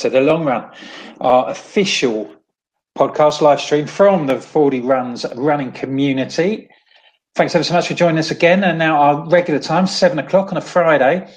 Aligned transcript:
to 0.00 0.10
the 0.10 0.20
Long 0.20 0.44
Run, 0.44 0.70
our 1.20 1.50
official 1.50 2.34
podcast 2.96 3.40
live 3.40 3.60
stream 3.60 3.86
from 3.86 4.26
the 4.26 4.40
Fordy 4.40 4.80
Runs 4.80 5.26
running 5.36 5.72
community. 5.72 6.68
Thanks 7.34 7.54
ever 7.54 7.64
so 7.64 7.74
much 7.74 7.88
for 7.88 7.94
joining 7.94 8.18
us 8.18 8.30
again. 8.30 8.64
And 8.64 8.78
now 8.78 8.98
our 8.98 9.28
regular 9.28 9.60
time, 9.60 9.86
seven 9.86 10.18
o'clock 10.18 10.52
on 10.52 10.58
a 10.58 10.60
Friday. 10.62 11.30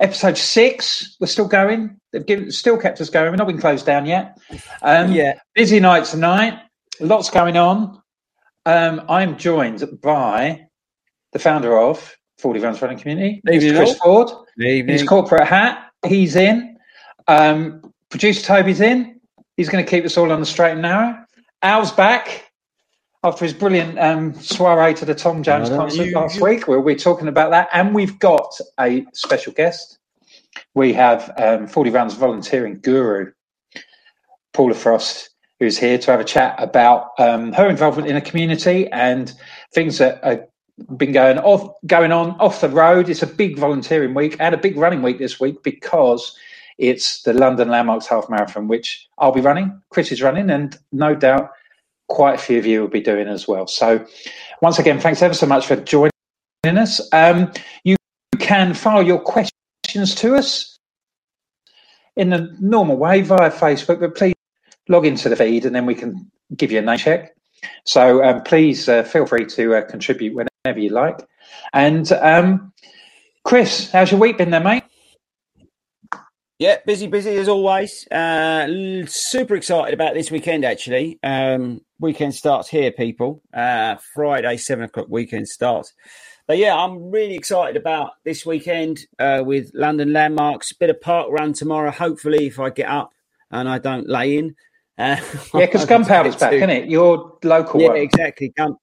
Episode 0.00 0.38
six, 0.38 1.16
we're 1.20 1.26
still 1.26 1.48
going. 1.48 1.98
They've 2.12 2.24
given, 2.24 2.50
still 2.50 2.78
kept 2.78 3.00
us 3.00 3.10
going. 3.10 3.30
We've 3.30 3.38
not 3.38 3.46
been 3.46 3.60
closed 3.60 3.84
down 3.84 4.06
yet. 4.06 4.38
Um, 4.82 5.12
Yeah. 5.12 5.34
Busy 5.54 5.80
night 5.80 6.04
tonight. 6.04 6.58
Lots 7.00 7.30
going 7.30 7.56
on. 7.56 8.00
Um, 8.64 9.02
I'm 9.08 9.36
joined 9.36 9.84
by 10.00 10.66
the 11.32 11.38
founder 11.38 11.78
of 11.78 12.16
Fordy 12.38 12.60
Runs 12.60 12.80
Running 12.80 12.98
Community. 12.98 13.40
Chris. 13.76 13.98
Ford. 13.98 14.30
Evening. 14.58 14.80
In 14.80 14.88
his 14.88 15.02
corporate 15.08 15.46
hat, 15.46 15.90
he's 16.06 16.36
in. 16.36 16.76
Um, 17.26 17.87
producer 18.10 18.42
Toby's 18.44 18.80
in. 18.80 19.20
He's 19.56 19.68
going 19.68 19.84
to 19.84 19.90
keep 19.90 20.04
us 20.04 20.16
all 20.16 20.30
on 20.32 20.40
the 20.40 20.46
straight 20.46 20.72
and 20.72 20.82
narrow. 20.82 21.18
Al's 21.62 21.90
back 21.92 22.50
after 23.24 23.44
his 23.44 23.52
brilliant 23.54 23.98
um, 23.98 24.34
soiree 24.34 24.94
to 24.94 25.04
the 25.04 25.14
Tom 25.14 25.42
Jones 25.42 25.68
concert 25.68 26.06
you- 26.06 26.14
last 26.14 26.36
you- 26.36 26.44
week. 26.44 26.68
We'll 26.68 26.82
be 26.82 26.94
talking 26.94 27.28
about 27.28 27.50
that. 27.50 27.68
And 27.72 27.94
we've 27.94 28.18
got 28.18 28.52
a 28.78 29.04
special 29.12 29.52
guest. 29.52 29.98
We 30.74 30.92
have 30.94 31.32
um, 31.36 31.66
Fordy 31.66 31.90
Runs 31.90 32.14
volunteering 32.14 32.80
guru, 32.80 33.32
Paula 34.52 34.74
Frost, 34.74 35.30
who's 35.58 35.76
here 35.78 35.98
to 35.98 36.10
have 36.10 36.20
a 36.20 36.24
chat 36.24 36.54
about 36.58 37.10
um, 37.18 37.52
her 37.52 37.68
involvement 37.68 38.08
in 38.08 38.14
the 38.14 38.20
community 38.20 38.86
and 38.92 39.32
things 39.74 39.98
that 39.98 40.22
are 40.24 40.46
been 40.96 41.10
going 41.10 41.38
off 41.38 41.72
going 41.86 42.12
on 42.12 42.30
off 42.38 42.60
the 42.60 42.68
road. 42.68 43.08
It's 43.08 43.22
a 43.22 43.26
big 43.26 43.58
volunteering 43.58 44.14
week 44.14 44.36
and 44.38 44.54
a 44.54 44.58
big 44.58 44.76
running 44.76 45.02
week 45.02 45.18
this 45.18 45.40
week 45.40 45.62
because 45.64 46.36
it's 46.78 47.22
the 47.22 47.32
London 47.32 47.68
Landmarks 47.68 48.06
Half 48.06 48.30
Marathon, 48.30 48.68
which 48.68 49.08
I'll 49.18 49.32
be 49.32 49.40
running. 49.40 49.80
Chris 49.90 50.12
is 50.12 50.22
running, 50.22 50.50
and 50.50 50.76
no 50.92 51.14
doubt 51.14 51.50
quite 52.08 52.34
a 52.34 52.38
few 52.38 52.58
of 52.58 52.66
you 52.66 52.80
will 52.80 52.88
be 52.88 53.00
doing 53.00 53.28
as 53.28 53.46
well. 53.46 53.66
So, 53.66 54.04
once 54.62 54.78
again, 54.78 55.00
thanks 55.00 55.20
ever 55.22 55.34
so 55.34 55.46
much 55.46 55.66
for 55.66 55.76
joining 55.76 56.12
us. 56.64 57.00
Um, 57.12 57.52
you 57.84 57.96
can 58.38 58.74
file 58.74 59.02
your 59.02 59.20
questions 59.20 60.14
to 60.16 60.36
us 60.36 60.78
in 62.16 62.30
the 62.30 62.56
normal 62.60 62.96
way 62.96 63.22
via 63.22 63.50
Facebook, 63.50 64.00
but 64.00 64.14
please 64.14 64.34
log 64.88 65.06
into 65.06 65.28
the 65.28 65.36
feed 65.36 65.64
and 65.66 65.74
then 65.74 65.86
we 65.86 65.94
can 65.94 66.30
give 66.56 66.72
you 66.72 66.78
a 66.78 66.82
name 66.82 66.98
check. 66.98 67.34
So 67.84 68.24
um, 68.24 68.42
please 68.42 68.88
uh, 68.88 69.02
feel 69.02 69.26
free 69.26 69.46
to 69.46 69.76
uh, 69.76 69.82
contribute 69.82 70.34
whenever 70.34 70.80
you 70.80 70.90
like. 70.90 71.18
And 71.72 72.10
um, 72.12 72.72
Chris, 73.44 73.90
how's 73.90 74.10
your 74.10 74.20
week 74.20 74.38
been 74.38 74.50
there, 74.50 74.60
mate? 74.60 74.84
Yeah, 76.58 76.78
busy, 76.84 77.06
busy 77.06 77.36
as 77.36 77.48
always. 77.48 78.06
Uh, 78.08 79.06
super 79.06 79.54
excited 79.54 79.94
about 79.94 80.14
this 80.14 80.28
weekend, 80.32 80.64
actually. 80.64 81.20
Um, 81.22 81.82
weekend 82.00 82.34
starts 82.34 82.68
here, 82.68 82.90
people. 82.90 83.42
Uh, 83.54 83.94
Friday, 84.12 84.56
seven 84.56 84.84
o'clock 84.84 85.06
weekend 85.08 85.48
starts. 85.48 85.92
But 86.48 86.58
yeah, 86.58 86.74
I'm 86.74 87.12
really 87.12 87.36
excited 87.36 87.76
about 87.76 88.10
this 88.24 88.44
weekend 88.44 88.98
uh, 89.20 89.42
with 89.46 89.70
London 89.72 90.12
Landmarks. 90.12 90.72
Bit 90.72 90.90
of 90.90 91.00
park 91.00 91.28
run 91.30 91.52
tomorrow, 91.52 91.92
hopefully, 91.92 92.48
if 92.48 92.58
I 92.58 92.70
get 92.70 92.88
up 92.88 93.12
and 93.52 93.68
I 93.68 93.78
don't 93.78 94.08
lay 94.08 94.38
in. 94.38 94.56
Uh, 94.98 95.16
Yeah, 95.54 95.66
because 95.66 95.84
Gunpowder's 95.84 96.34
back, 96.34 96.54
isn't 96.54 96.70
it? 96.70 96.88
Your 96.88 97.38
local 97.44 97.80
Yeah, 97.80 97.88
one. 97.88 97.98
exactly. 97.98 98.48
Gun, 98.48 98.74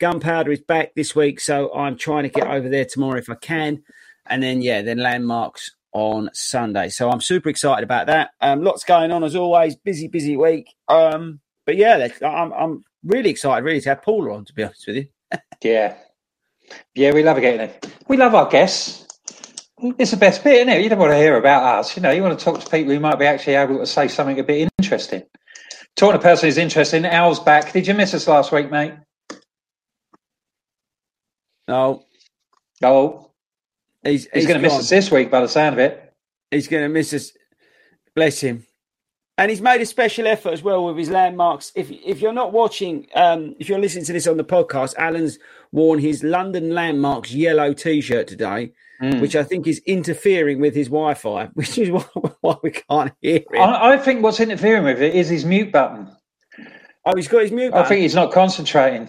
Gunpowder 0.00 0.52
is 0.52 0.60
back 0.60 0.94
this 0.96 1.16
week, 1.16 1.40
so 1.40 1.72
I'm 1.72 1.96
trying 1.96 2.24
to 2.24 2.28
get 2.28 2.46
over 2.46 2.68
there 2.68 2.84
tomorrow 2.84 3.16
if 3.16 3.30
I 3.30 3.36
can, 3.36 3.84
and 4.26 4.42
then 4.42 4.60
yeah, 4.60 4.82
then 4.82 4.98
landmarks 4.98 5.70
on 5.92 6.30
Sunday. 6.34 6.88
So 6.88 7.10
I'm 7.10 7.20
super 7.20 7.48
excited 7.48 7.84
about 7.84 8.06
that. 8.08 8.30
Um, 8.40 8.62
lots 8.62 8.84
going 8.84 9.12
on 9.12 9.24
as 9.24 9.36
always. 9.36 9.76
Busy, 9.76 10.08
busy 10.08 10.36
week. 10.36 10.68
Um, 10.88 11.40
but 11.66 11.76
yeah, 11.76 12.08
I'm 12.22 12.52
I'm 12.52 12.84
really 13.04 13.30
excited, 13.30 13.64
really, 13.64 13.80
to 13.82 13.88
have 13.90 14.02
Paula 14.02 14.34
on. 14.34 14.44
To 14.46 14.52
be 14.52 14.64
honest 14.64 14.86
with 14.86 14.96
you, 14.96 15.06
Yeah. 15.62 15.96
Yeah, 16.94 17.12
we 17.12 17.22
love 17.22 17.40
getting 17.40 17.60
it. 17.60 17.86
We 18.08 18.16
love 18.16 18.34
our 18.34 18.48
guests. 18.48 19.06
It's 19.98 20.12
the 20.12 20.16
best 20.16 20.44
bit, 20.44 20.54
isn't 20.56 20.68
it? 20.68 20.82
You 20.82 20.88
don't 20.88 20.98
want 20.98 21.12
to 21.12 21.16
hear 21.18 21.36
about 21.36 21.80
us. 21.80 21.96
You 21.96 22.02
know, 22.02 22.10
you 22.10 22.22
want 22.22 22.38
to 22.38 22.44
talk 22.44 22.60
to 22.60 22.70
people 22.70 22.92
who 22.94 23.00
might 23.00 23.18
be 23.18 23.26
actually 23.26 23.54
able 23.56 23.78
to 23.78 23.86
say 23.86 24.08
something 24.08 24.38
a 24.38 24.44
bit 24.44 24.70
interesting. 24.80 25.24
Talking 25.96 26.12
to 26.14 26.18
a 26.20 26.22
person 26.22 26.48
who's 26.48 26.58
interesting, 26.58 27.04
Al's 27.04 27.40
back. 27.40 27.72
Did 27.72 27.86
you 27.86 27.94
miss 27.94 28.14
us 28.14 28.28
last 28.28 28.52
week, 28.52 28.70
mate? 28.70 28.94
no, 31.68 32.04
Oh, 32.82 33.31
he's 34.04 34.28
he's, 34.32 34.46
going 34.46 34.60
to 34.60 34.62
miss 34.62 34.78
us 34.78 34.88
this 34.88 35.10
week 35.10 35.30
by 35.30 35.40
the 35.40 35.48
sound 35.48 35.74
of 35.74 35.78
it. 35.78 36.12
He's 36.50 36.68
going 36.68 36.82
to 36.82 36.88
miss 36.88 37.12
us. 37.12 37.32
Bless 38.14 38.40
him. 38.40 38.66
And 39.38 39.50
he's 39.50 39.62
made 39.62 39.80
a 39.80 39.86
special 39.86 40.26
effort 40.26 40.52
as 40.52 40.62
well 40.62 40.84
with 40.84 40.98
his 40.98 41.10
landmarks. 41.10 41.72
If 41.74 41.90
if 41.90 42.20
you're 42.20 42.32
not 42.34 42.52
watching, 42.52 43.06
um, 43.14 43.56
if 43.58 43.68
you're 43.68 43.78
listening 43.78 44.04
to 44.04 44.12
this 44.12 44.26
on 44.26 44.36
the 44.36 44.44
podcast, 44.44 44.94
Alan's 44.96 45.38
worn 45.72 45.98
his 45.98 46.22
London 46.22 46.74
Landmarks 46.74 47.32
yellow 47.32 47.72
T-shirt 47.72 48.26
today, 48.26 48.72
Mm. 49.02 49.20
which 49.20 49.34
I 49.34 49.42
think 49.42 49.66
is 49.66 49.80
interfering 49.84 50.60
with 50.60 50.76
his 50.76 50.86
Wi-Fi, 50.86 51.46
which 51.54 51.76
is 51.76 51.90
why, 51.90 52.04
why 52.40 52.56
we 52.62 52.70
can't 52.70 53.12
hear 53.20 53.38
him. 53.50 53.60
I, 53.60 53.94
I 53.94 53.98
think 53.98 54.22
what's 54.22 54.38
interfering 54.38 54.84
with 54.84 55.02
it 55.02 55.16
is 55.16 55.28
his 55.28 55.44
mute 55.44 55.72
button. 55.72 56.08
oh, 57.04 57.12
he's 57.16 57.26
got 57.26 57.42
his 57.42 57.50
mute. 57.50 57.74
I 57.74 57.82
think 57.82 58.02
he's 58.02 58.14
not 58.14 58.30
concentrating. 58.30 59.08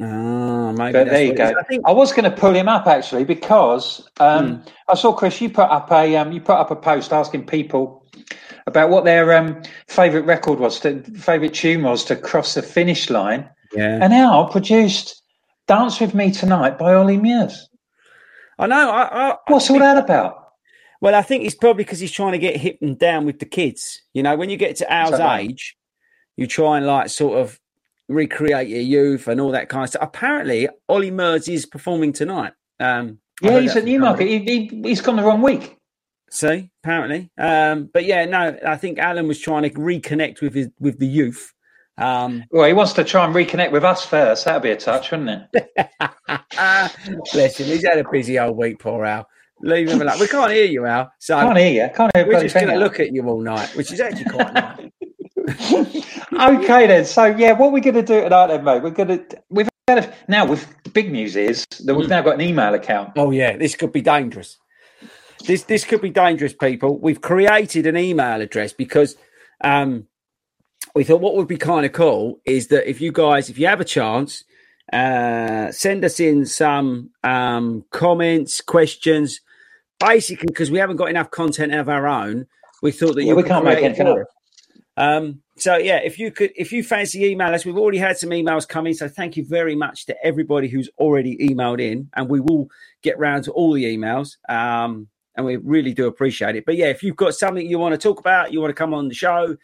Oh, 0.00 0.72
maybe 0.72 0.92
But 0.92 1.08
there 1.08 1.24
you 1.24 1.34
go. 1.34 1.52
I 1.58 1.62
think 1.64 1.82
I 1.86 1.92
was 1.92 2.12
going 2.12 2.24
to 2.24 2.36
pull 2.36 2.54
him 2.54 2.68
up 2.68 2.86
actually 2.86 3.24
because 3.24 4.08
um, 4.20 4.56
Hmm. 4.56 4.68
I 4.88 4.94
saw 4.94 5.12
Chris. 5.12 5.40
You 5.40 5.50
put 5.50 5.68
up 5.70 5.90
a 5.90 6.16
um, 6.16 6.32
you 6.32 6.40
put 6.40 6.56
up 6.56 6.70
a 6.70 6.76
post 6.76 7.12
asking 7.12 7.46
people 7.46 8.06
about 8.66 8.90
what 8.90 9.04
their 9.04 9.34
um, 9.34 9.62
favorite 9.88 10.22
record 10.22 10.60
was, 10.60 10.78
to, 10.80 11.02
favorite 11.14 11.54
tune 11.54 11.82
was 11.82 12.04
to 12.04 12.16
cross 12.16 12.54
the 12.54 12.62
finish 12.62 13.10
line, 13.10 13.48
yeah. 13.74 13.98
and 14.02 14.12
Al 14.12 14.48
produced 14.48 15.22
"Dance 15.66 16.00
with 16.00 16.14
Me 16.14 16.30
Tonight" 16.30 16.78
by 16.78 16.94
Ollie 16.94 17.16
Murs. 17.16 17.68
I 18.58 18.66
know. 18.66 18.90
I, 18.90 19.30
I, 19.30 19.36
What's 19.48 19.70
all 19.70 19.78
that 19.78 19.98
about? 19.98 20.44
Well, 21.00 21.14
I 21.14 21.22
think 21.22 21.44
it's 21.44 21.54
probably 21.54 21.84
because 21.84 22.00
he's 22.00 22.12
trying 22.12 22.32
to 22.32 22.38
get 22.38 22.56
hip 22.56 22.78
and 22.82 22.98
down 22.98 23.24
with 23.24 23.38
the 23.38 23.46
kids. 23.46 24.02
You 24.14 24.22
know, 24.22 24.36
when 24.36 24.50
you 24.50 24.56
get 24.56 24.76
to 24.76 24.92
our 24.92 25.38
age, 25.38 25.76
you 26.36 26.46
try 26.46 26.76
and 26.76 26.86
like 26.86 27.08
sort 27.08 27.38
of 27.38 27.58
recreate 28.08 28.68
your 28.68 28.80
youth 28.80 29.28
and 29.28 29.40
all 29.40 29.52
that 29.52 29.68
kind 29.68 29.84
of 29.84 29.90
stuff. 29.90 30.02
Apparently, 30.02 30.68
Ollie 30.88 31.10
Murs 31.10 31.48
is 31.48 31.66
performing 31.66 32.12
tonight. 32.12 32.52
Um, 32.80 33.18
Yeah, 33.42 33.60
he's 33.60 33.76
at 33.76 33.84
Newmarket. 33.84 34.26
He, 34.26 34.38
he, 34.38 34.82
he's 34.82 35.00
gone 35.00 35.16
the 35.16 35.22
wrong 35.22 35.42
week. 35.42 35.76
See, 36.30 36.70
apparently. 36.84 37.30
Um, 37.38 37.88
but 37.92 38.04
yeah, 38.04 38.24
no, 38.26 38.58
I 38.66 38.76
think 38.76 38.98
Alan 38.98 39.28
was 39.28 39.40
trying 39.40 39.62
to 39.62 39.70
reconnect 39.70 40.40
with 40.42 40.54
his 40.54 40.68
with 40.78 40.98
the 40.98 41.06
youth. 41.06 41.54
Um, 41.96 42.44
well, 42.50 42.66
he 42.66 42.74
wants 42.74 42.92
to 42.94 43.04
try 43.04 43.24
and 43.24 43.34
reconnect 43.34 43.72
with 43.72 43.84
us 43.84 44.04
first. 44.04 44.44
That'd 44.44 44.62
be 44.62 44.70
a 44.70 44.76
touch, 44.76 45.10
wouldn't 45.10 45.48
it? 45.54 45.88
Bless 47.32 47.58
him. 47.58 47.66
He's 47.66 47.84
had 47.84 47.98
a 47.98 48.04
busy 48.10 48.38
old 48.38 48.56
week, 48.56 48.78
poor 48.78 49.04
Al. 49.04 49.26
Leave 49.62 49.88
him 49.88 50.00
alone. 50.00 50.20
We 50.20 50.28
can't 50.28 50.52
hear 50.52 50.66
you, 50.66 50.86
Al. 50.86 51.10
So 51.18 51.34
can't 51.40 51.58
hear 51.58 51.86
you. 51.86 51.92
Can't 51.94 52.14
hear 52.14 52.26
we're 52.26 52.40
just 52.40 52.54
going 52.54 52.68
to 52.68 52.76
look 52.76 53.00
at 53.00 53.12
you 53.12 53.26
all 53.26 53.40
night, 53.40 53.74
which 53.74 53.90
is 53.92 54.00
actually 54.00 54.30
quite 54.30 54.52
nice. 54.54 54.87
okay 56.32 56.86
then. 56.86 57.04
So 57.04 57.26
yeah, 57.26 57.52
what 57.52 57.72
we're 57.72 57.80
going 57.80 57.94
to 57.94 58.02
do 58.02 58.22
tonight, 58.22 58.48
then, 58.48 58.64
mate? 58.64 58.82
We're 58.82 58.90
going 58.90 59.08
to 59.08 59.42
we've 59.50 59.68
had 59.86 60.04
a, 60.04 60.14
now 60.28 60.46
with 60.46 60.66
the 60.84 60.90
big 60.90 61.10
news 61.10 61.36
is 61.36 61.66
that 61.84 61.94
we've 61.94 62.06
mm. 62.06 62.10
now 62.10 62.22
got 62.22 62.34
an 62.34 62.40
email 62.40 62.74
account. 62.74 63.12
Oh 63.16 63.30
yeah, 63.30 63.56
this 63.56 63.74
could 63.74 63.92
be 63.92 64.02
dangerous. 64.02 64.58
This 65.46 65.62
this 65.64 65.84
could 65.84 66.00
be 66.00 66.10
dangerous, 66.10 66.52
people. 66.52 66.98
We've 66.98 67.20
created 67.20 67.86
an 67.86 67.96
email 67.96 68.40
address 68.40 68.72
because 68.72 69.16
um, 69.62 70.06
we 70.94 71.04
thought 71.04 71.20
what 71.20 71.36
would 71.36 71.48
be 71.48 71.56
kind 71.56 71.86
of 71.86 71.92
cool 71.92 72.40
is 72.44 72.68
that 72.68 72.88
if 72.88 73.00
you 73.00 73.12
guys, 73.12 73.48
if 73.48 73.58
you 73.58 73.66
have 73.66 73.80
a 73.80 73.84
chance, 73.84 74.44
uh, 74.92 75.70
send 75.72 76.04
us 76.04 76.20
in 76.20 76.46
some 76.46 77.10
um, 77.22 77.84
comments, 77.90 78.60
questions, 78.60 79.40
basically 80.00 80.46
because 80.46 80.70
we 80.70 80.78
haven't 80.78 80.96
got 80.96 81.10
enough 81.10 81.30
content 81.30 81.74
of 81.74 81.88
our 81.88 82.06
own. 82.06 82.46
We 82.82 82.92
thought 82.92 83.14
that 83.14 83.22
yeah, 83.22 83.30
you 83.30 83.36
we 83.36 83.42
can't 83.42 83.64
make 83.64 83.82
anything 83.82 84.06
up. 84.06 84.18
Um, 84.98 85.42
so 85.56 85.76
yeah, 85.76 85.98
if 85.98 86.18
you 86.18 86.32
could, 86.32 86.50
if 86.56 86.72
you 86.72 86.82
fancy 86.82 87.24
email 87.24 87.54
us, 87.54 87.64
we've 87.64 87.78
already 87.78 87.98
had 87.98 88.18
some 88.18 88.30
emails 88.30 88.66
coming. 88.66 88.94
So 88.94 89.08
thank 89.08 89.36
you 89.36 89.44
very 89.44 89.76
much 89.76 90.06
to 90.06 90.26
everybody 90.26 90.68
who's 90.68 90.90
already 90.98 91.36
emailed 91.38 91.80
in, 91.80 92.10
and 92.14 92.28
we 92.28 92.40
will 92.40 92.68
get 93.02 93.16
round 93.18 93.44
to 93.44 93.52
all 93.52 93.72
the 93.72 93.84
emails. 93.84 94.36
Um, 94.48 95.08
and 95.36 95.46
we 95.46 95.56
really 95.56 95.94
do 95.94 96.08
appreciate 96.08 96.56
it. 96.56 96.66
But 96.66 96.76
yeah, 96.76 96.86
if 96.86 97.04
you've 97.04 97.14
got 97.14 97.32
something 97.34 97.64
you 97.64 97.78
want 97.78 97.92
to 97.92 97.98
talk 97.98 98.18
about, 98.18 98.52
you 98.52 98.60
want 98.60 98.70
to 98.70 98.74
come 98.74 98.92
on 98.92 99.06
the 99.06 99.14
show, 99.14 99.56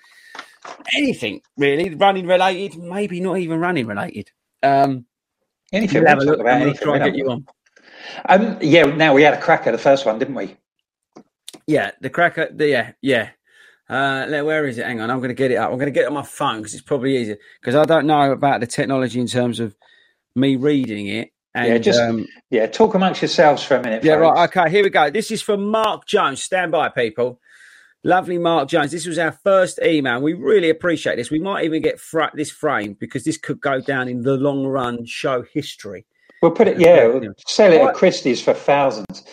anything 0.96 1.42
really, 1.56 1.92
running 1.96 2.28
related, 2.28 2.80
maybe 2.80 3.18
not 3.18 3.38
even 3.38 3.58
running 3.58 3.88
related. 3.88 4.30
Um, 4.62 5.04
anything. 5.72 6.02
We'll 6.02 6.10
have 6.10 6.18
a 6.18 6.24
look 6.24 6.38
about 6.38 6.62
anything. 6.62 6.80
Try 6.80 6.98
get 6.98 7.16
you 7.16 7.28
on. 7.28 7.46
Um, 8.28 8.56
yeah. 8.60 8.84
Now 8.84 9.14
we 9.14 9.22
had 9.22 9.34
a 9.34 9.40
cracker 9.40 9.72
the 9.72 9.78
first 9.78 10.06
one, 10.06 10.20
didn't 10.20 10.36
we? 10.36 10.56
Yeah, 11.66 11.90
the 12.00 12.10
cracker. 12.10 12.50
The, 12.52 12.68
yeah, 12.68 12.92
yeah. 13.02 13.30
Uh, 13.88 14.26
where 14.26 14.66
is 14.66 14.78
it? 14.78 14.86
Hang 14.86 15.00
on, 15.00 15.10
I'm 15.10 15.18
going 15.18 15.28
to 15.28 15.34
get 15.34 15.50
it 15.50 15.56
up. 15.56 15.70
I'm 15.70 15.76
going 15.76 15.86
to 15.86 15.92
get 15.92 16.04
it 16.04 16.08
on 16.08 16.14
my 16.14 16.22
phone 16.22 16.58
because 16.58 16.74
it's 16.74 16.82
probably 16.82 17.18
easier 17.18 17.36
because 17.60 17.74
I 17.74 17.84
don't 17.84 18.06
know 18.06 18.32
about 18.32 18.60
the 18.60 18.66
technology 18.66 19.20
in 19.20 19.26
terms 19.26 19.60
of 19.60 19.76
me 20.34 20.56
reading 20.56 21.06
it. 21.08 21.30
And, 21.54 21.68
yeah, 21.68 21.78
just 21.78 22.00
um, 22.00 22.26
yeah, 22.50 22.66
talk 22.66 22.94
amongst 22.94 23.22
yourselves 23.22 23.62
for 23.62 23.76
a 23.76 23.82
minute. 23.82 24.02
Yeah, 24.02 24.18
folks. 24.18 24.36
right. 24.36 24.48
Okay, 24.48 24.70
here 24.70 24.82
we 24.82 24.90
go. 24.90 25.10
This 25.10 25.30
is 25.30 25.40
from 25.40 25.66
Mark 25.66 26.06
Jones. 26.06 26.42
Stand 26.42 26.72
by, 26.72 26.88
people. 26.88 27.40
Lovely 28.02 28.38
Mark 28.38 28.68
Jones. 28.68 28.90
This 28.90 29.06
was 29.06 29.18
our 29.18 29.32
first 29.32 29.78
email. 29.82 30.20
We 30.20 30.34
really 30.34 30.68
appreciate 30.68 31.16
this. 31.16 31.30
We 31.30 31.38
might 31.38 31.64
even 31.64 31.80
get 31.80 32.00
this 32.34 32.50
framed 32.50 32.98
because 32.98 33.24
this 33.24 33.38
could 33.38 33.60
go 33.60 33.80
down 33.80 34.08
in 34.08 34.22
the 34.22 34.36
long 34.36 34.66
run 34.66 35.06
show 35.06 35.42
history. 35.42 36.06
We'll 36.42 36.50
put 36.50 36.68
it, 36.68 36.78
yeah, 36.78 37.06
we'll 37.06 37.32
sell 37.46 37.72
it 37.72 37.80
at 37.80 37.94
Christie's 37.94 38.42
for 38.42 38.52
thousands. 38.52 39.24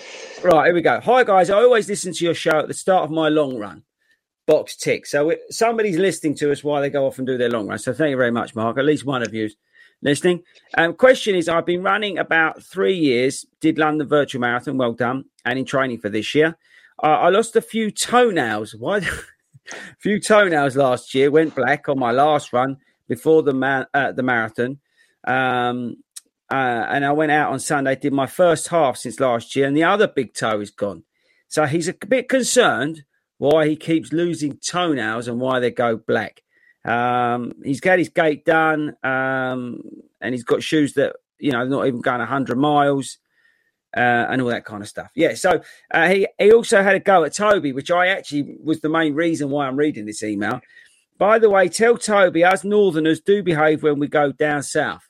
Right, 0.43 0.67
here 0.67 0.73
we 0.73 0.81
go. 0.81 1.01
Hi, 1.01 1.23
guys. 1.25 1.49
I 1.49 1.57
always 1.57 1.89
listen 1.89 2.13
to 2.13 2.23
your 2.23 2.33
show 2.33 2.59
at 2.59 2.69
the 2.69 2.73
start 2.73 3.03
of 3.03 3.11
my 3.11 3.27
long 3.27 3.57
run. 3.57 3.83
Box 4.51 4.75
tick. 4.75 5.05
So 5.05 5.33
somebody's 5.49 5.97
listening 5.97 6.35
to 6.35 6.51
us 6.51 6.61
while 6.61 6.81
they 6.81 6.89
go 6.89 7.07
off 7.07 7.17
and 7.17 7.25
do 7.25 7.37
their 7.37 7.49
long 7.49 7.67
run. 7.67 7.79
So 7.79 7.93
thank 7.93 8.09
you 8.09 8.17
very 8.17 8.31
much, 8.31 8.53
Mark. 8.53 8.77
At 8.77 8.83
least 8.83 9.05
one 9.05 9.21
of 9.21 9.33
you's 9.33 9.55
listening. 10.01 10.43
Um, 10.77 10.93
question 10.93 11.35
is 11.35 11.47
I've 11.47 11.65
been 11.65 11.83
running 11.83 12.17
about 12.17 12.61
three 12.61 12.97
years, 12.97 13.45
did 13.61 13.77
London 13.77 14.09
Virtual 14.09 14.41
Marathon, 14.41 14.77
well 14.77 14.91
done, 14.91 15.23
and 15.45 15.57
in 15.57 15.63
training 15.63 15.99
for 15.99 16.09
this 16.09 16.35
year. 16.35 16.57
Uh, 17.01 17.05
I 17.05 17.29
lost 17.29 17.55
a 17.55 17.61
few 17.61 17.91
toenails. 17.91 18.75
Why? 18.75 18.97
a 18.97 19.03
few 19.99 20.19
toenails 20.19 20.75
last 20.75 21.15
year. 21.15 21.31
Went 21.31 21.55
black 21.55 21.87
on 21.87 21.97
my 21.97 22.11
last 22.11 22.51
run 22.51 22.75
before 23.07 23.43
the 23.43 23.53
ma- 23.53 23.85
uh, 23.93 24.11
the 24.11 24.21
marathon. 24.21 24.79
Um, 25.25 26.03
uh, 26.51 26.87
and 26.89 27.05
I 27.05 27.13
went 27.13 27.31
out 27.31 27.53
on 27.53 27.61
Sunday, 27.61 27.95
did 27.95 28.11
my 28.11 28.27
first 28.27 28.67
half 28.67 28.97
since 28.97 29.21
last 29.21 29.55
year, 29.55 29.65
and 29.65 29.77
the 29.77 29.85
other 29.85 30.07
big 30.07 30.33
toe 30.33 30.59
is 30.59 30.71
gone. 30.71 31.03
So 31.47 31.65
he's 31.67 31.87
a 31.87 31.93
bit 31.93 32.27
concerned 32.27 33.05
why 33.41 33.67
he 33.67 33.75
keeps 33.75 34.13
losing 34.13 34.55
toenails 34.57 35.27
and 35.27 35.39
why 35.39 35.59
they 35.59 35.71
go 35.71 35.97
black. 35.97 36.43
Um, 36.85 37.53
he's 37.63 37.79
got 37.79 37.97
his 37.97 38.09
gait 38.09 38.45
done, 38.45 38.95
um, 39.03 39.81
and 40.21 40.35
he's 40.35 40.43
got 40.43 40.61
shoes 40.61 40.93
that 40.93 41.15
you 41.39 41.51
know 41.51 41.65
not 41.65 41.87
even 41.87 42.01
going 42.01 42.19
100 42.19 42.55
miles 42.55 43.17
uh, 43.97 43.99
and 44.29 44.43
all 44.43 44.49
that 44.49 44.63
kind 44.63 44.83
of 44.83 44.87
stuff. 44.87 45.09
Yeah, 45.15 45.33
so 45.33 45.59
uh, 45.91 46.07
he 46.07 46.27
he 46.37 46.51
also 46.51 46.83
had 46.83 46.93
a 46.93 46.99
go 46.99 47.23
at 47.23 47.33
Toby, 47.33 47.73
which 47.73 47.89
I 47.89 48.09
actually 48.09 48.57
was 48.63 48.81
the 48.81 48.89
main 48.89 49.15
reason 49.15 49.49
why 49.49 49.65
I'm 49.65 49.75
reading 49.75 50.05
this 50.05 50.21
email. 50.21 50.61
By 51.17 51.39
the 51.39 51.49
way, 51.49 51.67
tell 51.67 51.97
Toby 51.97 52.43
us 52.43 52.63
Northerners 52.63 53.21
do 53.21 53.41
behave 53.41 53.81
when 53.81 53.97
we 53.97 54.07
go 54.07 54.31
down 54.31 54.61
south. 54.61 55.09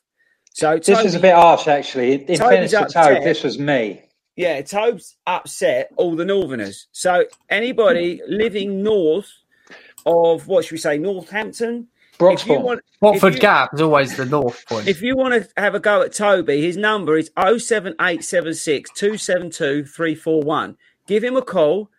So 0.54 0.78
Toby, 0.78 1.02
this 1.02 1.04
is 1.04 1.14
a 1.16 1.20
bit 1.20 1.34
harsh, 1.34 1.68
actually. 1.68 2.14
In 2.14 2.38
Toby's 2.38 2.70
fairness 2.70 2.70
to 2.70 2.86
Toby, 2.88 3.24
this 3.24 3.42
was 3.42 3.58
me. 3.58 4.00
Yeah, 4.36 4.62
Toby's 4.62 5.16
upset 5.26 5.92
all 5.96 6.16
the 6.16 6.24
Northerners. 6.24 6.86
So 6.92 7.26
anybody 7.50 8.20
living 8.26 8.82
north 8.82 9.30
of 10.06 10.48
what 10.48 10.64
should 10.64 10.72
we 10.72 10.78
say, 10.78 10.98
Northampton, 10.98 11.88
Broxbourne. 12.18 12.80
Watford 13.00 13.40
Gap 13.40 13.74
is 13.74 13.80
always 13.80 14.16
the 14.16 14.26
north 14.26 14.64
point. 14.66 14.86
If 14.86 15.02
you 15.02 15.16
want 15.16 15.34
to 15.34 15.48
have 15.56 15.74
a 15.74 15.80
go 15.80 16.02
at 16.02 16.12
Toby, 16.12 16.60
his 16.62 16.76
number 16.76 17.16
is 17.16 17.30
07876 17.36 18.90
272 18.94 19.84
341. 19.84 20.76
Give 21.06 21.24
him 21.24 21.36
a 21.36 21.42
call 21.42 21.90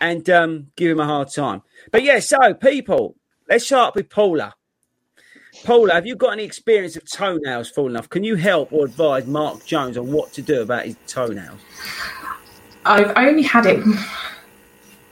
and 0.00 0.28
um, 0.30 0.68
give 0.76 0.90
him 0.90 1.00
a 1.00 1.06
hard 1.06 1.32
time. 1.32 1.62
But 1.92 2.02
yeah, 2.02 2.18
so 2.20 2.54
people, 2.54 3.16
let's 3.48 3.66
start 3.66 3.94
with 3.94 4.10
Paula. 4.10 4.54
Paula, 5.64 5.94
have 5.94 6.06
you 6.06 6.16
got 6.16 6.32
any 6.32 6.44
experience 6.44 6.96
of 6.96 7.04
toenails 7.04 7.70
falling 7.70 7.96
off? 7.96 8.08
Can 8.08 8.24
you 8.24 8.36
help 8.36 8.72
or 8.72 8.86
advise 8.86 9.26
Mark 9.26 9.64
Jones 9.64 9.96
on 9.96 10.10
what 10.12 10.32
to 10.34 10.42
do 10.42 10.62
about 10.62 10.86
his 10.86 10.96
toenails? 11.06 11.60
I've 12.84 13.12
only 13.16 13.42
had 13.42 13.66
it 13.66 13.84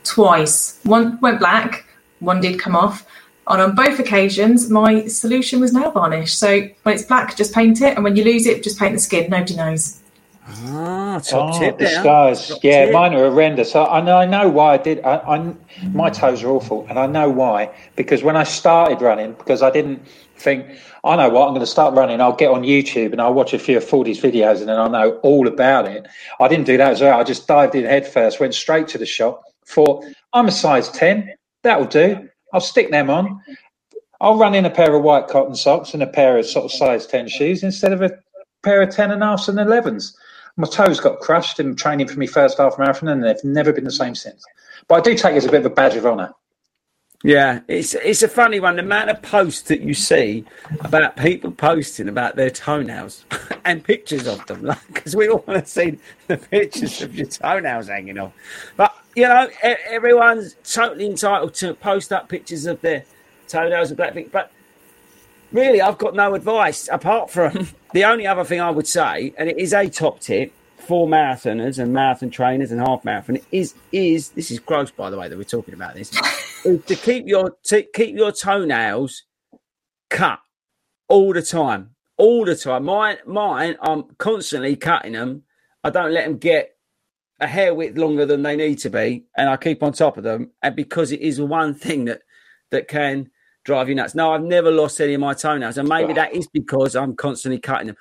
twice. 0.04 0.80
One 0.84 1.20
went 1.20 1.40
black, 1.40 1.86
one 2.20 2.40
did 2.40 2.58
come 2.58 2.76
off. 2.76 3.06
And 3.48 3.62
on 3.62 3.74
both 3.74 3.98
occasions, 3.98 4.70
my 4.70 5.06
solution 5.06 5.60
was 5.60 5.72
nail 5.72 5.90
varnish. 5.90 6.34
So 6.34 6.68
when 6.82 6.94
it's 6.94 7.04
black, 7.04 7.36
just 7.36 7.54
paint 7.54 7.80
it, 7.80 7.94
and 7.94 8.02
when 8.02 8.16
you 8.16 8.24
lose 8.24 8.46
it, 8.46 8.62
just 8.62 8.78
paint 8.78 8.94
the 8.94 8.98
skin. 8.98 9.30
Nobody 9.30 9.54
knows. 9.54 10.00
Ah, 10.48 11.20
top 11.24 11.54
oh, 11.54 11.58
tip 11.58 11.76
disguise. 11.76 12.48
Top 12.48 12.62
yeah, 12.62 12.84
tip. 12.84 12.94
mine 12.94 13.14
are 13.14 13.28
horrendous. 13.30 13.74
I, 13.74 13.84
I, 13.84 14.00
know, 14.00 14.16
I 14.16 14.26
know 14.26 14.48
why 14.48 14.74
I 14.74 14.76
did. 14.76 15.00
I, 15.04 15.16
I, 15.16 15.54
my 15.92 16.08
toes 16.08 16.44
are 16.44 16.50
awful, 16.50 16.86
and 16.88 16.98
I 16.98 17.06
know 17.06 17.28
why. 17.28 17.74
Because 17.96 18.22
when 18.22 18.36
I 18.36 18.44
started 18.44 19.00
running, 19.00 19.32
because 19.32 19.60
I 19.62 19.70
didn't 19.70 20.06
think, 20.36 20.66
I 21.02 21.16
know 21.16 21.28
what, 21.30 21.48
I'm 21.48 21.54
going 21.54 21.60
to 21.60 21.66
start 21.66 21.94
running. 21.94 22.20
I'll 22.20 22.36
get 22.36 22.50
on 22.50 22.62
YouTube 22.62 23.10
and 23.10 23.20
I'll 23.20 23.34
watch 23.34 23.54
a 23.54 23.58
few 23.58 23.76
of 23.76 23.84
Fordy's 23.84 24.20
videos, 24.20 24.60
and 24.60 24.68
then 24.68 24.78
I'll 24.78 24.90
know 24.90 25.18
all 25.22 25.48
about 25.48 25.86
it. 25.86 26.06
I 26.38 26.46
didn't 26.46 26.66
do 26.66 26.76
that 26.76 26.92
as 26.92 27.00
well. 27.00 27.18
I 27.18 27.24
just 27.24 27.48
dived 27.48 27.74
in 27.74 27.84
head 27.84 28.06
first, 28.06 28.38
went 28.38 28.54
straight 28.54 28.86
to 28.88 28.98
the 28.98 29.06
shop. 29.06 29.42
Thought, 29.66 30.04
I'm 30.32 30.46
a 30.46 30.52
size 30.52 30.88
10. 30.90 31.28
That'll 31.64 31.86
do. 31.86 32.28
I'll 32.52 32.60
stick 32.60 32.92
them 32.92 33.10
on. 33.10 33.40
I'll 34.20 34.38
run 34.38 34.54
in 34.54 34.64
a 34.64 34.70
pair 34.70 34.94
of 34.94 35.02
white 35.02 35.26
cotton 35.26 35.56
socks 35.56 35.92
and 35.92 36.02
a 36.04 36.06
pair 36.06 36.38
of 36.38 36.46
sort 36.46 36.66
of 36.66 36.72
size 36.72 37.06
10 37.06 37.28
shoes 37.28 37.64
instead 37.64 37.92
of 37.92 38.00
a 38.00 38.12
pair 38.62 38.80
of 38.80 38.90
10 38.90 39.10
and 39.10 39.22
a 39.22 39.26
halfs 39.26 39.48
and 39.48 39.58
11s. 39.58 40.14
My 40.56 40.66
toes 40.66 41.00
got 41.00 41.20
crushed 41.20 41.60
in 41.60 41.76
training 41.76 42.08
for 42.08 42.18
my 42.18 42.26
first 42.26 42.58
half 42.58 42.78
marathon 42.78 43.08
and 43.10 43.22
they've 43.22 43.44
never 43.44 43.72
been 43.72 43.84
the 43.84 43.90
same 43.90 44.14
since. 44.14 44.42
But 44.88 44.96
I 44.96 45.00
do 45.00 45.14
take 45.14 45.34
it 45.34 45.38
as 45.38 45.44
a 45.44 45.50
bit 45.50 45.60
of 45.60 45.66
a 45.66 45.70
badge 45.70 45.96
of 45.96 46.06
honour. 46.06 46.32
Yeah, 47.24 47.60
it's 47.66 47.94
it's 47.94 48.22
a 48.22 48.28
funny 48.28 48.60
one. 48.60 48.76
The 48.76 48.82
amount 48.82 49.10
of 49.10 49.20
posts 49.22 49.62
that 49.62 49.80
you 49.80 49.94
see 49.94 50.44
about 50.80 51.16
people 51.16 51.50
posting 51.50 52.08
about 52.08 52.36
their 52.36 52.50
toenails 52.50 53.24
and 53.64 53.82
pictures 53.82 54.26
of 54.26 54.46
them, 54.46 54.70
because 54.92 55.14
like, 55.14 55.18
we 55.18 55.28
all 55.28 55.42
want 55.46 55.64
to 55.64 55.70
see 55.70 55.98
the 56.28 56.36
pictures 56.36 57.02
of 57.02 57.14
your 57.14 57.26
toenails 57.26 57.88
hanging 57.88 58.18
off. 58.18 58.32
But 58.76 58.94
you 59.16 59.24
know, 59.24 59.48
everyone's 59.62 60.56
totally 60.62 61.06
entitled 61.06 61.54
to 61.54 61.74
post 61.74 62.12
up 62.12 62.28
pictures 62.28 62.66
of 62.66 62.80
their 62.82 63.04
toenails 63.48 63.90
and 63.90 63.96
black 63.96 64.12
feet. 64.12 64.30
But 64.30 64.52
really, 65.52 65.80
I've 65.80 65.98
got 65.98 66.14
no 66.14 66.34
advice 66.34 66.88
apart 66.92 67.30
from 67.30 67.68
the 67.96 68.04
only 68.04 68.26
other 68.26 68.44
thing 68.44 68.60
I 68.60 68.70
would 68.70 68.86
say, 68.86 69.32
and 69.38 69.48
it 69.48 69.58
is 69.58 69.72
a 69.72 69.88
top 69.88 70.20
tip 70.20 70.52
for 70.76 71.08
marathoners 71.08 71.78
and 71.78 71.94
marathon 71.94 72.28
trainers 72.28 72.70
and 72.70 72.78
half 72.78 73.04
marathon 73.04 73.38
is 73.50 73.74
is 73.90 74.28
this 74.30 74.50
is 74.50 74.60
gross 74.60 74.90
by 74.90 75.08
the 75.08 75.18
way 75.18 75.28
that 75.28 75.36
we're 75.36 75.42
talking 75.42 75.74
about 75.74 75.94
this 75.94 76.12
is 76.64 76.84
to 76.84 76.94
keep 76.94 77.26
your 77.26 77.56
to 77.64 77.82
keep 77.82 78.14
your 78.14 78.30
toenails 78.30 79.24
cut 80.10 80.38
all 81.08 81.32
the 81.32 81.42
time 81.42 81.90
all 82.18 82.44
the 82.44 82.54
time 82.54 82.84
mine 82.84 83.16
mine 83.26 83.76
i'm 83.80 84.04
constantly 84.18 84.76
cutting 84.76 85.14
them 85.14 85.42
i 85.82 85.90
don't 85.90 86.12
let 86.12 86.24
them 86.24 86.38
get 86.38 86.76
a 87.40 87.46
hair 87.46 87.74
width 87.74 87.98
longer 87.98 88.24
than 88.26 88.42
they 88.42 88.56
need 88.56 88.78
to 88.78 88.90
be, 88.90 89.24
and 89.36 89.48
I 89.48 89.56
keep 89.56 89.82
on 89.82 89.92
top 89.92 90.16
of 90.16 90.24
them. 90.24 90.52
And 90.62 90.74
because 90.74 91.12
it 91.12 91.20
is 91.20 91.40
one 91.40 91.74
thing 91.74 92.06
that 92.06 92.22
that 92.70 92.88
can 92.88 93.30
drive 93.66 93.90
you 93.90 93.94
nuts. 93.94 94.14
No, 94.14 94.32
I've 94.32 94.42
never 94.42 94.70
lost 94.70 95.00
any 95.00 95.12
of 95.12 95.20
my 95.20 95.34
toenails, 95.34 95.76
and 95.76 95.88
maybe 95.88 96.14
that 96.14 96.34
is 96.34 96.46
because 96.46 96.96
I'm 96.96 97.14
constantly 97.16 97.58
cutting 97.58 97.88
them. 97.88 97.96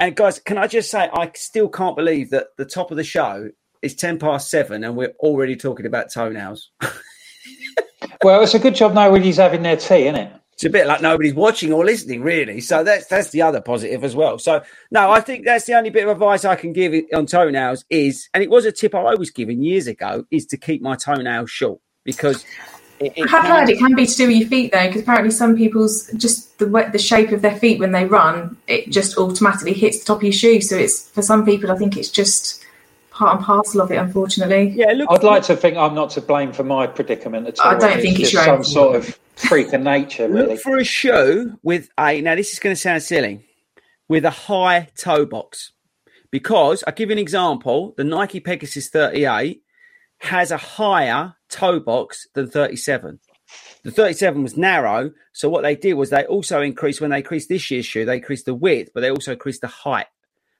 And 0.00 0.16
guys, 0.16 0.40
can 0.40 0.58
I 0.58 0.66
just 0.66 0.90
say, 0.90 1.08
I 1.12 1.30
still 1.34 1.68
can't 1.68 1.96
believe 1.96 2.30
that 2.30 2.48
the 2.56 2.64
top 2.64 2.90
of 2.90 2.96
the 2.96 3.04
show 3.04 3.50
it's 3.82 3.94
ten 3.94 4.18
past 4.18 4.50
seven, 4.50 4.82
and 4.82 4.96
we're 4.96 5.14
already 5.20 5.54
talking 5.54 5.86
about 5.86 6.12
toenails. 6.12 6.70
well, 8.24 8.42
it's 8.42 8.54
a 8.54 8.58
good 8.58 8.74
job 8.74 8.94
nobody's 8.94 9.36
having 9.36 9.62
their 9.62 9.76
tea, 9.76 10.08
isn't 10.08 10.16
it? 10.16 10.32
It's 10.54 10.64
a 10.64 10.70
bit 10.70 10.86
like 10.86 11.02
nobody's 11.02 11.34
watching 11.34 11.70
or 11.72 11.84
listening, 11.84 12.22
really. 12.22 12.60
So 12.60 12.82
that's 12.82 13.06
that's 13.06 13.30
the 13.30 13.42
other 13.42 13.60
positive 13.60 14.02
as 14.02 14.16
well. 14.16 14.38
So 14.38 14.62
no, 14.90 15.10
I 15.10 15.20
think 15.20 15.44
that's 15.44 15.66
the 15.66 15.74
only 15.74 15.90
bit 15.90 16.04
of 16.04 16.10
advice 16.10 16.44
I 16.44 16.56
can 16.56 16.72
give 16.72 16.94
on 17.14 17.26
toenails 17.26 17.84
is, 17.90 18.28
and 18.32 18.42
it 18.42 18.50
was 18.50 18.64
a 18.64 18.72
tip 18.72 18.94
I 18.94 19.14
was 19.14 19.30
given 19.30 19.62
years 19.62 19.86
ago, 19.86 20.24
is 20.30 20.46
to 20.46 20.56
keep 20.56 20.82
my 20.82 20.96
toenails 20.96 21.50
short 21.50 21.80
because. 22.04 22.44
It, 23.00 23.12
it 23.16 23.26
I 23.26 23.28
have 23.28 23.44
heard 23.44 23.68
it 23.68 23.78
can 23.78 23.94
be 23.94 24.06
to 24.06 24.16
do 24.16 24.28
with 24.28 24.36
your 24.36 24.48
feet 24.48 24.72
though, 24.72 24.86
because 24.86 25.02
apparently 25.02 25.30
some 25.30 25.56
people's 25.56 26.10
just 26.12 26.58
the 26.58 26.66
the 26.92 26.98
shape 26.98 27.30
of 27.32 27.42
their 27.42 27.56
feet 27.56 27.78
when 27.78 27.92
they 27.92 28.06
run, 28.06 28.56
it 28.66 28.90
just 28.90 29.18
automatically 29.18 29.74
hits 29.74 29.98
the 30.00 30.04
top 30.06 30.18
of 30.18 30.22
your 30.22 30.32
shoe. 30.32 30.60
So 30.60 30.76
it's 30.76 31.08
for 31.10 31.22
some 31.22 31.44
people, 31.44 31.70
I 31.70 31.76
think 31.76 31.96
it's 31.96 32.10
just 32.10 32.64
part 33.10 33.36
and 33.36 33.44
parcel 33.44 33.80
of 33.80 33.90
it, 33.90 33.96
unfortunately. 33.96 34.74
Yeah, 34.76 34.92
look, 34.92 35.10
I'd 35.10 35.24
like 35.24 35.42
to 35.44 35.56
think 35.56 35.76
I'm 35.76 35.94
not 35.94 36.10
to 36.10 36.20
blame 36.20 36.52
for 36.52 36.64
my 36.64 36.86
predicament 36.86 37.48
at 37.48 37.58
all. 37.60 37.74
I 37.74 37.78
don't 37.78 38.00
think 38.00 38.20
it's, 38.20 38.32
it's 38.32 38.44
some 38.44 38.64
sort 38.64 38.96
of 38.96 39.18
freak 39.36 39.72
of 39.72 39.82
nature. 39.82 40.28
Really. 40.28 40.54
Look 40.54 40.60
for 40.60 40.78
a 40.78 40.84
shoe 40.84 41.58
with 41.62 41.88
a 41.98 42.20
now. 42.20 42.34
This 42.34 42.52
is 42.52 42.58
going 42.58 42.74
to 42.74 42.80
sound 42.80 43.02
silly, 43.02 43.46
with 44.08 44.24
a 44.24 44.30
high 44.30 44.88
toe 44.96 45.26
box, 45.26 45.72
because 46.30 46.84
I 46.86 46.92
give 46.92 47.10
you 47.10 47.14
an 47.14 47.18
example. 47.18 47.94
The 47.96 48.04
Nike 48.04 48.40
Pegasus 48.40 48.88
38 48.88 49.62
has 50.18 50.50
a 50.50 50.56
higher 50.56 51.34
toe 51.48 51.80
box 51.80 52.26
than 52.34 52.48
37. 52.48 53.20
The 53.84 53.90
37 53.90 54.42
was 54.42 54.56
narrow, 54.56 55.12
so 55.32 55.48
what 55.48 55.62
they 55.62 55.76
did 55.76 55.94
was 55.94 56.10
they 56.10 56.24
also 56.26 56.60
increased 56.60 57.00
when 57.00 57.10
they 57.10 57.18
increased 57.18 57.48
this 57.48 57.70
year's 57.70 57.86
shoe, 57.86 58.04
they 58.04 58.16
increased 58.16 58.46
the 58.46 58.54
width, 58.54 58.90
but 58.92 59.00
they 59.00 59.10
also 59.10 59.32
increased 59.32 59.60
the 59.60 59.68
height. 59.68 60.06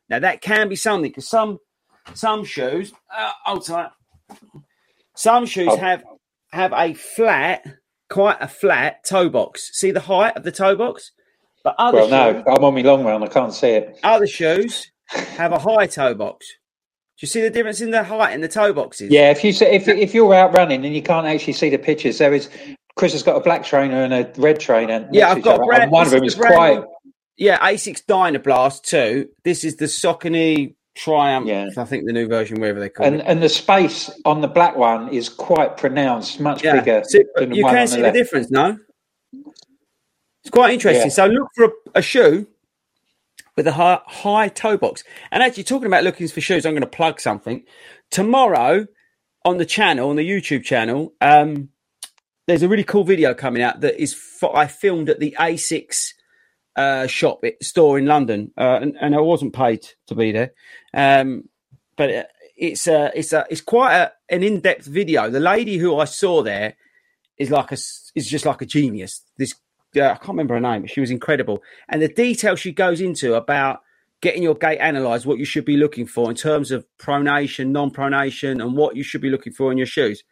Now 0.09 0.21
that 0.21 0.41
can 0.41 0.69
be 0.69 0.77
something 0.77 1.11
because 1.11 1.29
some 1.29 1.59
some 2.15 2.45
shoes, 2.45 2.93
uh, 3.17 3.33
hold 3.45 3.67
tight. 3.67 3.91
Some 5.17 5.47
shoes 5.47 5.69
oh. 5.71 5.77
have 5.77 6.05
have 6.53 6.73
a 6.73 6.95
flat, 6.95 7.65
quite 8.09 8.39
a 8.41 8.49
flat 8.49 9.05
toe 9.05 9.29
box. 9.29 9.71
See 9.73 9.91
the 9.91 10.01
height 10.01 10.37
of 10.37 10.45
the 10.45 10.53
toe 10.53 10.77
box. 10.77 11.11
But 11.65 11.75
other 11.79 11.99
well, 11.99 12.33
shoes, 12.33 12.45
no, 12.47 12.53
I'm 12.55 12.65
on 12.65 12.75
my 12.75 12.83
long 12.83 13.05
run. 13.05 13.25
I 13.25 13.27
can't 13.27 13.53
see 13.53 13.71
it. 13.71 13.99
Other 14.05 14.29
shoes 14.29 14.93
have 15.09 15.53
a 15.53 15.59
high 15.59 15.87
toe 15.87 16.15
box. 16.15 16.47
Do 17.19 17.25
you 17.25 17.29
see 17.29 17.41
the 17.41 17.51
difference 17.51 17.81
in 17.81 17.91
the 17.91 18.05
height 18.05 18.35
in 18.35 18.43
the 18.43 18.49
toe 18.49 18.75
boxes? 18.75 19.11
Yeah, 19.11 19.31
if 19.31 19.43
you 19.43 19.53
see, 19.53 19.65
if 19.65 19.89
if 19.89 20.13
you're 20.13 20.35
out 20.35 20.55
running 20.55 20.85
and 20.85 20.95
you 20.95 21.03
can't 21.03 21.27
actually 21.27 21.55
see 21.55 21.71
the 21.71 21.79
pictures, 21.79 22.19
there 22.19 22.35
is 22.35 22.51
Chris 22.95 23.13
has 23.13 23.23
got 23.23 23.37
a 23.37 23.41
black 23.41 23.65
trainer 23.65 24.03
and 24.03 24.13
a 24.13 24.31
red 24.37 24.61
trainer. 24.61 25.09
Yeah, 25.13 25.31
I've 25.31 25.43
got 25.43 25.65
brand, 25.65 25.91
one 25.91 26.07
of 26.07 26.13
them 26.13 26.25
is 26.25 26.35
quite. 26.35 26.83
Yeah, 27.39 27.59
Asics 27.59 28.03
Dynablast 28.05 28.83
2. 28.85 29.29
This 29.45 29.65
is 29.65 29.77
the 29.77 29.85
Saucony 29.85 30.75
Triumph. 30.95 31.47
Yeah. 31.47 31.69
I 31.77 31.85
think 31.85 32.07
the 32.07 32.13
new 32.13 32.27
version, 32.27 32.59
wherever 32.61 32.81
they 32.81 32.89
call 32.89 33.07
and, 33.07 33.17
it. 33.17 33.25
And 33.27 33.43
the 33.43 33.51
space 33.51 34.11
on 34.25 34.41
the 34.41 34.49
black 34.49 34.77
one 34.77 35.11
is 35.11 35.29
quite 35.29 35.77
pronounced, 35.77 36.41
much 36.41 36.65
yeah. 36.65 36.81
bigger. 36.81 37.05
See, 37.05 37.25
you 37.51 37.65
can 37.65 37.87
see 37.87 37.97
the, 37.97 38.05
the 38.05 38.13
difference, 38.13 38.51
no? 38.51 38.79
It's 39.33 40.51
quite 40.51 40.73
interesting. 40.73 41.07
Yeah. 41.07 41.11
So 41.11 41.27
look 41.27 41.49
for 41.55 41.65
a, 41.65 41.71
a, 41.97 42.03
shoe 42.03 42.47
with 43.57 43.67
a 43.67 43.73
high, 43.73 44.01
high 44.07 44.49
toe 44.49 44.77
box. 44.77 45.03
And 45.31 45.43
actually, 45.43 45.65
talking 45.65 45.87
about 45.87 46.05
looking 46.05 46.29
for 46.29 46.41
shoes, 46.41 46.67
I'm 46.67 46.73
going 46.73 46.83
to 46.83 46.87
plug 46.87 47.21
something. 47.21 47.65
Tomorrow 48.11 48.87
on 49.45 49.59
the 49.59 49.67
channel, 49.67 50.11
on 50.11 50.17
the 50.17 50.29
YouTube 50.29 50.65
channel, 50.65 51.15
um, 51.21 51.71
there's 52.47 52.63
a 52.63 52.69
really 52.69 52.85
cool 52.85 53.05
video 53.05 53.35
coming 53.35 53.63
out 53.63 53.81
that 53.81 54.01
is 54.01 54.17
I 54.55 54.67
filmed 54.67 55.09
at 55.09 55.19
the 55.19 55.37
Asics 55.39 56.13
uh, 56.77 57.07
shop 57.07 57.43
store 57.63 57.99
in 57.99 58.07
London, 58.07 58.53
uh, 58.57 58.79
and, 58.83 58.97
and, 59.01 59.15
I 59.15 59.21
wasn't 59.21 59.55
paid 59.55 59.89
to 60.09 60.15
be 60.15 60.31
there. 60.31 60.53
Um, 60.93 61.49
but 61.97 62.31
it's 62.55 62.87
a, 62.87 63.11
it's 63.15 63.33
a, 63.33 63.47
it's 63.49 63.63
quite 63.63 63.95
a, 63.95 64.13
an 64.29 64.43
in-depth 64.43 64.85
video. 64.85 65.31
The 65.31 65.41
lady 65.41 65.79
who 65.79 65.99
I 65.99 66.05
saw 66.05 66.43
there 66.43 66.75
is 67.39 67.51
like 67.51 67.73
a, 67.73 67.79
is 68.15 68.29
just 68.29 68.45
like 68.45 68.61
a 68.61 68.67
genius. 68.67 69.23
This 69.39 69.55
uh, 69.99 70.13
I 70.13 70.15
can't 70.17 70.29
remember 70.29 70.55
her 70.55 70.61
name, 70.61 70.83
but 70.83 70.91
she 70.91 71.01
was 71.01 71.11
incredible, 71.11 71.63
and 71.89 72.01
the 72.03 72.09
detail 72.09 72.57
she 72.57 72.73
goes 72.73 73.01
into 73.01 73.35
about 73.35 73.81
getting 74.21 74.43
your 74.43 74.55
gait 74.55 74.79
analysed, 74.79 75.27
what 75.27 75.39
you 75.39 75.45
should 75.45 75.65
be 75.65 75.77
looking 75.77 76.07
for 76.07 76.31
in 76.31 76.37
terms 76.37 76.71
of 76.71 76.87
pronation, 76.99 77.69
non-pronation, 77.69 78.63
and 78.63 78.77
what 78.77 78.97
you 78.97 79.03
should 79.03 79.21
be 79.21 79.31
looking 79.31 79.53
for 79.53 79.71
in 79.71 79.79
your 79.79 79.87
shoes. 79.87 80.23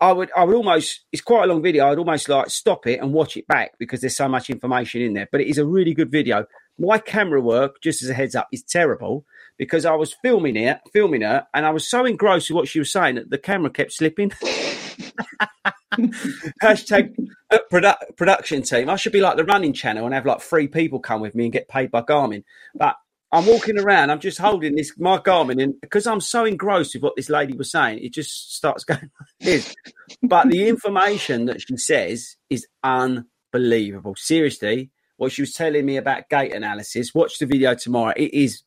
I 0.00 0.12
would 0.12 0.30
I 0.36 0.42
would 0.44 0.56
almost 0.56 1.04
it's 1.12 1.22
quite 1.22 1.44
a 1.44 1.46
long 1.46 1.62
video. 1.62 1.86
I'd 1.88 1.98
almost 1.98 2.28
like 2.28 2.50
stop 2.50 2.88
it 2.88 2.98
and 3.00 3.12
watch 3.12 3.36
it 3.36 3.46
back 3.46 3.78
because 3.78 4.00
there's 4.00 4.16
so 4.16 4.28
much 4.28 4.50
information 4.50 5.00
in 5.00 5.12
there. 5.12 5.28
But 5.30 5.42
it 5.42 5.46
is 5.46 5.58
a 5.58 5.64
really 5.64 5.94
good 5.94 6.10
video. 6.10 6.46
My 6.76 6.98
camera 6.98 7.40
work, 7.40 7.80
just 7.80 8.02
as 8.02 8.08
a 8.08 8.14
heads 8.14 8.34
up, 8.34 8.48
is 8.50 8.64
terrible 8.64 9.24
because 9.58 9.86
I 9.86 9.94
was 9.94 10.16
filming 10.20 10.56
it, 10.56 10.80
filming 10.92 11.20
her, 11.22 11.46
and 11.54 11.64
I 11.64 11.70
was 11.70 11.88
so 11.88 12.04
engrossed 12.04 12.50
with 12.50 12.56
what 12.56 12.66
she 12.66 12.80
was 12.80 12.90
saying 12.90 13.14
that 13.14 13.30
the 13.30 13.38
camera 13.38 13.70
kept 13.70 13.92
slipping. 13.92 14.32
Hashtag 16.62 17.14
uh, 17.50 17.58
produ- 17.70 17.94
production 18.16 18.62
team. 18.62 18.88
I 18.88 18.96
should 18.96 19.12
be 19.12 19.20
like 19.20 19.36
the 19.36 19.44
running 19.44 19.72
channel 19.72 20.04
and 20.04 20.14
have 20.14 20.26
like 20.26 20.40
three 20.40 20.68
people 20.68 21.00
come 21.00 21.20
with 21.20 21.34
me 21.34 21.44
and 21.44 21.52
get 21.52 21.68
paid 21.68 21.90
by 21.90 22.02
Garmin. 22.02 22.44
But 22.74 22.96
I'm 23.32 23.46
walking 23.46 23.78
around, 23.78 24.10
I'm 24.10 24.20
just 24.20 24.38
holding 24.38 24.76
this 24.76 24.92
my 24.98 25.18
Garmin, 25.18 25.62
and 25.62 25.80
because 25.80 26.06
I'm 26.06 26.20
so 26.20 26.44
engrossed 26.44 26.94
with 26.94 27.02
what 27.02 27.16
this 27.16 27.30
lady 27.30 27.54
was 27.54 27.70
saying, 27.70 28.00
it 28.00 28.12
just 28.12 28.54
starts 28.54 28.84
going 28.84 29.00
like 29.00 29.28
this. 29.40 29.74
But 30.22 30.50
the 30.50 30.68
information 30.68 31.46
that 31.46 31.62
she 31.62 31.76
says 31.78 32.36
is 32.50 32.66
unbelievable. 32.84 34.14
Seriously, 34.16 34.90
what 35.16 35.32
she 35.32 35.42
was 35.42 35.54
telling 35.54 35.86
me 35.86 35.96
about 35.96 36.28
gait 36.28 36.52
analysis, 36.52 37.14
watch 37.14 37.38
the 37.38 37.46
video 37.46 37.74
tomorrow. 37.74 38.12
It 38.16 38.34
is 38.34 38.62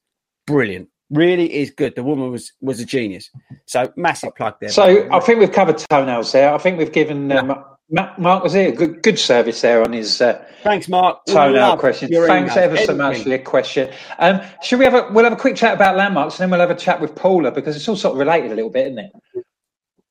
brilliant. 0.47 0.89
Really 1.11 1.53
is 1.53 1.69
good. 1.69 1.95
The 1.95 2.03
woman 2.03 2.31
was 2.31 2.51
was 2.59 2.79
a 2.79 2.85
genius. 2.85 3.29
So 3.67 3.93
massive 3.95 4.35
plug 4.35 4.55
there. 4.59 4.69
So 4.69 5.07
I 5.11 5.19
think 5.19 5.39
we've 5.39 5.51
covered 5.51 5.77
toenails 5.77 6.31
there. 6.31 6.51
I 6.51 6.57
think 6.57 6.79
we've 6.79 6.91
given 6.91 7.31
um, 7.31 7.63
Mark 7.89 8.44
was 8.44 8.54
here. 8.54 8.72
Good, 8.72 9.04
good 9.04 9.20
service 9.20 9.62
there 9.62 9.84
on 9.84 9.94
his. 9.94 10.20
Uh, 10.20 10.44
Thanks, 10.63 10.89
Mark. 10.89 11.20
Toenail 11.27 11.77
question. 11.77 12.10
Thanks 12.10 12.58
ever 12.58 12.77
so 12.77 12.96
much 12.96 13.20
for 13.20 13.30
your 13.30 13.39
question. 13.39 13.94
Um, 14.18 14.42
should 14.63 14.80
we 14.80 14.86
have 14.86 14.96
a? 14.96 15.08
We'll 15.12 15.24
have 15.24 15.34
a 15.34 15.38
quick 15.38 15.56
chat 15.56 15.75
about 15.75 15.96
landmarks, 15.96 16.36
and 16.36 16.42
then 16.42 16.50
we'll 16.50 16.68
have 16.68 16.75
a 16.75 16.80
chat 16.80 17.00
with 17.00 17.15
Paula 17.15 17.51
because 17.51 17.75
it's 17.75 17.88
all 17.88 17.96
sort 17.96 18.13
of 18.13 18.20
related 18.20 18.51
a 18.51 18.56
little 18.56 18.72
bit, 18.72 18.88
isn't 18.88 19.00
it? 19.00 19.12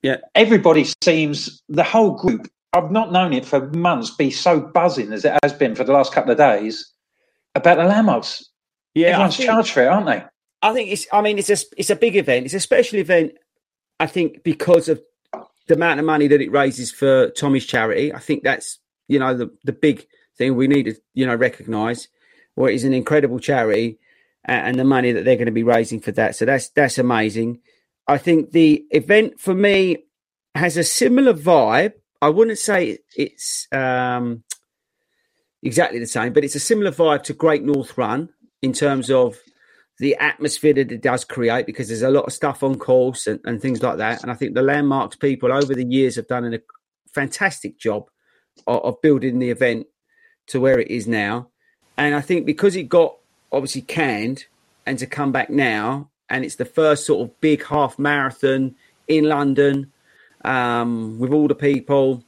Yeah. 0.02 0.16
Everybody 0.34 0.86
seems 1.02 1.62
the 1.68 1.82
whole 1.82 2.12
group. 2.12 2.48
I've 2.72 2.92
not 2.92 3.10
known 3.10 3.32
it 3.32 3.44
for 3.44 3.68
months. 3.70 4.10
Be 4.10 4.30
so 4.30 4.60
buzzing 4.60 5.12
as 5.12 5.24
it 5.24 5.36
has 5.42 5.52
been 5.52 5.74
for 5.74 5.82
the 5.82 5.92
last 5.92 6.12
couple 6.12 6.30
of 6.30 6.38
days 6.38 6.92
about 7.54 7.78
the 7.78 7.84
landmarks. 7.84 8.50
Yeah, 8.94 9.08
everyone's 9.08 9.36
think, 9.36 9.48
charged 9.48 9.72
for 9.72 9.82
it, 9.82 9.88
aren't 9.88 10.06
they? 10.06 10.24
I 10.62 10.72
think 10.72 10.90
it's. 10.90 11.06
I 11.12 11.22
mean, 11.22 11.38
it's 11.38 11.50
a 11.50 11.56
it's 11.76 11.90
a 11.90 11.96
big 11.96 12.14
event. 12.14 12.44
It's 12.44 12.54
a 12.54 12.60
special 12.60 13.00
event. 13.00 13.32
I 13.98 14.06
think 14.06 14.44
because 14.44 14.88
of 14.88 15.02
the 15.66 15.74
amount 15.74 16.00
of 16.00 16.06
money 16.06 16.28
that 16.28 16.40
it 16.40 16.52
raises 16.52 16.90
for 16.90 17.30
Tommy's 17.30 17.66
charity, 17.66 18.12
I 18.12 18.18
think 18.18 18.42
that's 18.42 18.78
you 19.08 19.18
know 19.18 19.36
the 19.36 19.50
the 19.64 19.72
big 19.72 20.06
thing 20.36 20.56
we 20.56 20.68
need 20.68 20.84
to 20.84 20.94
you 21.14 21.26
know 21.26 21.34
recognise. 21.34 22.08
Well, 22.56 22.70
it's 22.70 22.84
an 22.84 22.94
incredible 22.94 23.38
charity, 23.38 23.98
and 24.44 24.78
the 24.78 24.84
money 24.84 25.12
that 25.12 25.24
they're 25.24 25.36
going 25.36 25.46
to 25.46 25.52
be 25.52 25.62
raising 25.62 26.00
for 26.00 26.12
that. 26.12 26.36
So 26.36 26.44
that's 26.44 26.68
that's 26.70 26.98
amazing. 26.98 27.60
I 28.06 28.18
think 28.18 28.52
the 28.52 28.84
event 28.90 29.40
for 29.40 29.54
me 29.54 30.04
has 30.54 30.76
a 30.76 30.84
similar 30.84 31.32
vibe. 31.32 31.94
I 32.20 32.28
wouldn't 32.28 32.58
say 32.58 32.98
it's 33.16 33.66
um, 33.72 34.44
exactly 35.62 35.98
the 35.98 36.06
same, 36.06 36.32
but 36.32 36.44
it's 36.44 36.54
a 36.54 36.60
similar 36.60 36.90
vibe 36.90 37.22
to 37.24 37.32
Great 37.32 37.62
North 37.62 37.96
Run 37.96 38.28
in 38.62 38.72
terms 38.72 39.10
of 39.10 39.38
the 39.98 40.16
atmosphere 40.16 40.74
that 40.74 40.90
it 40.90 41.02
does 41.02 41.24
create 41.24 41.66
because 41.66 41.88
there's 41.88 42.02
a 42.02 42.10
lot 42.10 42.24
of 42.24 42.32
stuff 42.32 42.62
on 42.62 42.78
course 42.78 43.26
and, 43.26 43.40
and 43.44 43.60
things 43.60 43.82
like 43.82 43.98
that. 43.98 44.22
And 44.22 44.30
I 44.30 44.34
think 44.34 44.54
the 44.54 44.62
landmarks 44.62 45.16
people 45.16 45.52
over 45.52 45.74
the 45.74 45.86
years 45.86 46.16
have 46.16 46.26
done 46.26 46.52
a 46.52 46.58
fantastic 47.12 47.78
job 47.78 48.08
of, 48.66 48.82
of 48.82 49.02
building 49.02 49.38
the 49.38 49.50
event 49.50 49.86
to 50.48 50.60
where 50.60 50.80
it 50.80 50.90
is 50.90 51.06
now. 51.06 51.48
And 51.96 52.14
I 52.14 52.20
think 52.20 52.44
because 52.44 52.74
it 52.74 52.88
got 52.88 53.16
obviously 53.52 53.82
canned 53.82 54.46
and 54.84 54.98
to 54.98 55.06
come 55.06 55.32
back 55.32 55.48
now, 55.48 56.10
and 56.28 56.44
it's 56.44 56.56
the 56.56 56.64
first 56.64 57.06
sort 57.06 57.28
of 57.28 57.40
big 57.40 57.64
half 57.64 57.98
marathon 57.98 58.74
in 59.06 59.24
London 59.24 59.92
um, 60.44 61.18
with 61.18 61.32
all 61.32 61.46
the 61.46 61.54
people, 61.54 62.24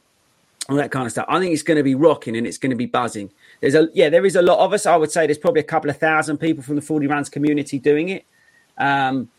all 0.69 0.75
that 0.77 0.91
kind 0.91 1.05
of 1.05 1.11
stuff. 1.11 1.25
I 1.27 1.39
think 1.39 1.53
it's 1.53 1.63
going 1.63 1.77
to 1.77 1.83
be 1.83 1.95
rocking 1.95 2.35
and 2.37 2.47
it's 2.47 2.57
going 2.57 2.69
to 2.69 2.75
be 2.75 2.85
buzzing. 2.85 3.31
There's 3.61 3.75
a 3.75 3.87
yeah, 3.93 4.09
there 4.09 4.25
is 4.25 4.35
a 4.35 4.41
lot 4.41 4.59
of 4.59 4.73
us. 4.73 4.85
I 4.85 4.95
would 4.95 5.11
say 5.11 5.25
there's 5.25 5.37
probably 5.37 5.61
a 5.61 5.65
couple 5.65 5.89
of 5.89 5.97
thousand 5.97 6.37
people 6.37 6.63
from 6.63 6.75
the 6.75 6.81
Fordy 6.81 7.07
runs 7.07 7.29
community 7.29 7.79
doing 7.79 8.09
it. 8.09 8.25
Um, 8.77 9.29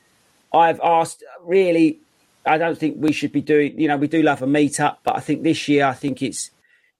I've 0.53 0.81
asked 0.81 1.23
really. 1.43 2.01
I 2.47 2.57
don't 2.57 2.79
think 2.79 2.97
we 2.99 3.13
should 3.13 3.33
be 3.33 3.43
doing. 3.43 3.79
You 3.79 3.89
know, 3.89 3.97
we 3.97 4.09
do 4.09 4.23
love 4.23 4.43
a 4.43 4.47
meetup, 4.47 4.99
but 5.05 5.17
I 5.17 5.21
think 5.21 5.43
this 5.43 5.69
year, 5.69 5.85
I 5.85 5.93
think 5.93 6.23
it's 6.23 6.51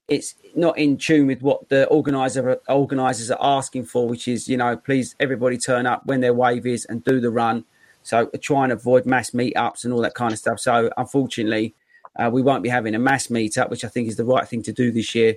it's 0.07 0.35
not 0.55 0.77
in 0.77 0.97
tune 0.97 1.27
with 1.27 1.41
what 1.41 1.69
the 1.69 1.87
organizer 1.87 2.59
organizers 2.67 3.31
are 3.31 3.57
asking 3.57 3.85
for, 3.85 4.07
which 4.07 4.27
is 4.27 4.47
you 4.47 4.57
know, 4.57 4.77
please 4.77 5.15
everybody 5.19 5.57
turn 5.57 5.85
up 5.85 6.05
when 6.05 6.21
their 6.21 6.33
wave 6.33 6.65
is 6.65 6.85
and 6.85 7.03
do 7.03 7.19
the 7.19 7.31
run. 7.31 7.65
So 8.03 8.27
try 8.41 8.63
and 8.63 8.71
avoid 8.71 9.05
mass 9.05 9.31
meetups 9.31 9.83
and 9.83 9.93
all 9.93 10.01
that 10.01 10.15
kind 10.15 10.31
of 10.31 10.39
stuff. 10.39 10.59
So 10.59 10.89
unfortunately, 10.95 11.75
uh, 12.15 12.29
we 12.31 12.41
won't 12.41 12.63
be 12.63 12.69
having 12.69 12.95
a 12.95 12.99
mass 12.99 13.27
meetup, 13.27 13.69
which 13.69 13.83
I 13.83 13.89
think 13.89 14.07
is 14.07 14.15
the 14.15 14.25
right 14.25 14.47
thing 14.47 14.63
to 14.63 14.71
do 14.71 14.91
this 14.91 15.13
year 15.13 15.35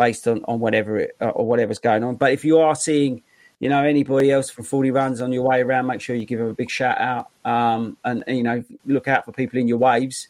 based 0.00 0.24
on, 0.26 0.42
on 0.50 0.56
whatever 0.64 0.92
it, 1.04 1.10
uh, 1.20 1.28
or 1.38 1.44
whatever's 1.50 1.78
going 1.78 2.02
on. 2.02 2.16
But 2.16 2.32
if 2.32 2.42
you 2.44 2.58
are 2.58 2.74
seeing 2.74 3.22
you 3.60 3.68
know, 3.68 3.84
anybody 3.84 4.32
else 4.32 4.48
from 4.48 4.64
Fordy 4.64 4.90
runs 4.90 5.20
on 5.20 5.32
your 5.32 5.42
way 5.42 5.60
around, 5.60 5.86
make 5.86 6.00
sure 6.00 6.16
you 6.16 6.24
give 6.24 6.38
them 6.38 6.48
a 6.48 6.54
big 6.54 6.70
shout 6.70 6.98
out. 6.98 7.28
Um, 7.44 7.98
and, 8.04 8.24
you 8.26 8.42
know, 8.42 8.64
look 8.86 9.06
out 9.06 9.26
for 9.26 9.32
people 9.32 9.58
in 9.58 9.68
your 9.68 9.76
waves 9.76 10.28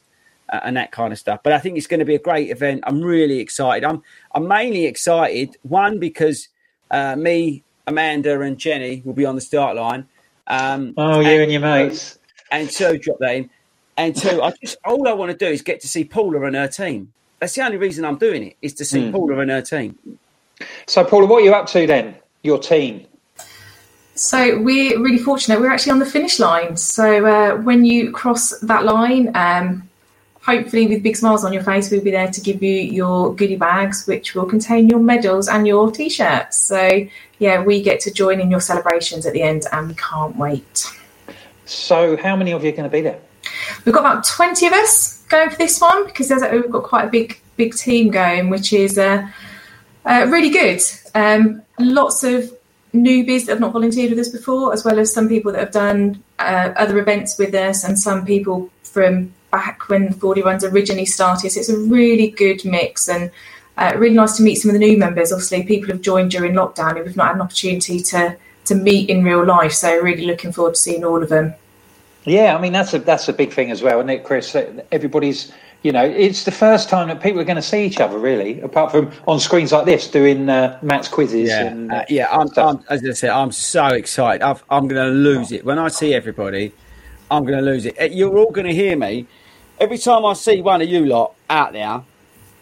uh, 0.48 0.58
and 0.64 0.76
that 0.76 0.90
kind 0.90 1.12
of 1.12 1.18
stuff. 1.18 1.40
But 1.44 1.52
I 1.52 1.60
think 1.60 1.78
it's 1.78 1.86
going 1.86 2.00
to 2.00 2.04
be 2.04 2.16
a 2.16 2.20
great 2.20 2.50
event. 2.50 2.82
I'm 2.88 3.00
really 3.00 3.38
excited. 3.38 3.84
I'm, 3.88 4.02
I'm 4.34 4.48
mainly 4.48 4.84
excited, 4.84 5.56
one, 5.62 6.00
because 6.00 6.48
uh, 6.90 7.14
me, 7.14 7.62
Amanda, 7.86 8.40
and 8.40 8.58
Jenny 8.58 9.00
will 9.04 9.14
be 9.14 9.26
on 9.26 9.36
the 9.36 9.40
start 9.40 9.76
line. 9.76 10.08
Um, 10.48 10.94
oh, 10.96 11.20
you 11.20 11.28
and, 11.28 11.42
and 11.42 11.52
your 11.52 11.60
mates. 11.60 12.18
And 12.50 12.68
two, 12.68 12.98
drop 12.98 13.18
that 13.20 13.36
in. 13.36 13.50
And 13.96 14.16
two, 14.16 14.42
I 14.42 14.52
just 14.60 14.76
all 14.84 15.06
I 15.06 15.12
want 15.12 15.30
to 15.30 15.36
do 15.36 15.46
is 15.46 15.62
get 15.62 15.80
to 15.82 15.88
see 15.88 16.02
Paula 16.02 16.42
and 16.46 16.56
her 16.56 16.66
team. 16.66 17.12
That's 17.40 17.54
the 17.54 17.62
only 17.62 17.78
reason 17.78 18.04
I'm 18.04 18.18
doing 18.18 18.42
it 18.44 18.56
is 18.62 18.74
to 18.74 18.84
see 18.84 19.00
mm. 19.00 19.12
Paula 19.12 19.38
and 19.38 19.50
her 19.50 19.62
team. 19.62 19.98
So, 20.86 21.04
Paula, 21.04 21.26
what 21.26 21.42
are 21.42 21.44
you 21.44 21.54
up 21.54 21.66
to 21.68 21.86
then? 21.86 22.16
Your 22.42 22.58
team? 22.58 23.06
So 24.14 24.60
we're 24.60 25.00
really 25.00 25.18
fortunate. 25.18 25.58
We're 25.60 25.72
actually 25.72 25.92
on 25.92 25.98
the 25.98 26.06
finish 26.06 26.38
line. 26.38 26.76
So 26.76 27.24
uh, 27.24 27.56
when 27.56 27.86
you 27.86 28.12
cross 28.12 28.58
that 28.60 28.84
line, 28.84 29.34
um, 29.34 29.88
hopefully 30.42 30.86
with 30.86 31.02
big 31.02 31.16
smiles 31.16 31.42
on 31.42 31.54
your 31.54 31.62
face, 31.62 31.90
we'll 31.90 32.02
be 32.02 32.10
there 32.10 32.30
to 32.30 32.40
give 32.42 32.62
you 32.62 32.74
your 32.74 33.34
goodie 33.34 33.56
bags, 33.56 34.06
which 34.06 34.34
will 34.34 34.44
contain 34.44 34.90
your 34.90 34.98
medals 34.98 35.48
and 35.48 35.66
your 35.66 35.90
t-shirts. 35.90 36.58
So 36.58 37.06
yeah, 37.38 37.62
we 37.62 37.82
get 37.82 38.00
to 38.00 38.12
join 38.12 38.40
in 38.40 38.50
your 38.50 38.60
celebrations 38.60 39.24
at 39.24 39.32
the 39.32 39.40
end, 39.40 39.64
and 39.72 39.88
we 39.88 39.94
can't 39.94 40.36
wait. 40.36 40.86
So 41.64 42.18
how 42.18 42.36
many 42.36 42.52
of 42.52 42.62
you 42.62 42.68
are 42.68 42.76
going 42.76 42.84
to 42.84 42.90
be 42.90 43.00
there? 43.00 43.20
We've 43.86 43.94
got 43.94 44.00
about 44.00 44.26
twenty 44.26 44.66
of 44.66 44.74
us 44.74 45.19
going 45.30 45.48
for 45.48 45.56
this 45.56 45.80
one 45.80 46.04
because 46.04 46.30
we've 46.52 46.70
got 46.70 46.82
quite 46.82 47.06
a 47.06 47.10
big 47.10 47.40
big 47.56 47.74
team 47.74 48.10
going, 48.10 48.50
which 48.50 48.72
is 48.72 48.98
uh, 48.98 49.26
uh, 50.04 50.26
really 50.28 50.50
good. 50.50 50.80
Um, 51.14 51.62
lots 51.78 52.22
of 52.22 52.52
newbies 52.92 53.46
that 53.46 53.52
have 53.52 53.60
not 53.60 53.72
volunteered 53.72 54.10
with 54.10 54.18
us 54.18 54.28
before, 54.28 54.72
as 54.72 54.84
well 54.84 54.98
as 54.98 55.12
some 55.12 55.28
people 55.28 55.52
that 55.52 55.60
have 55.60 55.72
done 55.72 56.22
uh, 56.38 56.72
other 56.76 56.98
events 56.98 57.38
with 57.38 57.54
us, 57.54 57.84
and 57.84 57.98
some 57.98 58.26
people 58.26 58.70
from 58.82 59.32
back 59.50 59.88
when 59.88 60.12
Fordy 60.12 60.42
Runs 60.42 60.64
originally 60.64 61.06
started. 61.06 61.50
So 61.50 61.60
it's 61.60 61.68
a 61.68 61.78
really 61.78 62.30
good 62.30 62.64
mix 62.64 63.08
and 63.08 63.30
uh, 63.76 63.92
really 63.96 64.14
nice 64.14 64.36
to 64.36 64.42
meet 64.42 64.56
some 64.56 64.70
of 64.70 64.74
the 64.74 64.86
new 64.86 64.96
members. 64.96 65.32
Obviously, 65.32 65.62
people 65.64 65.88
have 65.88 66.02
joined 66.02 66.30
during 66.30 66.54
lockdown 66.54 66.96
and 66.96 67.04
we've 67.04 67.16
not 67.16 67.28
had 67.28 67.36
an 67.36 67.42
opportunity 67.42 68.00
to 68.00 68.36
to 68.66 68.74
meet 68.74 69.08
in 69.08 69.24
real 69.24 69.44
life. 69.44 69.72
So 69.72 70.00
really 70.00 70.26
looking 70.26 70.52
forward 70.52 70.74
to 70.74 70.80
seeing 70.80 71.04
all 71.04 71.22
of 71.22 71.28
them. 71.28 71.54
Yeah, 72.24 72.56
I 72.56 72.60
mean 72.60 72.72
that's 72.72 72.92
a 72.94 72.98
that's 72.98 73.28
a 73.28 73.32
big 73.32 73.52
thing 73.52 73.70
as 73.70 73.82
well, 73.82 73.98
isn't 73.98 74.10
it, 74.10 74.24
Chris? 74.24 74.54
Everybody's 74.92 75.52
you 75.82 75.92
know, 75.92 76.04
it's 76.04 76.44
the 76.44 76.50
first 76.50 76.90
time 76.90 77.08
that 77.08 77.22
people 77.22 77.40
are 77.40 77.44
going 77.44 77.56
to 77.56 77.62
see 77.62 77.86
each 77.86 78.00
other, 78.00 78.18
really, 78.18 78.60
apart 78.60 78.92
from 78.92 79.10
on 79.26 79.40
screens 79.40 79.72
like 79.72 79.86
this 79.86 80.08
doing 80.08 80.48
uh, 80.48 80.78
Matt's 80.82 81.08
quizzes. 81.08 81.48
Yeah, 81.48 81.66
and, 81.68 81.90
uh, 81.90 82.04
yeah. 82.08 82.28
I'm, 82.30 82.48
I'm, 82.58 82.84
as 82.90 83.02
I 83.02 83.12
said, 83.12 83.30
I'm 83.30 83.50
so 83.50 83.86
excited. 83.86 84.42
i 84.42 84.50
am 84.50 84.88
going 84.88 85.02
to 85.02 85.10
lose 85.10 85.52
it 85.52 85.64
when 85.64 85.78
I 85.78 85.88
see 85.88 86.12
everybody. 86.12 86.72
I'm 87.30 87.44
going 87.44 87.58
to 87.58 87.64
lose 87.64 87.86
it. 87.86 87.98
Uh, 87.98 88.04
you're 88.04 88.36
all 88.36 88.50
going 88.50 88.66
to 88.66 88.74
hear 88.74 88.94
me 88.94 89.26
every 89.78 89.96
time 89.96 90.26
I 90.26 90.34
see 90.34 90.60
one 90.60 90.82
of 90.82 90.88
you 90.88 91.06
lot 91.06 91.34
out 91.48 91.72
there. 91.72 92.02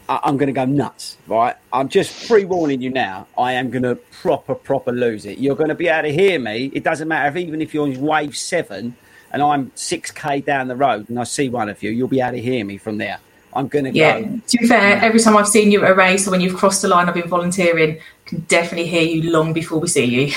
I'm 0.09 0.39
going 0.39 0.47
to 0.47 0.55
go 0.55 0.65
nuts, 0.65 1.19
right? 1.27 1.55
I'm 1.71 1.89
just 1.89 2.29
pre 2.29 2.45
warning 2.45 2.81
you 2.81 2.89
now. 2.89 3.27
I 3.37 3.55
am 3.55 3.71
going 3.71 3.83
to 3.83 3.97
proper, 3.97 4.55
proper 4.55 4.91
lose 4.91 5.27
it. 5.27 5.39
You're 5.39 5.57
going 5.57 5.69
to 5.69 5.75
be 5.75 5.89
able 5.89 6.09
to 6.09 6.15
hear 6.15 6.39
me. 6.39 6.71
It 6.73 6.83
doesn't 6.83 7.09
matter 7.09 7.29
if 7.29 7.45
even 7.45 7.61
if 7.61 7.75
you're 7.75 7.83
on 7.83 8.01
wave 8.01 8.35
seven 8.35 8.97
and 9.33 9.43
I'm 9.43 9.71
6k 9.71 10.45
down 10.45 10.69
the 10.69 10.77
road 10.77 11.09
and 11.09 11.19
I 11.19 11.25
see 11.25 11.49
one 11.49 11.69
of 11.69 11.83
you, 11.83 11.91
you'll 11.91 12.09
be 12.09 12.21
able 12.21 12.33
to 12.33 12.41
hear 12.41 12.65
me 12.65 12.79
from 12.79 12.99
there. 12.99 13.19
I'm 13.55 13.69
going 13.69 13.87
to 13.87 13.93
yeah. 13.93 14.21
go. 14.21 14.41
To 14.47 14.59
be 14.59 14.67
fair, 14.67 15.03
every 15.03 15.21
time 15.21 15.37
I've 15.37 15.49
seen 15.49 15.71
you 15.71 15.85
at 15.85 15.91
a 15.91 15.95
race 15.95 16.29
or 16.29 16.31
when 16.31 16.41
you've 16.41 16.57
crossed 16.57 16.83
the 16.83 16.89
line, 16.89 17.09
I've 17.09 17.15
been 17.15 17.29
volunteering, 17.29 17.99
I 17.99 18.29
can 18.29 18.41
definitely 18.41 18.87
hear 18.87 19.03
you 19.03 19.31
long 19.31 19.53
before 19.53 19.81
we 19.81 19.89
see 19.89 20.05
you. 20.05 20.35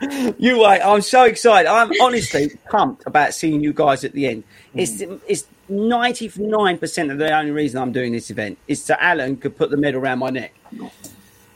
you 0.38 0.58
wait. 0.58 0.80
I'm 0.82 1.00
so 1.00 1.24
excited. 1.24 1.68
I'm 1.68 1.90
honestly 2.00 2.50
pumped 2.70 3.06
about 3.06 3.34
seeing 3.34 3.60
you 3.60 3.72
guys 3.72 4.04
at 4.04 4.12
the 4.12 4.26
end. 4.26 4.44
It's 4.74 5.02
mm. 5.02 5.20
it's 5.26 5.46
99% 5.70 7.10
of 7.10 7.18
the 7.18 7.36
only 7.36 7.50
reason 7.50 7.80
I'm 7.80 7.92
doing 7.92 8.12
this 8.12 8.30
event 8.30 8.58
is 8.68 8.84
so 8.84 8.94
Alan 8.98 9.36
could 9.36 9.56
put 9.56 9.70
the 9.70 9.76
medal 9.76 10.00
around 10.00 10.20
my 10.20 10.30
neck. 10.30 10.54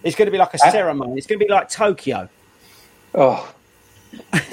It's 0.02 0.17
going 0.17 0.26
to 0.26 0.33
be 0.33 0.38
like 0.38 0.55
a 0.55 0.64
uh, 0.64 0.71
ceremony. 0.71 1.19
It's 1.19 1.26
going 1.26 1.38
to 1.38 1.45
be 1.45 1.50
like 1.50 1.69
Tokyo. 1.69 2.29
Oh, 3.15 3.54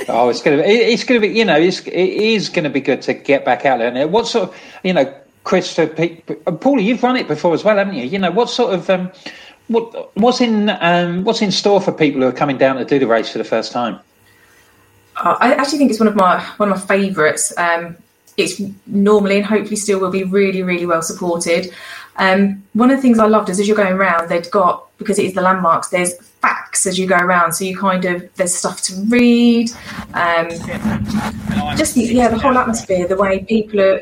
oh, 0.08 0.30
it's 0.30 0.42
going 0.42 0.58
to 0.58 0.64
be. 0.64 0.70
It's 0.70 1.04
to 1.06 1.20
be. 1.20 1.28
You 1.28 1.46
know, 1.46 1.58
it's, 1.58 1.80
it 1.82 1.94
is 1.94 2.50
to 2.50 2.70
be 2.70 2.82
good 2.82 3.02
to 3.04 3.14
get 3.14 3.46
back 3.46 3.66
out 3.66 3.80
there. 3.80 4.08
What 4.08 4.28
sort 4.28 4.50
of, 4.50 4.56
you 4.84 4.94
know, 4.94 5.14
Chris, 5.44 5.76
Paulie, 5.76 6.84
you've 6.84 7.04
run 7.04 7.16
it 7.16 7.28
before 7.28 7.54
as 7.54 7.64
well, 7.64 7.78
haven't 7.78 7.96
you? 7.96 8.06
You 8.06 8.20
know, 8.20 8.32
what 8.32 8.50
sort 8.50 8.74
of, 8.74 8.90
um, 8.90 9.12
what 9.68 10.16
what's 10.18 10.42
in 10.42 10.70
um, 10.70 11.24
what's 11.24 11.42
in 11.42 11.52
store 11.52 11.82
for 11.82 11.92
people 11.92 12.22
who 12.22 12.28
are 12.28 12.34
coming 12.34 12.58
down 12.58 12.78
to 12.78 12.86
do 12.86 13.00
the 13.00 13.08
race 13.08 13.32
for 13.32 13.38
the 13.38 13.44
first 13.44 13.72
time? 13.72 14.00
Uh, 15.18 15.36
I 15.40 15.54
actually 15.54 15.80
think 15.80 15.92
it's 15.92 16.00
one 16.00 16.08
of 16.08 16.16
my 16.16 16.42
one 16.58 16.72
of 16.72 16.78
my 16.78 16.86
favourites. 16.86 17.54
Um, 17.58 17.98
it's 18.38 18.62
normally 18.88 19.38
and 19.38 19.46
hopefully 19.46 19.76
still 19.76 20.00
will 20.00 20.12
be 20.12 20.24
really, 20.24 20.64
really 20.64 20.86
well 20.86 21.02
supported. 21.02 21.74
Um, 22.16 22.64
one 22.74 22.90
of 22.90 22.98
the 22.98 23.02
things 23.02 23.20
I 23.20 23.26
loved 23.28 23.50
is 23.50 23.60
as 23.60 23.68
you're 23.68 23.78
going 23.78 23.94
around, 23.94 24.30
they've 24.30 24.50
got 24.50 24.88
because 24.98 25.20
it 25.20 25.26
is 25.26 25.34
the 25.34 25.42
landmarks. 25.42 25.90
There's 25.90 26.14
facts 26.42 26.86
as 26.86 26.98
you 26.98 27.08
go 27.08 27.18
around, 27.18 27.54
so 27.54 27.66
you 27.66 27.78
kind 27.78 28.06
of 28.06 28.34
there's 28.36 28.54
stuff 28.54 28.82
to 28.84 28.94
read. 29.08 29.72
Um, 30.14 30.50
just 31.78 31.96
yeah, 31.98 32.30
the 32.30 32.40
whole 32.40 32.58
atmosphere, 32.58 33.08
the 33.08 33.16
way 33.16 33.40
people 33.44 33.82
are 33.82 34.02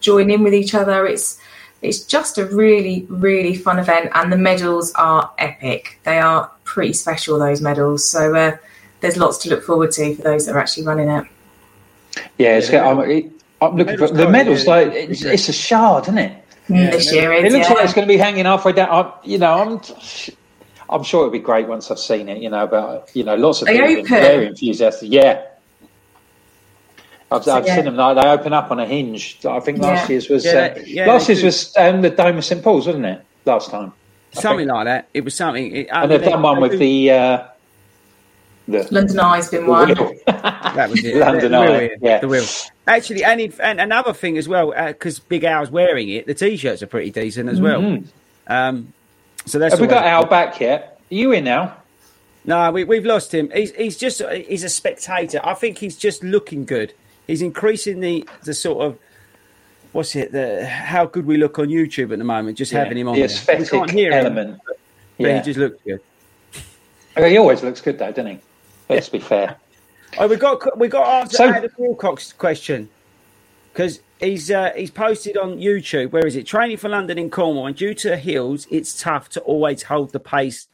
join 0.00 0.30
in 0.30 0.42
with 0.42 0.54
each 0.54 0.74
other. 0.74 1.06
It's 1.06 1.38
it's 1.80 2.04
just 2.04 2.38
a 2.38 2.46
really 2.46 3.06
really 3.08 3.54
fun 3.54 3.78
event, 3.78 4.10
and 4.14 4.32
the 4.32 4.38
medals 4.38 4.92
are 4.94 5.32
epic. 5.38 5.98
They 6.04 6.18
are 6.18 6.50
pretty 6.64 6.92
special. 6.92 7.38
Those 7.38 7.60
medals, 7.60 8.04
so 8.04 8.34
uh, 8.34 8.56
there's 9.00 9.16
lots 9.16 9.38
to 9.38 9.50
look 9.50 9.64
forward 9.64 9.92
to 9.92 10.14
for 10.14 10.22
those 10.22 10.46
that 10.46 10.54
are 10.54 10.58
actually 10.58 10.86
running 10.86 11.08
it. 11.08 11.26
Yeah, 12.38 12.58
it's, 12.58 12.70
I'm, 12.70 12.98
I'm 13.60 13.76
looking 13.76 13.96
for 13.96 14.08
the 14.08 14.28
medals. 14.28 14.66
Like 14.66 14.92
it's, 14.92 15.22
it's, 15.22 15.48
a 15.48 15.52
shard, 15.52 16.04
isn't 16.04 16.18
it? 16.18 16.44
Yeah, 16.68 16.90
this 16.90 17.12
year, 17.12 17.32
it 17.32 17.50
looks 17.50 17.68
yeah. 17.68 17.74
like 17.74 17.84
it's 17.84 17.94
going 17.94 18.06
to 18.06 18.12
be 18.12 18.18
hanging 18.18 18.44
halfway 18.44 18.72
down. 18.72 18.88
I, 18.90 19.12
you 19.24 19.38
know, 19.38 19.52
I'm. 19.52 19.80
I'm 20.92 21.02
sure 21.02 21.20
it'll 21.20 21.32
be 21.32 21.38
great 21.38 21.66
once 21.66 21.90
I've 21.90 21.98
seen 21.98 22.28
it. 22.28 22.42
You 22.42 22.50
know, 22.50 22.66
but 22.66 23.10
you 23.14 23.24
know, 23.24 23.34
lots 23.34 23.62
of 23.62 23.68
they 23.68 23.96
people 23.96 24.04
very 24.04 24.46
enthusiastic. 24.46 25.10
Yeah, 25.10 25.42
I've, 27.32 27.44
so, 27.44 27.54
I've 27.54 27.66
yeah. 27.66 27.76
seen 27.76 27.84
them 27.86 27.96
like 27.96 28.16
they 28.16 28.28
open 28.28 28.52
up 28.52 28.70
on 28.70 28.78
a 28.78 28.86
hinge. 28.86 29.44
I 29.44 29.60
think 29.60 29.78
last 29.78 30.08
yeah. 30.08 30.12
year's 30.12 30.28
was 30.28 30.46
uh, 30.46 30.74
last 31.06 31.28
year's 31.28 31.42
was 31.42 31.76
um, 31.76 32.02
the 32.02 32.10
Dome 32.10 32.38
of 32.38 32.44
St 32.44 32.62
Paul's, 32.62 32.86
wasn't 32.86 33.06
it? 33.06 33.24
Last 33.44 33.70
time, 33.70 33.92
something 34.32 34.68
like 34.68 34.84
that. 34.84 35.08
It 35.14 35.24
was 35.24 35.34
something. 35.34 35.74
It, 35.74 35.88
and 35.90 36.10
they've 36.10 36.22
done 36.22 36.42
one 36.42 36.60
with 36.60 36.78
the. 36.78 37.10
Uh, 37.10 37.48
the, 38.68 38.86
London 38.92 39.18
Eye's 39.18 39.50
been 39.50 39.66
one. 39.66 39.88
that 40.26 40.88
was 40.88 41.04
it. 41.04 41.16
London 41.16 41.52
Eye, 41.52 41.90
yeah. 42.00 42.20
The 42.20 42.28
wheel. 42.28 42.44
Actually, 42.86 43.24
and, 43.24 43.40
if, 43.40 43.58
and 43.58 43.80
another 43.80 44.12
thing 44.12 44.38
as 44.38 44.48
well, 44.48 44.72
because 44.86 45.18
uh, 45.18 45.22
Big 45.28 45.42
Al's 45.42 45.68
wearing 45.70 46.08
it, 46.08 46.26
the 46.26 46.34
t-shirts 46.34 46.80
are 46.80 46.86
pretty 46.86 47.10
decent 47.10 47.48
as 47.48 47.60
well. 47.60 47.80
Mm-hmm. 47.80 48.52
Um, 48.52 48.92
so 49.46 49.58
that's. 49.58 49.74
Have 49.74 49.80
we 49.80 49.86
got 49.86 50.04
Al 50.04 50.26
back 50.26 50.60
yet? 50.60 51.00
Are 51.10 51.14
you 51.14 51.32
in 51.32 51.44
now? 51.44 51.76
No, 52.44 52.70
we, 52.72 52.84
we've 52.84 53.04
lost 53.04 53.32
him. 53.32 53.50
He's, 53.54 53.72
he's 53.74 53.96
just 53.96 54.22
he's 54.22 54.64
a 54.64 54.68
spectator. 54.68 55.40
I 55.44 55.54
think 55.54 55.78
he's 55.78 55.96
just 55.96 56.24
looking 56.24 56.64
good. 56.64 56.92
He's 57.26 57.42
increasing 57.42 58.00
the 58.00 58.28
the 58.44 58.54
sort 58.54 58.84
of 58.84 58.98
what's 59.92 60.16
it 60.16 60.32
the 60.32 60.66
how 60.66 61.06
good 61.06 61.26
we 61.26 61.36
look 61.36 61.58
on 61.58 61.68
YouTube 61.68 62.12
at 62.12 62.18
the 62.18 62.24
moment. 62.24 62.58
Just 62.58 62.72
yeah, 62.72 62.80
having 62.80 62.98
him 62.98 63.08
on 63.08 63.14
the 63.14 63.22
aesthetic 63.22 63.72
element. 63.72 64.50
Him, 64.50 64.60
but, 64.66 64.76
yeah. 65.18 65.38
he 65.38 65.42
just 65.44 65.58
looks 65.58 65.78
good. 65.84 66.00
he 67.16 67.36
always 67.36 67.62
looks 67.62 67.80
good 67.80 67.98
though, 67.98 68.10
doesn't 68.10 68.26
he? 68.26 68.38
Let's 68.88 69.08
be 69.08 69.20
fair. 69.20 69.56
Oh, 70.18 70.26
we 70.26 70.36
got 70.36 70.78
we 70.78 70.88
got 70.88 71.22
answer 71.22 71.36
so, 71.36 71.48
Adam 71.48 71.70
Wilcox 71.78 72.32
question 72.32 72.88
because 73.72 74.00
he's 74.20 74.50
uh, 74.50 74.72
he's 74.76 74.90
posted 74.90 75.36
on 75.36 75.58
YouTube. 75.58 76.10
Where 76.12 76.26
is 76.26 76.36
it? 76.36 76.46
Training 76.46 76.76
for 76.76 76.88
London 76.88 77.18
in 77.18 77.30
Cornwall, 77.30 77.66
and 77.66 77.76
due 77.76 77.94
to 77.94 78.16
hills, 78.16 78.66
it's 78.70 79.00
tough 79.00 79.28
to 79.30 79.40
always 79.40 79.84
hold 79.84 80.12
the 80.12 80.20
pace 80.20 80.68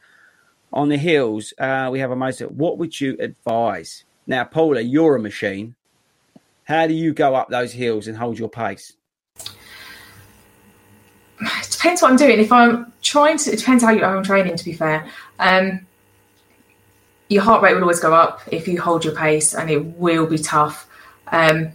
on 0.73 0.89
the 0.89 0.97
hills. 0.97 1.53
Uh, 1.57 1.89
we 1.91 1.99
have 1.99 2.11
a 2.11 2.15
most. 2.15 2.39
What 2.41 2.77
would 2.77 2.99
you 2.99 3.15
advise? 3.19 4.03
Now, 4.27 4.43
Paula, 4.43 4.81
you're 4.81 5.15
a 5.15 5.19
machine. 5.19 5.75
How 6.65 6.85
do 6.85 6.93
you 6.93 7.13
go 7.13 7.35
up 7.35 7.49
those 7.49 7.73
hills 7.73 8.07
and 8.07 8.15
hold 8.15 8.37
your 8.37 8.49
pace? 8.49 8.93
It 11.41 11.71
depends 11.71 12.01
what 12.01 12.11
I'm 12.11 12.17
doing. 12.17 12.39
If 12.39 12.51
I'm 12.51 12.91
trying 13.01 13.37
to, 13.39 13.51
it 13.51 13.59
depends 13.59 13.83
how 13.83 13.91
you 13.91 14.03
are 14.03 14.21
training. 14.23 14.55
To 14.57 14.65
be 14.65 14.73
fair, 14.73 15.07
um, 15.39 15.87
your 17.29 17.41
heart 17.41 17.63
rate 17.63 17.73
will 17.73 17.81
always 17.81 18.01
go 18.01 18.13
up 18.13 18.41
if 18.51 18.67
you 18.67 18.79
hold 18.79 19.05
your 19.05 19.15
pace, 19.15 19.55
and 19.55 19.69
it 19.69 19.83
will 19.97 20.27
be 20.27 20.37
tough. 20.37 20.87
Um, 21.31 21.71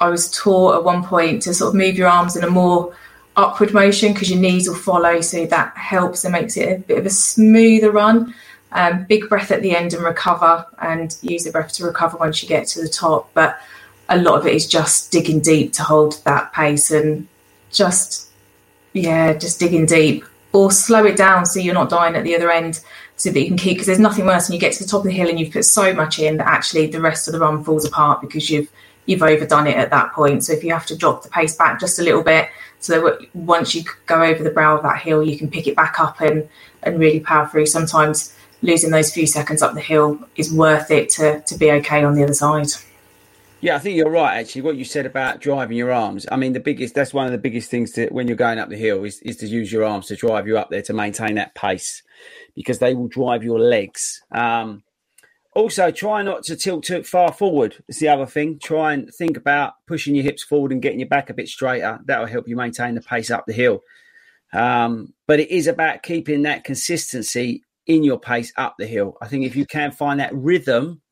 I 0.00 0.08
was 0.08 0.30
taught 0.30 0.76
at 0.76 0.84
one 0.84 1.04
point 1.04 1.42
to 1.42 1.54
sort 1.54 1.68
of 1.70 1.74
move 1.74 1.96
your 1.96 2.08
arms 2.08 2.36
in 2.36 2.44
a 2.44 2.50
more 2.50 2.94
upward 3.36 3.72
motion 3.72 4.12
because 4.12 4.30
your 4.30 4.40
knees 4.40 4.68
will 4.68 4.76
follow, 4.76 5.20
so 5.20 5.46
that 5.46 5.76
helps 5.76 6.24
and 6.24 6.32
makes 6.32 6.56
it 6.56 6.68
a 6.72 6.80
bit 6.80 6.98
of 6.98 7.06
a 7.06 7.10
smoother 7.10 7.90
run. 7.90 8.34
Um, 8.72 9.04
big 9.04 9.28
breath 9.28 9.50
at 9.50 9.62
the 9.62 9.74
end 9.74 9.94
and 9.94 10.04
recover, 10.04 10.66
and 10.80 11.16
use 11.22 11.44
the 11.44 11.50
breath 11.50 11.72
to 11.74 11.84
recover 11.84 12.16
once 12.18 12.42
you 12.42 12.48
get 12.48 12.66
to 12.68 12.82
the 12.82 12.88
top. 12.88 13.30
But 13.34 13.58
a 14.08 14.18
lot 14.18 14.38
of 14.38 14.46
it 14.46 14.54
is 14.54 14.66
just 14.66 15.10
digging 15.10 15.40
deep 15.40 15.72
to 15.74 15.82
hold 15.82 16.22
that 16.24 16.52
pace 16.52 16.90
and 16.90 17.26
just, 17.70 18.28
yeah, 18.92 19.32
just 19.34 19.58
digging 19.60 19.86
deep. 19.86 20.24
or 20.52 20.70
slow 20.70 21.04
it 21.04 21.16
down 21.16 21.44
so 21.44 21.60
you're 21.60 21.74
not 21.74 21.90
dying 21.90 22.16
at 22.16 22.24
the 22.24 22.34
other 22.34 22.50
end 22.50 22.80
so 23.16 23.30
that 23.30 23.40
you 23.40 23.46
can 23.46 23.56
keep 23.56 23.74
because 23.74 23.86
there's 23.86 23.98
nothing 23.98 24.24
worse 24.26 24.48
when 24.48 24.54
you 24.54 24.60
get 24.60 24.72
to 24.72 24.82
the 24.82 24.88
top 24.88 25.00
of 25.00 25.04
the 25.04 25.12
hill 25.12 25.28
and 25.28 25.38
you've 25.38 25.52
put 25.52 25.64
so 25.64 25.92
much 25.92 26.18
in 26.18 26.36
that 26.38 26.46
actually 26.46 26.86
the 26.86 27.00
rest 27.00 27.28
of 27.28 27.32
the 27.32 27.40
run 27.40 27.62
falls 27.62 27.84
apart 27.84 28.20
because 28.20 28.48
you've 28.48 28.70
you've 29.08 29.22
overdone 29.22 29.66
it 29.66 29.76
at 29.76 29.90
that 29.90 30.12
point 30.12 30.44
so 30.44 30.52
if 30.52 30.62
you 30.62 30.72
have 30.72 30.86
to 30.86 30.96
drop 30.96 31.22
the 31.22 31.28
pace 31.30 31.56
back 31.56 31.80
just 31.80 31.98
a 31.98 32.02
little 32.02 32.22
bit 32.22 32.48
so 32.78 33.00
that 33.00 33.34
once 33.34 33.74
you 33.74 33.82
go 34.06 34.22
over 34.22 34.44
the 34.44 34.50
brow 34.50 34.76
of 34.76 34.82
that 34.82 35.00
hill 35.00 35.22
you 35.22 35.36
can 35.36 35.50
pick 35.50 35.66
it 35.66 35.74
back 35.74 35.98
up 35.98 36.20
and 36.20 36.48
and 36.82 37.00
really 37.00 37.18
power 37.18 37.46
through 37.48 37.66
sometimes 37.66 38.36
losing 38.62 38.90
those 38.90 39.12
few 39.12 39.26
seconds 39.26 39.62
up 39.62 39.74
the 39.74 39.80
hill 39.80 40.18
is 40.36 40.52
worth 40.52 40.90
it 40.90 41.08
to 41.08 41.40
to 41.40 41.56
be 41.56 41.72
okay 41.72 42.04
on 42.04 42.14
the 42.14 42.22
other 42.22 42.34
side 42.34 42.68
yeah, 43.60 43.74
I 43.74 43.80
think 43.80 43.96
you're 43.96 44.08
right. 44.08 44.38
Actually, 44.38 44.62
what 44.62 44.76
you 44.76 44.84
said 44.84 45.04
about 45.04 45.40
driving 45.40 45.76
your 45.76 45.90
arms. 45.90 46.26
I 46.30 46.36
mean, 46.36 46.52
the 46.52 46.60
biggest 46.60 46.94
that's 46.94 47.12
one 47.12 47.26
of 47.26 47.32
the 47.32 47.38
biggest 47.38 47.70
things 47.70 47.90
to 47.92 48.06
when 48.10 48.28
you're 48.28 48.36
going 48.36 48.58
up 48.58 48.68
the 48.68 48.76
hill 48.76 49.02
is, 49.02 49.20
is 49.22 49.36
to 49.38 49.48
use 49.48 49.72
your 49.72 49.84
arms 49.84 50.06
to 50.06 50.16
drive 50.16 50.46
you 50.46 50.56
up 50.56 50.70
there 50.70 50.82
to 50.82 50.92
maintain 50.92 51.34
that 51.34 51.56
pace 51.56 52.04
because 52.54 52.78
they 52.78 52.94
will 52.94 53.08
drive 53.08 53.42
your 53.42 53.58
legs. 53.58 54.22
Um, 54.30 54.84
also, 55.54 55.90
try 55.90 56.22
not 56.22 56.44
to 56.44 56.56
tilt 56.56 56.84
too 56.84 57.02
far 57.02 57.32
forward. 57.32 57.82
It's 57.88 57.98
the 57.98 58.08
other 58.08 58.26
thing. 58.26 58.58
Try 58.62 58.92
and 58.92 59.12
think 59.12 59.36
about 59.36 59.74
pushing 59.86 60.14
your 60.14 60.24
hips 60.24 60.42
forward 60.42 60.72
and 60.72 60.82
getting 60.82 61.00
your 61.00 61.08
back 61.08 61.30
a 61.30 61.34
bit 61.34 61.48
straighter. 61.48 61.98
That 62.04 62.20
will 62.20 62.26
help 62.26 62.48
you 62.48 62.56
maintain 62.56 62.94
the 62.94 63.00
pace 63.00 63.30
up 63.30 63.44
the 63.46 63.52
hill. 63.52 63.80
Um, 64.52 65.14
but 65.26 65.40
it 65.40 65.50
is 65.50 65.66
about 65.66 66.02
keeping 66.02 66.42
that 66.42 66.64
consistency 66.64 67.64
in 67.86 68.04
your 68.04 68.20
pace 68.20 68.52
up 68.56 68.76
the 68.78 68.86
hill. 68.86 69.16
I 69.20 69.28
think 69.28 69.44
if 69.44 69.56
you 69.56 69.66
can 69.66 69.90
find 69.90 70.20
that 70.20 70.34
rhythm 70.34 71.02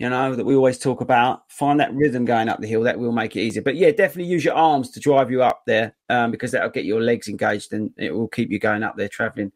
you 0.00 0.08
know, 0.08 0.34
that 0.34 0.46
we 0.46 0.56
always 0.56 0.78
talk 0.78 1.02
about. 1.02 1.42
Find 1.50 1.78
that 1.78 1.94
rhythm 1.94 2.24
going 2.24 2.48
up 2.48 2.58
the 2.58 2.66
hill. 2.66 2.84
That 2.84 2.98
will 2.98 3.12
make 3.12 3.36
it 3.36 3.42
easier. 3.42 3.62
But 3.62 3.76
yeah, 3.76 3.90
definitely 3.90 4.32
use 4.32 4.42
your 4.42 4.54
arms 4.54 4.90
to 4.92 5.00
drive 5.00 5.30
you 5.30 5.42
up 5.42 5.60
there 5.66 5.94
um, 6.08 6.30
because 6.30 6.52
that'll 6.52 6.70
get 6.70 6.86
your 6.86 7.02
legs 7.02 7.28
engaged 7.28 7.74
and 7.74 7.90
it 7.98 8.14
will 8.14 8.26
keep 8.26 8.50
you 8.50 8.58
going 8.58 8.82
up 8.82 8.96
there 8.96 9.10
traveling. 9.10 9.52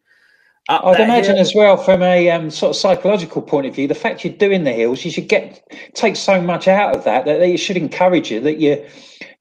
Up 0.70 0.82
I'd 0.84 1.00
imagine 1.00 1.36
hill. 1.36 1.42
as 1.42 1.54
well 1.54 1.76
from 1.76 2.02
a 2.02 2.30
um, 2.30 2.50
sort 2.50 2.70
of 2.70 2.76
psychological 2.76 3.42
point 3.42 3.66
of 3.66 3.74
view, 3.74 3.86
the 3.86 3.94
fact 3.94 4.24
you're 4.24 4.32
doing 4.32 4.64
the 4.64 4.72
hills, 4.72 5.04
you 5.04 5.10
should 5.10 5.28
get 5.28 5.62
take 5.92 6.16
so 6.16 6.40
much 6.40 6.68
out 6.68 6.96
of 6.96 7.04
that 7.04 7.26
that 7.26 7.42
it 7.42 7.58
should 7.58 7.76
encourage 7.76 8.30
you 8.30 8.40
that 8.40 8.58
you 8.58 8.82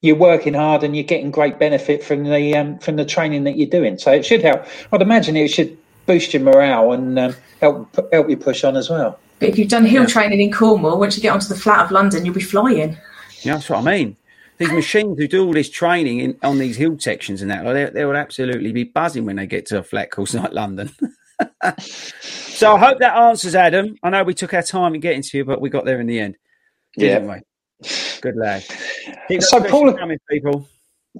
you're 0.02 0.18
working 0.18 0.54
hard 0.54 0.84
and 0.84 0.98
you're 0.98 1.06
getting 1.06 1.32
great 1.32 1.58
benefit 1.58 2.04
from 2.04 2.26
the 2.26 2.56
um, 2.56 2.78
from 2.80 2.98
the 2.98 3.06
training 3.06 3.46
that 3.46 3.58
you're 3.58 3.70
doing. 3.70 3.98
So 3.98 4.12
it 4.12 4.26
should 4.26 4.42
help. 4.42 4.66
I'd 4.92 5.02
imagine 5.02 5.38
it 5.38 5.48
should 5.48 5.78
boost 6.06 6.34
your 6.34 6.44
morale 6.44 6.92
and 6.92 7.18
um, 7.18 7.36
help 7.62 7.96
help 8.12 8.30
you 8.30 8.36
push 8.36 8.66
on 8.66 8.76
as 8.76 8.90
well. 8.90 9.18
But 9.40 9.50
if 9.50 9.58
you've 9.58 9.70
done 9.70 9.86
hill 9.86 10.04
yeah. 10.04 10.10
training 10.10 10.42
in 10.42 10.52
Cornwall, 10.52 11.00
once 11.00 11.16
you 11.16 11.24
get 11.24 11.34
onto 11.34 11.48
the 11.48 11.56
flat 11.56 11.86
of 11.86 11.92
London, 11.92 12.26
you'll 12.26 12.36
be 12.36 12.42
flying. 12.42 12.98
Yeah, 13.42 13.56
that's 13.56 13.70
what 13.70 13.80
I 13.80 13.82
mean. 13.82 14.18
These 14.58 14.72
machines 14.72 15.18
who 15.18 15.28
do 15.28 15.46
all 15.46 15.54
this 15.54 15.70
training 15.70 16.20
in, 16.20 16.38
on 16.44 16.60
these 16.60 16.78
hill 16.78 16.98
sections 17.00 17.42
and 17.42 17.50
that, 17.52 17.64
they, 17.64 17.86
they 17.86 18.06
would 18.06 18.16
absolutely 18.16 18.72
be 18.72 18.84
buzzing 18.84 19.26
when 19.26 19.36
they 19.36 19.48
get 19.48 19.66
to 19.68 19.80
a 19.80 19.84
flat 19.84 20.12
course 20.12 20.34
like 20.34 20.54
London. 20.54 20.92
so 21.80 22.76
I 22.76 22.80
hope 22.80 23.00
that 23.00 23.18
answers 23.18 23.56
Adam. 23.56 23.96
I 24.04 24.10
know 24.10 24.24
we 24.24 24.34
took 24.34 24.54
our 24.54 24.62
time 24.62 24.96
in 24.96 25.02
getting 25.02 25.24
to 25.24 25.38
you, 25.38 25.46
but 25.46 25.60
we 25.60 25.70
got 25.70 25.86
there 25.86 26.00
in 26.00 26.08
the 26.08 26.20
end. 26.20 26.38
Yeah. 26.96 27.20
We? 27.20 27.42
Good 28.22 28.36
lad. 28.38 28.64
so, 29.40 29.62
Paula, 29.64 29.98
coming, 29.98 30.20
people. 30.30 30.68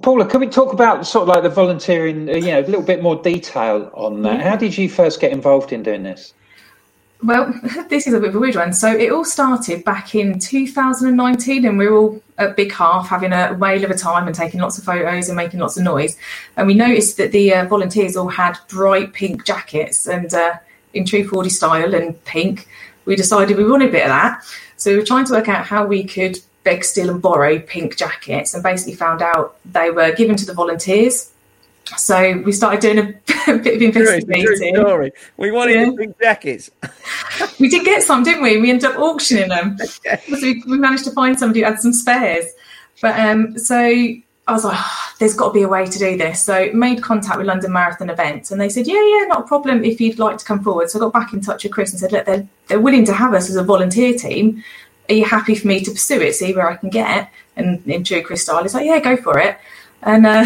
Paula, 0.02 0.26
can 0.26 0.40
we 0.40 0.48
talk 0.48 0.72
about 0.72 1.06
sort 1.06 1.22
of 1.22 1.28
like 1.28 1.42
the 1.42 1.50
volunteering, 1.50 2.28
uh, 2.28 2.32
you 2.32 2.46
know, 2.46 2.60
a 2.60 2.66
little 2.66 2.82
bit 2.82 3.02
more 3.02 3.16
detail 3.16 3.90
on 3.94 4.22
that? 4.22 4.38
Mm-hmm. 4.38 4.48
How 4.48 4.56
did 4.56 4.76
you 4.76 4.88
first 4.88 5.20
get 5.20 5.32
involved 5.32 5.72
in 5.72 5.82
doing 5.82 6.02
this? 6.02 6.34
Well, 7.22 7.54
this 7.88 8.06
is 8.06 8.14
a 8.14 8.20
bit 8.20 8.30
of 8.30 8.36
a 8.36 8.38
weird 8.38 8.56
one. 8.56 8.72
So 8.72 8.90
it 8.94 9.12
all 9.12 9.24
started 9.24 9.84
back 9.84 10.14
in 10.14 10.38
2019, 10.38 11.64
and 11.64 11.78
we 11.78 11.86
were 11.86 11.96
all 11.96 12.22
at 12.38 12.56
Big 12.56 12.72
Half 12.72 13.08
having 13.08 13.32
a 13.32 13.54
whale 13.54 13.84
of 13.84 13.90
a 13.90 13.96
time 13.96 14.26
and 14.26 14.34
taking 14.34 14.60
lots 14.60 14.78
of 14.78 14.84
photos 14.84 15.28
and 15.28 15.36
making 15.36 15.60
lots 15.60 15.76
of 15.76 15.84
noise. 15.84 16.18
And 16.56 16.66
we 16.66 16.74
noticed 16.74 17.16
that 17.18 17.32
the 17.32 17.54
uh, 17.54 17.64
volunteers 17.66 18.16
all 18.16 18.28
had 18.28 18.58
bright 18.68 19.12
pink 19.12 19.44
jackets, 19.44 20.06
and 20.06 20.32
uh, 20.34 20.56
in 20.92 21.04
true 21.04 21.26
Fordy 21.26 21.50
style 21.50 21.94
and 21.94 22.22
pink, 22.24 22.68
we 23.04 23.16
decided 23.16 23.56
we 23.56 23.70
wanted 23.70 23.90
a 23.90 23.92
bit 23.92 24.02
of 24.02 24.08
that. 24.08 24.44
So 24.76 24.90
we 24.90 24.98
were 24.98 25.04
trying 25.04 25.26
to 25.26 25.32
work 25.32 25.48
out 25.48 25.66
how 25.66 25.86
we 25.86 26.04
could 26.04 26.38
beg, 26.64 26.84
steal, 26.84 27.10
and 27.10 27.22
borrow 27.22 27.58
pink 27.58 27.96
jackets, 27.96 28.54
and 28.54 28.62
basically 28.62 28.94
found 28.94 29.22
out 29.22 29.56
they 29.64 29.90
were 29.90 30.12
given 30.12 30.36
to 30.36 30.46
the 30.46 30.54
volunteers 30.54 31.30
so 31.96 32.42
we 32.44 32.52
started 32.52 32.80
doing 32.80 32.98
a, 32.98 33.52
a 33.52 33.58
bit 33.58 33.76
of 33.76 33.82
investigating. 33.82 34.76
Story. 34.76 35.12
We 35.36 35.50
wanted 35.50 35.74
yeah. 35.74 35.90
pink 35.96 36.18
jackets. 36.20 36.70
we 37.60 37.68
did 37.68 37.84
get 37.84 38.02
some, 38.02 38.22
didn't 38.22 38.42
we? 38.42 38.60
We 38.60 38.70
ended 38.70 38.90
up 38.90 38.98
auctioning 38.98 39.48
them. 39.48 39.78
so 39.78 40.16
we, 40.42 40.62
we, 40.66 40.78
managed 40.78 41.04
to 41.04 41.10
find 41.12 41.38
somebody 41.38 41.60
who 41.60 41.66
had 41.66 41.80
some 41.80 41.92
spares. 41.92 42.46
But 43.00 43.18
um, 43.18 43.58
so 43.58 43.76
I 43.76 44.52
was 44.52 44.64
like, 44.64 44.76
oh, 44.78 45.12
there's 45.18 45.34
got 45.34 45.48
to 45.48 45.54
be 45.54 45.62
a 45.62 45.68
way 45.68 45.86
to 45.86 45.98
do 45.98 46.16
this. 46.16 46.42
So 46.42 46.70
made 46.72 47.02
contact 47.02 47.38
with 47.38 47.46
London 47.46 47.72
Marathon 47.72 48.10
Events, 48.10 48.50
and 48.50 48.60
they 48.60 48.68
said, 48.68 48.86
yeah, 48.86 48.94
yeah, 48.94 49.24
not 49.26 49.40
a 49.40 49.46
problem 49.46 49.84
if 49.84 50.00
you'd 50.00 50.18
like 50.18 50.38
to 50.38 50.44
come 50.44 50.62
forward. 50.62 50.90
So 50.90 50.98
I 50.98 51.00
got 51.00 51.12
back 51.12 51.32
in 51.32 51.40
touch 51.40 51.64
with 51.64 51.72
Chris 51.72 51.90
and 51.90 52.00
said, 52.00 52.12
look, 52.12 52.26
they're 52.26 52.46
they're 52.68 52.80
willing 52.80 53.04
to 53.06 53.12
have 53.12 53.34
us 53.34 53.48
as 53.48 53.56
a 53.56 53.64
volunteer 53.64 54.16
team. 54.16 54.62
Are 55.08 55.14
you 55.14 55.24
happy 55.24 55.54
for 55.54 55.66
me 55.66 55.80
to 55.80 55.90
pursue 55.90 56.20
it? 56.20 56.34
See 56.34 56.54
where 56.54 56.70
I 56.70 56.76
can 56.76 56.88
get? 56.88 57.30
And 57.56 57.86
in 57.86 58.04
true 58.04 58.22
Chris 58.22 58.42
style, 58.42 58.62
he's 58.62 58.74
like, 58.74 58.86
yeah, 58.86 59.00
go 59.00 59.16
for 59.16 59.38
it. 59.38 59.58
And 60.02 60.26
uh, 60.26 60.44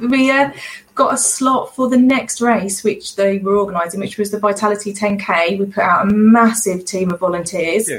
we 0.00 0.30
uh, 0.30 0.52
got 0.94 1.14
a 1.14 1.16
slot 1.16 1.74
for 1.74 1.88
the 1.88 1.96
next 1.96 2.40
race, 2.40 2.82
which 2.84 3.16
they 3.16 3.38
were 3.38 3.56
organising, 3.56 4.00
which 4.00 4.18
was 4.18 4.30
the 4.30 4.38
Vitality 4.38 4.92
10K. 4.92 5.58
We 5.58 5.66
put 5.66 5.82
out 5.82 6.06
a 6.06 6.12
massive 6.12 6.84
team 6.84 7.10
of 7.10 7.20
volunteers, 7.20 7.90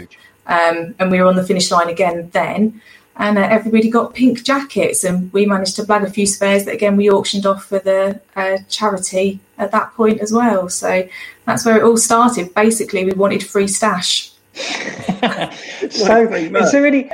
um, 0.47 0.95
and 0.99 1.11
we 1.11 1.19
were 1.19 1.27
on 1.27 1.35
the 1.35 1.43
finish 1.43 1.71
line 1.71 1.89
again 1.89 2.29
then. 2.31 2.81
And 3.17 3.37
uh, 3.37 3.41
everybody 3.41 3.89
got 3.89 4.13
pink 4.13 4.43
jackets, 4.43 5.03
and 5.03 5.31
we 5.33 5.45
managed 5.45 5.75
to 5.75 5.83
blag 5.83 6.03
a 6.03 6.09
few 6.09 6.25
spares 6.25 6.65
that 6.65 6.73
again 6.73 6.95
we 6.95 7.09
auctioned 7.09 7.45
off 7.45 7.65
for 7.65 7.79
the 7.79 8.19
uh, 8.35 8.57
charity 8.69 9.39
at 9.57 9.71
that 9.71 9.93
point 9.93 10.21
as 10.21 10.31
well. 10.31 10.69
So 10.69 11.07
that's 11.45 11.65
where 11.65 11.77
it 11.77 11.83
all 11.83 11.97
started. 11.97 12.53
Basically, 12.53 13.05
we 13.05 13.11
wanted 13.11 13.43
free 13.43 13.67
stash. 13.67 14.31
so, 14.53 16.27
is 16.33 16.71
there 16.71 16.85
any? 16.85 17.09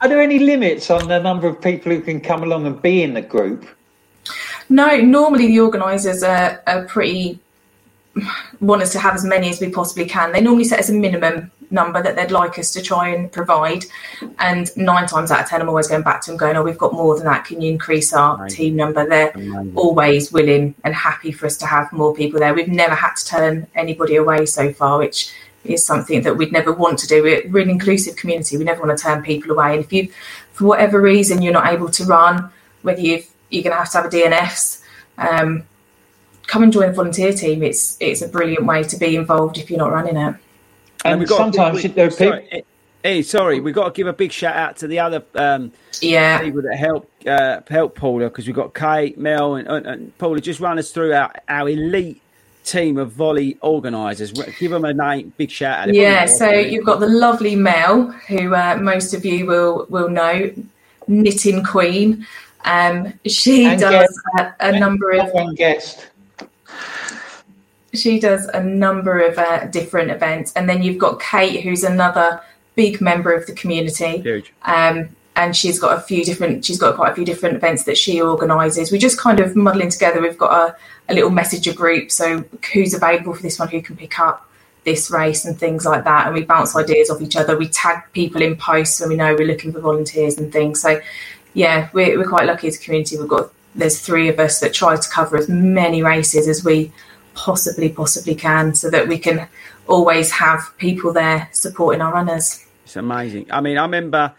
Are 0.00 0.08
there 0.08 0.20
any 0.20 0.38
limits 0.38 0.90
on 0.90 1.08
the 1.08 1.18
number 1.18 1.48
of 1.48 1.60
people 1.60 1.92
who 1.92 2.00
can 2.00 2.20
come 2.20 2.42
along 2.42 2.66
and 2.66 2.80
be 2.80 3.02
in 3.02 3.14
the 3.14 3.22
group? 3.22 3.66
No, 4.68 4.96
normally 4.98 5.46
the 5.48 5.60
organisers 5.60 6.22
are, 6.22 6.62
are 6.66 6.84
pretty 6.84 7.40
want 8.60 8.82
us 8.82 8.92
to 8.92 8.98
have 8.98 9.14
as 9.14 9.24
many 9.24 9.48
as 9.48 9.60
we 9.60 9.70
possibly 9.70 10.04
can. 10.04 10.32
They 10.32 10.40
normally 10.40 10.64
set 10.64 10.80
us 10.80 10.88
a 10.88 10.92
minimum 10.92 11.50
number 11.70 12.02
that 12.02 12.16
they'd 12.16 12.30
like 12.30 12.58
us 12.58 12.72
to 12.72 12.82
try 12.82 13.08
and 13.08 13.30
provide. 13.30 13.84
And 14.38 14.74
nine 14.76 15.06
times 15.06 15.30
out 15.30 15.40
of 15.40 15.48
ten, 15.48 15.60
I'm 15.60 15.68
always 15.68 15.88
going 15.88 16.02
back 16.02 16.22
to 16.22 16.30
them 16.30 16.38
going, 16.38 16.56
Oh, 16.56 16.62
we've 16.62 16.78
got 16.78 16.92
more 16.92 17.16
than 17.16 17.26
that. 17.26 17.44
Can 17.44 17.60
you 17.60 17.70
increase 17.70 18.12
our 18.12 18.36
Amazing. 18.36 18.56
team 18.56 18.76
number? 18.76 19.06
They're 19.06 19.30
Amazing. 19.30 19.72
always 19.76 20.32
willing 20.32 20.74
and 20.84 20.94
happy 20.94 21.32
for 21.32 21.46
us 21.46 21.56
to 21.58 21.66
have 21.66 21.92
more 21.92 22.14
people 22.14 22.40
there. 22.40 22.54
We've 22.54 22.68
never 22.68 22.94
had 22.94 23.14
to 23.16 23.26
turn 23.26 23.66
anybody 23.74 24.16
away 24.16 24.46
so 24.46 24.72
far, 24.72 24.98
which 24.98 25.32
is 25.64 25.84
something 25.84 26.22
that 26.22 26.36
we'd 26.36 26.52
never 26.52 26.72
want 26.72 26.98
to 27.00 27.06
do. 27.06 27.22
We're, 27.22 27.48
we're 27.50 27.62
an 27.62 27.70
inclusive 27.70 28.16
community. 28.16 28.56
We 28.56 28.64
never 28.64 28.82
want 28.82 28.96
to 28.96 29.02
turn 29.02 29.22
people 29.22 29.50
away. 29.52 29.74
And 29.76 29.84
if 29.84 29.92
you, 29.92 30.08
for 30.52 30.64
whatever 30.64 31.00
reason, 31.00 31.42
you're 31.42 31.52
not 31.52 31.72
able 31.72 31.90
to 31.90 32.04
run, 32.04 32.50
whether 32.82 33.00
you've 33.00 33.28
you're 33.50 33.62
going 33.62 33.72
to 33.72 33.78
have 33.78 33.90
to 33.92 33.98
have 33.98 34.06
a 34.06 34.08
DNS. 34.08 34.82
Um, 35.18 35.64
come 36.46 36.62
and 36.64 36.72
join 36.72 36.88
the 36.88 36.94
volunteer 36.94 37.32
team. 37.32 37.62
It's 37.62 37.96
it's 38.00 38.22
a 38.22 38.28
brilliant 38.28 38.66
way 38.66 38.82
to 38.82 38.96
be 38.96 39.14
involved 39.14 39.58
if 39.58 39.70
you're 39.70 39.78
not 39.78 39.92
running 39.92 40.16
it. 40.16 40.34
And, 41.04 41.20
and 41.20 41.28
sometimes 41.28 41.82
we, 41.82 41.88
there 41.90 42.10
sorry, 42.10 42.42
people. 42.42 42.62
Hey, 43.04 43.22
sorry, 43.22 43.60
we've 43.60 43.74
got 43.74 43.84
to 43.84 43.90
give 43.92 44.08
a 44.08 44.12
big 44.12 44.32
shout 44.32 44.56
out 44.56 44.76
to 44.78 44.88
the 44.88 44.98
other 44.98 45.24
um, 45.36 45.70
yeah 46.00 46.40
people 46.40 46.62
that 46.62 46.76
help 46.76 47.10
uh, 47.26 47.60
help 47.68 47.94
Paula 47.94 48.24
because 48.24 48.46
we've 48.46 48.56
got 48.56 48.74
Kate, 48.74 49.16
Mel, 49.16 49.54
and, 49.54 49.68
and, 49.68 49.86
and, 49.86 50.18
Paula. 50.18 50.40
Just 50.40 50.58
run 50.58 50.78
us 50.78 50.90
through 50.90 51.12
our, 51.12 51.32
our 51.48 51.68
elite 51.68 52.20
team 52.64 52.98
of 52.98 53.12
volley 53.12 53.56
organisers. 53.62 54.32
Give 54.32 54.72
them 54.72 54.84
a 54.84 54.92
name, 54.92 55.32
big 55.36 55.50
shout 55.50 55.88
out. 55.88 55.94
Yeah, 55.94 56.26
so 56.26 56.50
you've 56.50 56.84
got 56.84 57.00
the 57.00 57.08
lovely 57.08 57.54
Mel, 57.56 58.10
who 58.28 58.54
uh, 58.54 58.76
most 58.80 59.14
of 59.14 59.24
you 59.24 59.46
will 59.46 59.86
will 59.88 60.08
know, 60.08 60.52
knitting 61.06 61.62
queen. 61.62 62.26
Um, 62.64 63.14
she 63.26 63.66
and 63.66 63.80
does 63.80 64.22
a, 64.38 64.54
a 64.60 64.78
number 64.78 65.10
of 65.12 65.56
guest. 65.56 66.08
She 67.94 68.20
does 68.20 68.46
a 68.46 68.62
number 68.62 69.20
of 69.20 69.38
uh, 69.38 69.66
different 69.66 70.10
events, 70.10 70.52
and 70.54 70.68
then 70.68 70.82
you've 70.82 70.98
got 70.98 71.20
Kate, 71.20 71.62
who's 71.62 71.84
another 71.84 72.40
big 72.74 73.00
member 73.00 73.32
of 73.32 73.46
the 73.46 73.54
community. 73.54 74.18
Huge. 74.18 74.52
Um, 74.62 75.08
and 75.36 75.56
she's 75.56 75.78
got 75.78 75.96
a 75.96 76.00
few 76.00 76.24
different. 76.24 76.64
She's 76.64 76.78
got 76.78 76.96
quite 76.96 77.12
a 77.12 77.14
few 77.14 77.24
different 77.24 77.56
events 77.56 77.84
that 77.84 77.96
she 77.96 78.20
organises. 78.20 78.90
We're 78.90 78.98
just 78.98 79.18
kind 79.18 79.40
of 79.40 79.54
muddling 79.54 79.88
together. 79.88 80.20
We've 80.20 80.36
got 80.36 80.52
a, 80.52 80.76
a 81.12 81.14
little 81.14 81.30
messenger 81.30 81.72
group, 81.72 82.10
so 82.10 82.44
who's 82.72 82.92
available 82.92 83.34
for 83.34 83.42
this 83.42 83.58
one, 83.58 83.68
who 83.68 83.80
can 83.80 83.96
pick 83.96 84.18
up 84.18 84.48
this 84.84 85.10
race 85.10 85.44
and 85.44 85.58
things 85.58 85.84
like 85.84 86.04
that. 86.04 86.26
And 86.26 86.34
we 86.34 86.44
bounce 86.44 86.74
ideas 86.74 87.08
off 87.08 87.20
each 87.20 87.36
other. 87.36 87.56
We 87.56 87.68
tag 87.68 88.02
people 88.12 88.42
in 88.42 88.56
posts 88.56 89.00
when 89.00 89.10
we 89.10 89.16
know 89.16 89.34
we're 89.34 89.46
looking 89.46 89.72
for 89.72 89.80
volunteers 89.80 90.38
and 90.38 90.52
things. 90.52 90.80
So 90.80 91.00
yeah, 91.54 91.88
we're, 91.92 92.18
we're 92.18 92.28
quite 92.28 92.46
lucky 92.46 92.68
as 92.68 92.76
a 92.76 92.80
community. 92.80 93.18
We've 93.18 93.28
got 93.28 93.52
there's 93.74 94.00
three 94.00 94.28
of 94.28 94.38
us 94.38 94.60
that 94.60 94.74
try 94.74 94.96
to 94.96 95.08
cover 95.08 95.36
as 95.36 95.48
many 95.48 96.02
races 96.02 96.48
as 96.48 96.64
we 96.64 96.92
possibly 97.34 97.88
possibly 97.88 98.34
can, 98.34 98.74
so 98.74 98.90
that 98.90 99.08
we 99.08 99.18
can 99.18 99.48
always 99.86 100.30
have 100.32 100.60
people 100.78 101.12
there 101.12 101.48
supporting 101.52 102.00
our 102.00 102.12
runners. 102.12 102.64
It's 102.84 102.96
amazing. 102.96 103.46
I 103.50 103.60
mean, 103.60 103.78
I 103.78 103.82
remember 103.82 104.34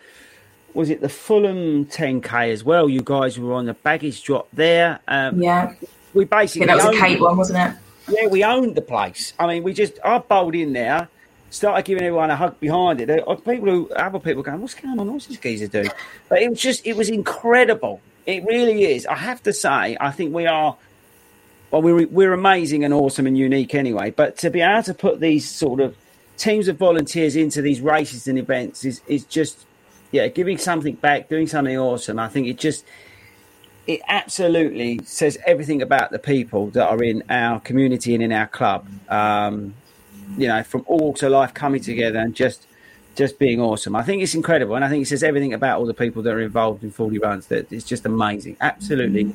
was 0.73 0.89
it 0.89 1.01
the 1.01 1.09
Fulham 1.09 1.85
10k 1.85 2.51
as 2.51 2.63
well? 2.63 2.89
You 2.89 3.01
guys 3.01 3.39
were 3.39 3.53
on 3.53 3.65
the 3.65 3.73
baggage 3.73 4.23
drop 4.23 4.47
there. 4.53 4.99
Um, 5.07 5.41
yeah. 5.41 5.73
we 6.13 6.25
basically 6.25 6.67
Yeah, 6.67 6.77
that 6.77 6.87
was 6.87 6.95
a 6.95 6.99
Kate 6.99 7.19
one, 7.19 7.37
wasn't 7.37 7.59
it? 7.59 7.77
Yeah, 8.09 8.27
we 8.27 8.43
owned 8.43 8.75
the 8.75 8.81
place. 8.81 9.33
I 9.39 9.47
mean, 9.47 9.63
we 9.63 9.73
just 9.73 9.99
I 10.03 10.17
bowled 10.19 10.55
in 10.55 10.73
there, 10.73 11.09
started 11.49 11.85
giving 11.85 12.03
everyone 12.03 12.31
a 12.31 12.35
hug 12.35 12.59
behind 12.59 13.01
it. 13.01 13.07
People 13.45 13.69
who 13.69 13.89
other 13.91 14.19
people 14.19 14.43
going, 14.43 14.61
"What's 14.61 14.73
going 14.73 14.99
on? 14.99 15.11
What's 15.11 15.27
this 15.27 15.37
geezer 15.37 15.67
doing?" 15.67 15.91
But 16.27 16.41
it 16.41 16.49
was 16.49 16.59
just 16.59 16.85
it 16.85 16.95
was 16.95 17.09
incredible. 17.09 18.01
It 18.25 18.43
really 18.45 18.83
is. 18.83 19.05
I 19.05 19.15
have 19.15 19.41
to 19.43 19.53
say, 19.53 19.97
I 19.99 20.11
think 20.11 20.33
we 20.33 20.45
are. 20.45 20.77
Well, 21.71 21.81
we're 21.81 22.07
we're 22.07 22.33
amazing 22.33 22.83
and 22.83 22.93
awesome 22.93 23.27
and 23.27 23.37
unique 23.37 23.75
anyway. 23.75 24.11
But 24.11 24.37
to 24.39 24.49
be 24.49 24.61
able 24.61 24.83
to 24.83 24.93
put 24.93 25.19
these 25.19 25.49
sort 25.49 25.79
of 25.79 25.95
teams 26.37 26.67
of 26.67 26.77
volunteers 26.77 27.35
into 27.35 27.61
these 27.61 27.81
races 27.81 28.27
and 28.27 28.39
events 28.39 28.85
is 28.85 29.01
is 29.07 29.25
just 29.25 29.65
yeah, 30.11 30.27
giving 30.27 30.57
something 30.57 30.95
back, 30.95 31.29
doing 31.29 31.47
something 31.47 31.77
awesome. 31.77 32.19
I 32.19 32.27
think 32.27 32.47
it 32.47 32.57
just 32.57 32.85
it 33.87 34.01
absolutely 34.07 34.99
says 35.03 35.37
everything 35.45 35.81
about 35.81 36.11
the 36.11 36.19
people 36.19 36.69
that 36.71 36.87
are 36.87 37.03
in 37.03 37.23
our 37.29 37.59
community 37.59 38.13
and 38.13 38.23
in 38.23 38.31
our 38.31 38.47
club. 38.47 38.87
Um, 39.09 39.73
you 40.37 40.47
know, 40.47 40.63
from 40.63 40.83
all 40.87 40.99
walks 40.99 41.23
of 41.23 41.31
life 41.31 41.53
coming 41.53 41.81
together 41.81 42.19
and 42.19 42.35
just 42.35 42.67
just 43.15 43.37
being 43.37 43.59
awesome. 43.59 43.95
I 43.95 44.03
think 44.03 44.23
it's 44.23 44.33
incredible, 44.33 44.75
and 44.75 44.85
I 44.85 44.89
think 44.89 45.03
it 45.03 45.07
says 45.07 45.23
everything 45.23 45.53
about 45.53 45.79
all 45.79 45.85
the 45.85 45.93
people 45.93 46.21
that 46.23 46.33
are 46.33 46.41
involved 46.41 46.83
in 46.83 46.91
Fordy 46.91 47.19
Runs. 47.19 47.47
That 47.47 47.71
it's 47.71 47.83
just 47.83 48.05
amazing, 48.05 48.55
absolutely. 48.61 49.33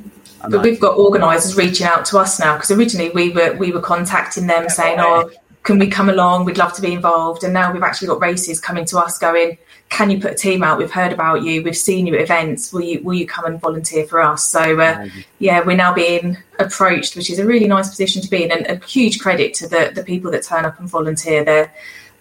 But 0.49 0.63
we've 0.63 0.81
got 0.81 0.97
organisers 0.97 1.57
reaching 1.57 1.87
out 1.87 2.05
to 2.07 2.19
us 2.19 2.41
now 2.41 2.55
because 2.55 2.71
originally 2.71 3.11
we 3.11 3.31
were 3.31 3.55
we 3.55 3.73
were 3.73 3.81
contacting 3.81 4.47
them 4.47 4.69
saying, 4.69 4.99
"Oh, 5.01 5.31
can 5.65 5.79
we 5.79 5.89
come 5.89 6.09
along? 6.09 6.45
We'd 6.45 6.59
love 6.59 6.73
to 6.75 6.83
be 6.83 6.93
involved." 6.93 7.45
And 7.45 7.53
now 7.53 7.73
we've 7.73 7.83
actually 7.83 8.09
got 8.09 8.21
races 8.21 8.61
coming 8.61 8.87
to 8.87 8.99
us 8.99 9.19
going, 9.19 9.59
"Can 9.91 10.11
you 10.11 10.21
put 10.21 10.33
a 10.33 10.35
team 10.35 10.63
out? 10.65 10.79
We've 10.79 10.91
heard 10.91 11.13
about 11.13 11.43
you. 11.43 11.63
We've 11.63 11.77
seen 11.77 12.07
you 12.07 12.15
at 12.17 12.21
events. 12.23 12.73
Will 12.73 12.83
you 12.83 13.01
will 13.03 13.15
you 13.15 13.27
come 13.27 13.45
and 13.45 13.61
volunteer 13.61 14.07
for 14.07 14.21
us?" 14.21 14.45
So 14.45 14.81
uh, 14.81 15.09
yeah, 15.39 15.61
we're 15.65 15.77
now 15.77 15.95
being 15.95 16.37
approached, 16.59 17.17
which 17.17 17.31
is 17.31 17.39
a 17.39 17.47
really 17.47 17.69
nice 17.69 17.89
position 17.89 18.23
to 18.23 18.29
be 18.31 18.45
in, 18.45 18.51
and 18.53 18.67
a 18.67 18.85
huge 18.85 19.21
credit 19.21 19.55
to 19.55 19.69
the 19.69 19.93
the 19.95 20.03
people 20.03 20.31
that 20.33 20.43
turn 20.43 20.65
up 20.65 20.79
and 20.81 20.89
volunteer. 20.89 21.45
They 21.45 21.71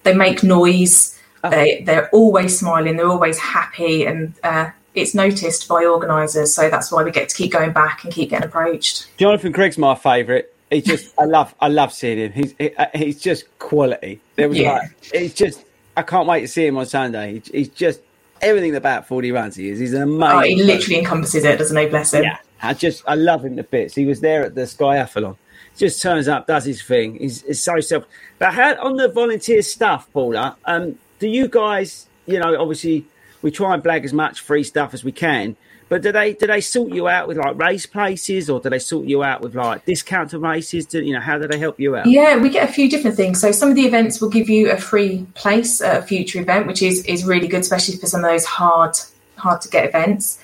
they 0.04 0.14
make 0.14 0.44
noise. 0.44 1.20
They 1.50 1.82
they're 1.86 2.10
always 2.10 2.58
smiling. 2.58 2.96
They're 2.98 3.08
always 3.08 3.38
happy, 3.40 4.06
and 4.06 4.34
uh, 4.44 4.70
it's 4.96 5.14
noticed 5.16 5.68
by 5.68 5.84
organisers. 5.86 6.54
So 6.54 6.70
that's 6.70 6.92
why 6.92 7.04
we 7.04 7.12
get 7.12 7.28
to 7.30 7.36
keep 7.36 7.52
going 7.52 7.74
back 7.74 8.04
and 8.04 8.14
keep 8.14 8.30
getting 8.30 8.48
approached. 8.48 9.08
Jonathan 9.18 9.52
Craig's 9.52 9.78
my 9.78 9.96
favourite. 9.96 10.46
He's 10.70 10.86
just 10.86 11.14
I 11.20 11.26
love 11.26 11.54
I 11.60 11.68
love 11.68 11.94
seeing 11.94 12.18
him. 12.18 12.32
He's 12.32 12.56
he, 12.58 12.76
uh, 12.76 12.86
he's 12.96 13.20
just 13.22 13.46
quality. 13.60 14.22
There 14.36 14.50
was 14.50 14.58
Yeah. 14.58 14.74
like 14.74 14.92
he's 15.14 15.34
just 15.34 15.64
I 15.96 16.02
can't 16.02 16.28
wait 16.28 16.42
to 16.42 16.48
see 16.48 16.66
him 16.66 16.78
on 16.78 16.86
Sunday. 16.86 17.34
He, 17.34 17.58
he's 17.60 17.70
just 17.70 18.02
everything 18.42 18.76
about 18.76 19.08
Fordy 19.08 19.32
Runs. 19.32 19.56
He 19.56 19.70
is. 19.70 19.80
He's 19.80 19.94
an 19.94 20.04
amazing. 20.04 20.38
Oh, 20.38 20.40
he 20.42 20.56
person. 20.56 20.68
literally 20.68 21.00
encompasses 21.00 21.44
it, 21.44 21.58
doesn't 21.58 21.78
he? 21.78 21.86
Bless 21.88 22.14
him. 22.14 22.24
Yeah, 22.24 22.38
I 22.62 22.74
just 22.74 23.04
I 23.08 23.16
love 23.16 23.46
him 23.46 23.56
to 23.58 23.64
bits. 23.64 23.96
He 23.96 24.06
was 24.06 24.22
there 24.22 24.44
at 24.44 24.56
the 24.56 24.62
Skyathlon. 24.62 25.38
Just 25.76 26.02
turns 26.02 26.28
up, 26.28 26.46
does 26.46 26.66
his 26.66 26.84
thing. 26.84 27.16
He's, 27.16 27.42
he's 27.42 27.62
so 27.62 27.80
self. 27.80 28.06
But 28.38 28.54
how 28.54 28.76
on 28.76 28.96
the 28.96 29.08
volunteer 29.08 29.64
stuff, 29.64 30.12
Paula? 30.14 30.56
Um, 30.66 31.00
do 31.18 31.28
you 31.28 31.48
guys, 31.48 32.06
you 32.28 32.40
know, 32.40 32.62
obviously 32.62 33.06
we 33.42 33.50
try 33.50 33.74
and 33.74 33.84
blag 33.84 34.04
as 34.04 34.14
much 34.14 34.42
free 34.42 34.64
stuff 34.64 34.94
as 34.94 35.04
we 35.04 35.12
can. 35.12 35.56
But 35.94 36.02
do 36.02 36.12
they 36.12 36.34
do 36.34 36.48
they 36.48 36.60
sort 36.60 36.92
you 36.92 37.08
out 37.08 37.28
with 37.28 37.38
like 37.38 37.56
race 37.56 37.86
places, 37.86 38.50
or 38.50 38.60
do 38.60 38.68
they 38.68 38.80
sort 38.80 39.06
you 39.06 39.24
out 39.24 39.42
with 39.42 39.54
like 39.54 39.86
discount 39.86 40.32
to 40.32 40.40
races? 40.40 40.88
Do 40.88 41.04
you 41.04 41.14
know 41.14 41.20
how 41.20 41.38
do 41.38 41.48
they 41.48 41.60
help 41.60 41.80
you 41.80 41.96
out? 41.96 42.08
Yeah, 42.08 42.38
we 42.38 42.50
get 42.50 42.68
a 42.68 42.74
few 42.74 42.90
different 42.90 43.16
things. 43.16 43.40
So 43.40 43.52
some 43.52 43.70
of 43.70 43.76
the 43.76 43.84
events 43.84 44.20
will 44.20 44.32
give 44.32 44.50
you 44.50 44.72
a 44.72 44.78
free 44.78 45.28
place 45.36 45.82
at 45.82 46.00
a 46.00 46.02
future 46.02 46.42
event, 46.42 46.66
which 46.66 46.82
is 46.82 47.06
is 47.06 47.26
really 47.26 47.48
good, 47.48 47.62
especially 47.62 47.98
for 47.98 48.08
some 48.08 48.24
of 48.24 48.32
those 48.32 48.44
hard 48.44 48.96
hard 49.36 49.62
to 49.62 49.70
get 49.70 49.88
events. 49.88 50.40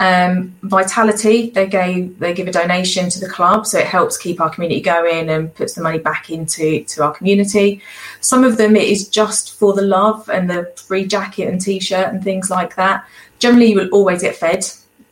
Um, 0.00 0.54
Vitality, 0.62 1.50
they 1.50 1.66
gave 1.66 2.18
they 2.18 2.32
give 2.32 2.48
a 2.48 2.52
donation 2.52 3.10
to 3.10 3.20
the 3.20 3.28
club, 3.28 3.66
so 3.66 3.78
it 3.80 3.86
helps 3.86 4.16
keep 4.16 4.40
our 4.40 4.48
community 4.48 4.80
going 4.80 5.28
and 5.28 5.54
puts 5.54 5.74
the 5.74 5.82
money 5.82 5.98
back 5.98 6.30
into 6.30 6.82
to 6.82 7.04
our 7.04 7.12
community. 7.12 7.82
Some 8.22 8.42
of 8.42 8.56
them 8.56 8.74
it 8.74 8.88
is 8.88 9.06
just 9.06 9.58
for 9.58 9.74
the 9.74 9.82
love 9.82 10.30
and 10.30 10.48
the 10.48 10.72
free 10.76 11.06
jacket 11.06 11.48
and 11.48 11.60
t-shirt 11.60 12.08
and 12.08 12.24
things 12.24 12.48
like 12.48 12.76
that. 12.76 13.06
Generally, 13.38 13.66
you 13.66 13.76
will 13.76 13.88
always 13.90 14.22
get 14.22 14.36
fed. 14.36 14.64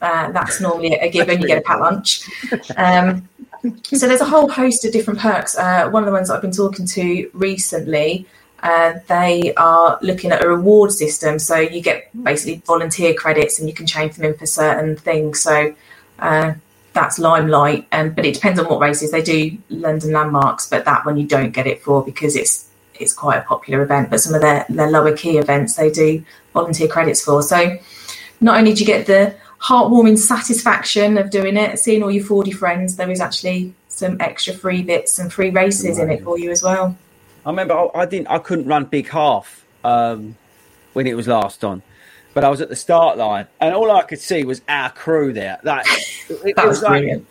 Uh, 0.02 0.32
that's 0.32 0.60
normally 0.60 0.94
a 0.94 1.08
given. 1.08 1.40
You 1.40 1.46
get 1.46 1.58
a 1.58 1.62
pat 1.62 1.80
lunch. 1.80 2.28
Um, 2.76 3.28
so 3.84 4.08
there's 4.08 4.20
a 4.20 4.26
whole 4.26 4.48
host 4.48 4.84
of 4.84 4.92
different 4.92 5.20
perks. 5.20 5.56
Uh, 5.56 5.88
one 5.90 6.02
of 6.02 6.06
the 6.06 6.12
ones 6.12 6.28
that 6.28 6.34
I've 6.34 6.42
been 6.42 6.50
talking 6.50 6.86
to 6.86 7.30
recently, 7.32 8.26
uh, 8.64 8.94
they 9.06 9.54
are 9.54 10.00
looking 10.02 10.32
at 10.32 10.44
a 10.44 10.48
reward 10.48 10.90
system. 10.90 11.38
So 11.38 11.56
you 11.56 11.80
get 11.80 12.10
basically 12.24 12.62
volunteer 12.66 13.14
credits, 13.14 13.60
and 13.60 13.68
you 13.68 13.74
can 13.74 13.86
change 13.86 14.16
them 14.16 14.24
in 14.24 14.34
for 14.34 14.46
certain 14.46 14.96
things. 14.96 15.40
So 15.40 15.74
uh, 16.18 16.54
that's 16.92 17.20
Limelight, 17.20 17.86
and 17.92 18.16
but 18.16 18.26
it 18.26 18.34
depends 18.34 18.58
on 18.58 18.66
what 18.66 18.80
races 18.80 19.12
they 19.12 19.22
do. 19.22 19.56
London 19.70 20.12
landmarks, 20.12 20.68
but 20.68 20.84
that 20.84 21.06
one 21.06 21.16
you 21.16 21.28
don't 21.28 21.52
get 21.52 21.68
it 21.68 21.80
for 21.82 22.04
because 22.04 22.34
it's 22.34 22.68
it's 22.94 23.12
quite 23.12 23.38
a 23.38 23.42
popular 23.42 23.82
event. 23.82 24.10
But 24.10 24.20
some 24.20 24.34
of 24.34 24.40
their 24.40 24.66
their 24.68 24.90
lower 24.90 25.16
key 25.16 25.38
events 25.38 25.76
they 25.76 25.90
do 25.90 26.24
volunteer 26.52 26.88
credits 26.88 27.24
for. 27.24 27.42
So 27.42 27.78
not 28.40 28.58
only 28.58 28.74
do 28.74 28.80
you 28.80 28.86
get 28.86 29.06
the 29.06 29.36
heartwarming 29.62 30.18
satisfaction 30.18 31.16
of 31.16 31.30
doing 31.30 31.56
it, 31.56 31.78
seeing 31.78 32.02
all 32.02 32.10
your 32.10 32.24
Fordy 32.24 32.50
friends, 32.50 32.96
there 32.96 33.10
is 33.10 33.20
actually 33.20 33.72
some 33.88 34.16
extra 34.20 34.54
free 34.54 34.82
bits 34.82 35.18
and 35.18 35.32
free 35.32 35.50
races 35.50 35.98
in 35.98 36.10
it 36.10 36.24
for 36.24 36.38
you 36.38 36.50
as 36.50 36.62
well. 36.62 36.96
I 37.46 37.50
remember 37.50 37.74
I, 37.74 37.88
I 37.94 38.06
didn't 38.06 38.28
I 38.28 38.38
couldn't 38.38 38.66
run 38.66 38.84
big 38.86 39.08
half 39.08 39.64
um, 39.84 40.36
when 40.94 41.06
it 41.06 41.14
was 41.14 41.28
last 41.28 41.64
on, 41.64 41.82
but 42.34 42.44
I 42.44 42.48
was 42.48 42.60
at 42.60 42.68
the 42.68 42.76
start 42.76 43.18
line 43.18 43.46
and 43.60 43.74
all 43.74 43.90
I 43.90 44.02
could 44.02 44.20
see 44.20 44.44
was 44.44 44.62
our 44.68 44.90
crew 44.90 45.32
there. 45.32 45.58
Like 45.62 45.86
it, 46.28 46.56
That 46.56 46.64
it 46.64 46.68
was 46.68 46.82
like- 46.82 47.22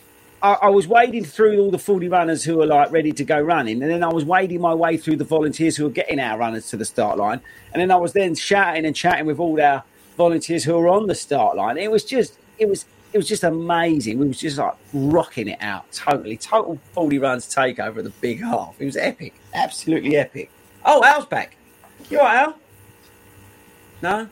I, 0.43 0.53
I 0.53 0.69
was 0.69 0.87
wading 0.87 1.25
through 1.25 1.59
all 1.59 1.69
the 1.69 1.77
Fordy 1.77 2.07
runners 2.07 2.43
who 2.43 2.57
were 2.57 2.65
like 2.65 2.91
ready 2.91 3.11
to 3.11 3.23
go 3.23 3.39
running, 3.39 3.81
and 3.83 3.91
then 3.91 4.03
I 4.03 4.11
was 4.11 4.25
wading 4.25 4.59
my 4.59 4.73
way 4.73 4.97
through 4.97 5.17
the 5.17 5.23
volunteers 5.23 5.77
who 5.77 5.83
were 5.83 5.91
getting 5.91 6.19
our 6.19 6.37
runners 6.37 6.67
to 6.69 6.77
the 6.77 6.85
start 6.85 7.19
line, 7.19 7.41
and 7.73 7.81
then 7.81 7.91
I 7.91 7.97
was 7.97 8.13
then 8.13 8.33
shouting 8.33 8.85
and 8.85 8.95
chatting 8.95 9.27
with 9.27 9.39
all 9.39 9.61
our 9.61 9.83
volunteers 10.17 10.63
who 10.63 10.77
were 10.77 10.87
on 10.89 11.07
the 11.07 11.15
start 11.15 11.55
line. 11.55 11.77
It 11.77 11.91
was 11.91 12.03
just, 12.03 12.37
it 12.57 12.67
was, 12.69 12.85
it 13.13 13.17
was 13.17 13.27
just 13.27 13.43
amazing. 13.43 14.19
We 14.19 14.27
was 14.27 14.39
just 14.39 14.57
like 14.57 14.73
rocking 14.93 15.47
it 15.49 15.57
out, 15.61 15.91
totally, 15.91 16.37
total 16.37 16.79
Fordy 16.93 17.19
runs 17.19 17.53
takeover 17.53 17.97
at 17.97 18.03
the 18.05 18.09
big 18.21 18.41
half. 18.41 18.75
It 18.79 18.85
was 18.85 18.97
epic, 18.97 19.33
absolutely 19.53 20.15
epic. 20.17 20.49
Oh, 20.85 21.03
Al's 21.03 21.25
back. 21.25 21.55
You 22.09 22.19
all 22.19 22.25
right, 22.25 22.37
Al? 22.39 22.55
No, 24.01 24.27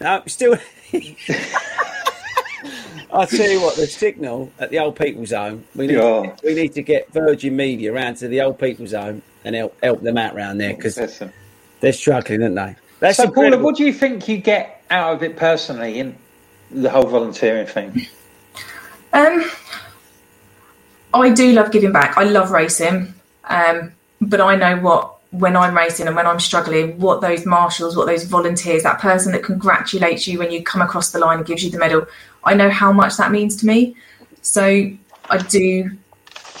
no, 0.00 0.22
still. 0.26 0.56
I'll 3.12 3.26
tell 3.26 3.48
you 3.50 3.60
what, 3.60 3.76
the 3.76 3.86
signal 3.86 4.50
at 4.58 4.70
the 4.70 4.78
old 4.78 4.96
people's 4.96 5.32
home, 5.32 5.64
we 5.74 5.86
need, 5.86 5.94
Yeah. 5.96 6.34
we 6.42 6.54
need 6.54 6.72
to 6.74 6.82
get 6.82 7.12
Virgin 7.12 7.54
Media 7.56 7.92
around 7.92 8.14
to 8.16 8.28
the 8.28 8.40
old 8.40 8.58
people's 8.58 8.92
home 8.92 9.20
and 9.44 9.54
help, 9.54 9.76
help 9.82 10.00
them 10.02 10.16
out 10.16 10.34
around 10.34 10.58
there 10.58 10.74
because 10.74 10.94
they're 11.80 11.92
struggling, 11.92 12.42
aren't 12.42 12.54
they? 12.54 12.76
That's 13.00 13.16
So, 13.18 13.30
Paula, 13.30 13.58
what 13.58 13.76
do 13.76 13.84
you 13.84 13.92
think 13.92 14.28
you 14.28 14.38
get 14.38 14.81
out 14.92 15.14
of 15.14 15.22
it 15.22 15.36
personally 15.36 15.98
in 15.98 16.16
the 16.70 16.90
whole 16.90 17.06
volunteering 17.06 17.66
thing? 17.66 18.06
Um, 19.12 19.44
I 21.12 21.30
do 21.30 21.52
love 21.52 21.72
giving 21.72 21.92
back. 21.92 22.16
I 22.16 22.24
love 22.24 22.50
racing, 22.50 23.12
um, 23.44 23.92
but 24.20 24.40
I 24.40 24.54
know 24.54 24.76
what 24.76 25.16
when 25.30 25.56
I'm 25.56 25.74
racing 25.74 26.06
and 26.06 26.14
when 26.14 26.26
I'm 26.26 26.38
struggling, 26.38 26.98
what 26.98 27.22
those 27.22 27.46
marshals, 27.46 27.96
what 27.96 28.06
those 28.06 28.24
volunteers, 28.24 28.82
that 28.82 29.00
person 29.00 29.32
that 29.32 29.42
congratulates 29.42 30.28
you 30.28 30.38
when 30.38 30.52
you 30.52 30.62
come 30.62 30.82
across 30.82 31.10
the 31.10 31.18
line 31.18 31.38
and 31.38 31.46
gives 31.46 31.64
you 31.64 31.70
the 31.70 31.78
medal, 31.78 32.06
I 32.44 32.52
know 32.52 32.68
how 32.68 32.92
much 32.92 33.16
that 33.16 33.32
means 33.32 33.56
to 33.56 33.66
me. 33.66 33.96
So 34.42 34.90
I 35.30 35.38
do 35.38 35.90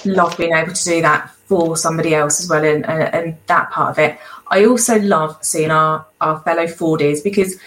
love 0.06 0.38
being 0.38 0.54
able 0.54 0.72
to 0.72 0.84
do 0.84 1.02
that 1.02 1.30
for 1.46 1.76
somebody 1.76 2.14
else 2.14 2.40
as 2.40 2.48
well, 2.48 2.64
and, 2.64 2.86
and, 2.86 3.14
and 3.14 3.36
that 3.46 3.70
part 3.70 3.90
of 3.90 3.98
it. 3.98 4.18
I 4.48 4.64
also 4.64 4.98
love 5.00 5.38
seeing 5.42 5.70
our, 5.70 6.06
our 6.22 6.40
fellow 6.40 6.66
Fordies 6.66 7.22
because 7.22 7.58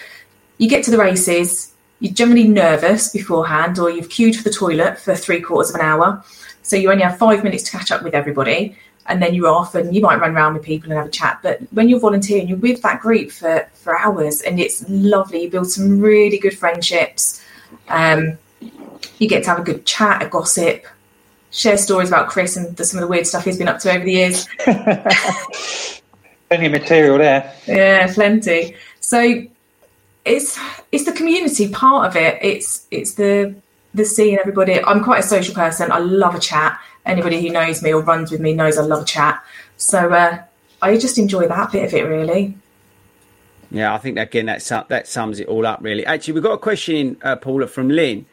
you 0.58 0.70
get 0.70 0.84
to 0.86 0.92
the 0.92 0.98
races, 0.98 1.74
you're 2.00 2.14
generally 2.14 2.48
nervous 2.48 3.12
beforehand, 3.12 3.80
or 3.80 3.90
you've 3.90 4.10
queued 4.10 4.36
for 4.36 4.44
the 4.44 4.50
toilet 4.50 4.98
for 4.98 5.16
three 5.16 5.42
quarters 5.42 5.70
of 5.70 5.76
an 5.76 5.82
hour. 5.82 6.24
So 6.62 6.76
you 6.76 6.92
only 6.92 7.04
have 7.04 7.18
five 7.18 7.44
minutes 7.44 7.64
to 7.64 7.72
catch 7.72 7.92
up 7.92 8.04
with 8.04 8.14
everybody, 8.14 8.78
and 9.06 9.22
then 9.22 9.34
you're 9.34 9.48
off, 9.48 9.76
and 9.76 9.96
you 9.96 10.02
might 10.02 10.20
run 10.20 10.36
around 10.36 10.56
with 10.56 10.64
people 10.64 10.90
and 10.90 10.98
have 10.98 11.08
a 11.08 11.12
chat. 11.12 11.40
But 11.44 11.62
when 11.72 11.90
you're 11.90 12.00
volunteering, 12.00 12.48
you're 12.48 12.58
with 12.58 12.82
that 12.82 13.02
group 13.02 13.32
for, 13.32 13.68
for 13.74 13.98
hours, 13.98 14.42
and 14.42 14.60
it's 14.60 14.88
lovely. 14.90 15.44
You 15.44 15.50
build 15.50 15.70
some 15.70 16.00
really 16.00 16.38
good 16.38 16.58
friendships. 16.58 17.44
Um, 17.88 18.38
you 19.20 19.30
get 19.30 19.44
to 19.44 19.50
have 19.50 19.60
a 19.60 19.64
good 19.64 19.86
chat, 19.86 20.24
a 20.24 20.28
gossip, 20.28 20.86
share 21.52 21.78
stories 21.78 22.10
about 22.10 22.30
Chris 22.30 22.58
and 22.58 22.76
the, 22.76 22.84
some 22.84 22.98
of 22.98 23.02
the 23.02 23.08
weird 23.08 23.26
stuff 23.26 23.46
he's 23.46 23.58
been 23.58 23.68
up 23.68 23.80
to 23.80 23.92
over 23.92 24.04
the 24.04 24.12
years. 24.12 24.48
Plenty 26.50 26.66
of 26.66 26.72
material 26.72 27.18
there. 27.18 27.54
Yeah, 27.66 28.14
plenty. 28.14 28.76
So 29.00 29.46
it's 30.26 30.60
it's 30.92 31.06
the 31.06 31.12
community 31.12 31.70
part 31.70 32.08
of 32.08 32.16
it. 32.16 32.40
It's 32.42 32.88
it's 32.92 33.14
the 33.14 33.56
the 33.94 34.06
seeing 34.06 34.38
everybody. 34.38 34.84
I'm 34.84 35.04
quite 35.04 35.20
a 35.20 35.28
social 35.28 35.56
person. 35.56 35.92
I 35.92 36.00
love 36.00 36.36
a 36.36 36.40
chat. 36.40 36.80
Anybody 37.06 37.40
who 37.42 37.54
knows 37.54 37.82
me 37.82 37.94
or 37.94 38.02
runs 38.02 38.32
with 38.32 38.42
me 38.42 38.54
knows 38.54 38.78
I 38.78 38.82
love 38.82 39.04
a 39.04 39.06
chat. 39.06 39.44
So 39.78 40.12
uh, 40.12 40.44
I 40.82 40.98
just 40.98 41.18
enjoy 41.18 41.48
that 41.48 41.72
bit 41.72 41.86
of 41.86 41.94
it 41.94 42.04
really. 42.04 42.58
Yeah, 43.72 43.94
I 43.94 43.98
think 44.00 44.18
again 44.18 44.48
that 44.48 44.88
that 44.90 45.08
sums 45.08 45.40
it 45.40 45.48
all 45.48 45.66
up 45.66 45.80
really. 45.82 46.06
Actually, 46.06 46.34
we've 46.34 46.44
got 46.44 46.54
a 46.54 46.58
question 46.58 46.96
in 46.96 47.18
uh, 47.22 47.36
Paula 47.36 47.68
from 47.68 47.90
Lynn. 47.90 48.26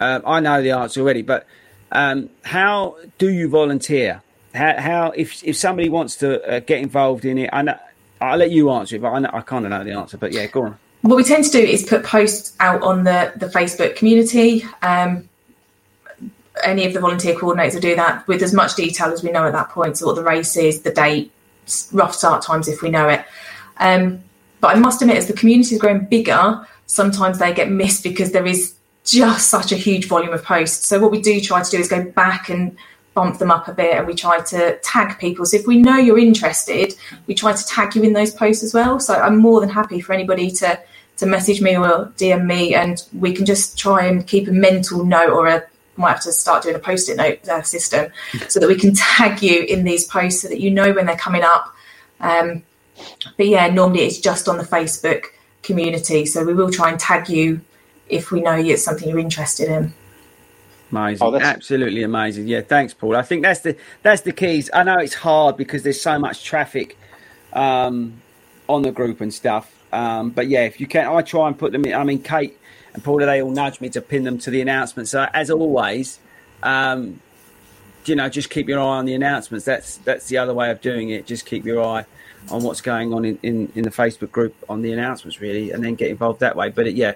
Um, 0.00 0.22
I 0.24 0.40
know 0.40 0.62
the 0.62 0.70
answer 0.70 1.00
already, 1.00 1.22
but 1.22 1.46
Um, 1.92 2.30
how 2.42 2.96
do 3.18 3.28
you 3.30 3.48
volunteer? 3.48 4.20
How, 4.52 4.74
how 4.80 5.12
if 5.14 5.44
if 5.44 5.56
somebody 5.56 5.88
wants 5.88 6.16
to 6.16 6.28
uh, 6.42 6.58
get 6.58 6.78
involved 6.80 7.24
in 7.24 7.38
it? 7.38 7.50
I 7.52 7.62
know, 7.62 7.78
I'll 8.20 8.38
let 8.38 8.50
you 8.50 8.70
answer 8.70 8.96
it, 8.96 9.02
but 9.02 9.12
I, 9.12 9.18
know, 9.20 9.30
I 9.32 9.42
kind 9.42 9.64
of 9.64 9.70
know 9.70 9.84
the 9.84 9.92
answer. 9.92 10.18
But 10.18 10.32
yeah, 10.32 10.46
go 10.46 10.62
on. 10.62 10.78
What 11.04 11.16
we 11.16 11.22
tend 11.22 11.44
to 11.44 11.50
do 11.50 11.58
is 11.58 11.82
put 11.82 12.02
posts 12.02 12.56
out 12.60 12.80
on 12.80 13.04
the 13.04 13.30
the 13.36 13.44
Facebook 13.44 13.94
community. 13.94 14.64
Um, 14.80 15.28
any 16.62 16.86
of 16.86 16.94
the 16.94 17.00
volunteer 17.00 17.34
coordinators 17.34 17.74
will 17.74 17.82
do 17.82 17.94
that 17.96 18.26
with 18.26 18.42
as 18.42 18.54
much 18.54 18.74
detail 18.74 19.12
as 19.12 19.22
we 19.22 19.30
know 19.30 19.44
at 19.46 19.52
that 19.52 19.68
point. 19.68 19.98
So 19.98 20.06
what 20.06 20.16
the 20.16 20.22
race 20.22 20.56
is, 20.56 20.80
the 20.80 20.90
date, 20.90 21.30
rough 21.92 22.14
start 22.14 22.42
times 22.42 22.68
if 22.68 22.80
we 22.80 22.88
know 22.88 23.06
it. 23.10 23.22
Um, 23.76 24.24
but 24.62 24.74
I 24.74 24.78
must 24.78 25.02
admit, 25.02 25.18
as 25.18 25.26
the 25.26 25.34
community 25.34 25.74
is 25.74 25.80
growing 25.82 26.06
bigger, 26.06 26.66
sometimes 26.86 27.38
they 27.38 27.52
get 27.52 27.70
missed 27.70 28.02
because 28.02 28.32
there 28.32 28.46
is 28.46 28.74
just 29.04 29.50
such 29.50 29.72
a 29.72 29.76
huge 29.76 30.08
volume 30.08 30.32
of 30.32 30.42
posts. 30.42 30.88
So 30.88 30.98
what 31.00 31.10
we 31.10 31.20
do 31.20 31.38
try 31.38 31.62
to 31.62 31.70
do 31.70 31.80
is 31.80 31.88
go 31.88 32.02
back 32.02 32.48
and 32.48 32.78
bump 33.12 33.38
them 33.38 33.50
up 33.50 33.68
a 33.68 33.74
bit 33.74 33.94
and 33.94 34.06
we 34.06 34.14
try 34.14 34.40
to 34.40 34.78
tag 34.78 35.18
people. 35.18 35.44
So 35.44 35.58
if 35.58 35.66
we 35.66 35.82
know 35.82 35.98
you're 35.98 36.18
interested, 36.18 36.94
we 37.26 37.34
try 37.34 37.52
to 37.52 37.66
tag 37.66 37.94
you 37.94 38.02
in 38.04 38.14
those 38.14 38.32
posts 38.32 38.64
as 38.64 38.72
well. 38.72 38.98
So 39.00 39.12
I'm 39.14 39.36
more 39.36 39.60
than 39.60 39.68
happy 39.68 40.00
for 40.00 40.14
anybody 40.14 40.50
to 40.52 40.80
to 41.16 41.26
message 41.26 41.60
me 41.60 41.76
or 41.76 42.12
DM 42.16 42.44
me 42.44 42.74
and 42.74 43.02
we 43.12 43.32
can 43.32 43.46
just 43.46 43.78
try 43.78 44.04
and 44.04 44.26
keep 44.26 44.48
a 44.48 44.52
mental 44.52 45.04
note 45.04 45.30
or 45.30 45.46
a 45.46 45.62
might 45.96 46.10
have 46.10 46.22
to 46.22 46.32
start 46.32 46.62
doing 46.62 46.74
a 46.74 46.78
post-it 46.78 47.16
note 47.16 47.46
uh, 47.48 47.62
system 47.62 48.10
so 48.48 48.60
that 48.60 48.68
we 48.68 48.74
can 48.74 48.94
tag 48.94 49.42
you 49.42 49.62
in 49.62 49.84
these 49.84 50.04
posts 50.04 50.42
so 50.42 50.48
that 50.48 50.60
you 50.60 50.70
know 50.70 50.92
when 50.92 51.06
they're 51.06 51.16
coming 51.16 51.42
up. 51.42 51.74
Um, 52.20 52.62
but 53.36 53.46
yeah, 53.46 53.68
normally 53.68 54.04
it's 54.04 54.18
just 54.18 54.48
on 54.48 54.58
the 54.58 54.64
Facebook 54.64 55.26
community. 55.62 56.26
So 56.26 56.44
we 56.44 56.54
will 56.54 56.70
try 56.70 56.90
and 56.90 56.98
tag 56.98 57.28
you 57.28 57.60
if 58.08 58.30
we 58.30 58.40
know 58.40 58.54
it's 58.54 58.84
something 58.84 59.08
you're 59.08 59.18
interested 59.18 59.68
in. 59.68 59.92
Amazing, 60.92 61.26
oh, 61.26 61.34
absolutely 61.36 62.04
amazing. 62.04 62.46
Yeah, 62.46 62.60
thanks, 62.60 62.94
Paul. 62.94 63.16
I 63.16 63.22
think 63.22 63.42
that's 63.42 63.60
the 63.60 63.76
that's 64.02 64.20
the 64.22 64.32
keys. 64.32 64.70
I 64.72 64.84
know 64.84 64.98
it's 64.98 65.14
hard 65.14 65.56
because 65.56 65.82
there's 65.82 66.00
so 66.00 66.18
much 66.20 66.44
traffic 66.44 66.96
um, 67.52 68.20
on 68.68 68.82
the 68.82 68.92
group 68.92 69.20
and 69.20 69.34
stuff. 69.34 69.73
Um, 69.94 70.30
but 70.30 70.48
yeah, 70.48 70.64
if 70.64 70.80
you 70.80 70.86
can, 70.86 71.06
I 71.06 71.22
try 71.22 71.46
and 71.46 71.56
put 71.56 71.70
them 71.72 71.84
in. 71.84 71.94
I 71.94 72.02
mean, 72.02 72.20
Kate 72.20 72.58
and 72.92 73.02
Paula, 73.02 73.26
they 73.26 73.40
all 73.40 73.50
nudge 73.50 73.80
me 73.80 73.88
to 73.90 74.00
pin 74.00 74.24
them 74.24 74.38
to 74.38 74.50
the 74.50 74.60
announcements. 74.60 75.12
So 75.12 75.28
as 75.32 75.50
always, 75.50 76.18
um, 76.64 77.20
you 78.04 78.16
know, 78.16 78.28
just 78.28 78.50
keep 78.50 78.68
your 78.68 78.80
eye 78.80 78.98
on 78.98 79.04
the 79.04 79.14
announcements. 79.14 79.64
That's 79.64 79.98
that's 79.98 80.26
the 80.26 80.38
other 80.38 80.52
way 80.52 80.70
of 80.70 80.80
doing 80.80 81.10
it. 81.10 81.26
Just 81.26 81.46
keep 81.46 81.64
your 81.64 81.82
eye 81.82 82.04
on 82.50 82.62
what's 82.62 82.80
going 82.80 83.14
on 83.14 83.24
in, 83.24 83.38
in, 83.42 83.72
in 83.74 83.84
the 83.84 83.90
Facebook 83.90 84.30
group 84.30 84.54
on 84.68 84.82
the 84.82 84.92
announcements, 84.92 85.40
really, 85.40 85.70
and 85.70 85.82
then 85.82 85.94
get 85.94 86.10
involved 86.10 86.40
that 86.40 86.56
way. 86.56 86.68
But 86.70 86.88
it, 86.88 86.94
yeah, 86.94 87.14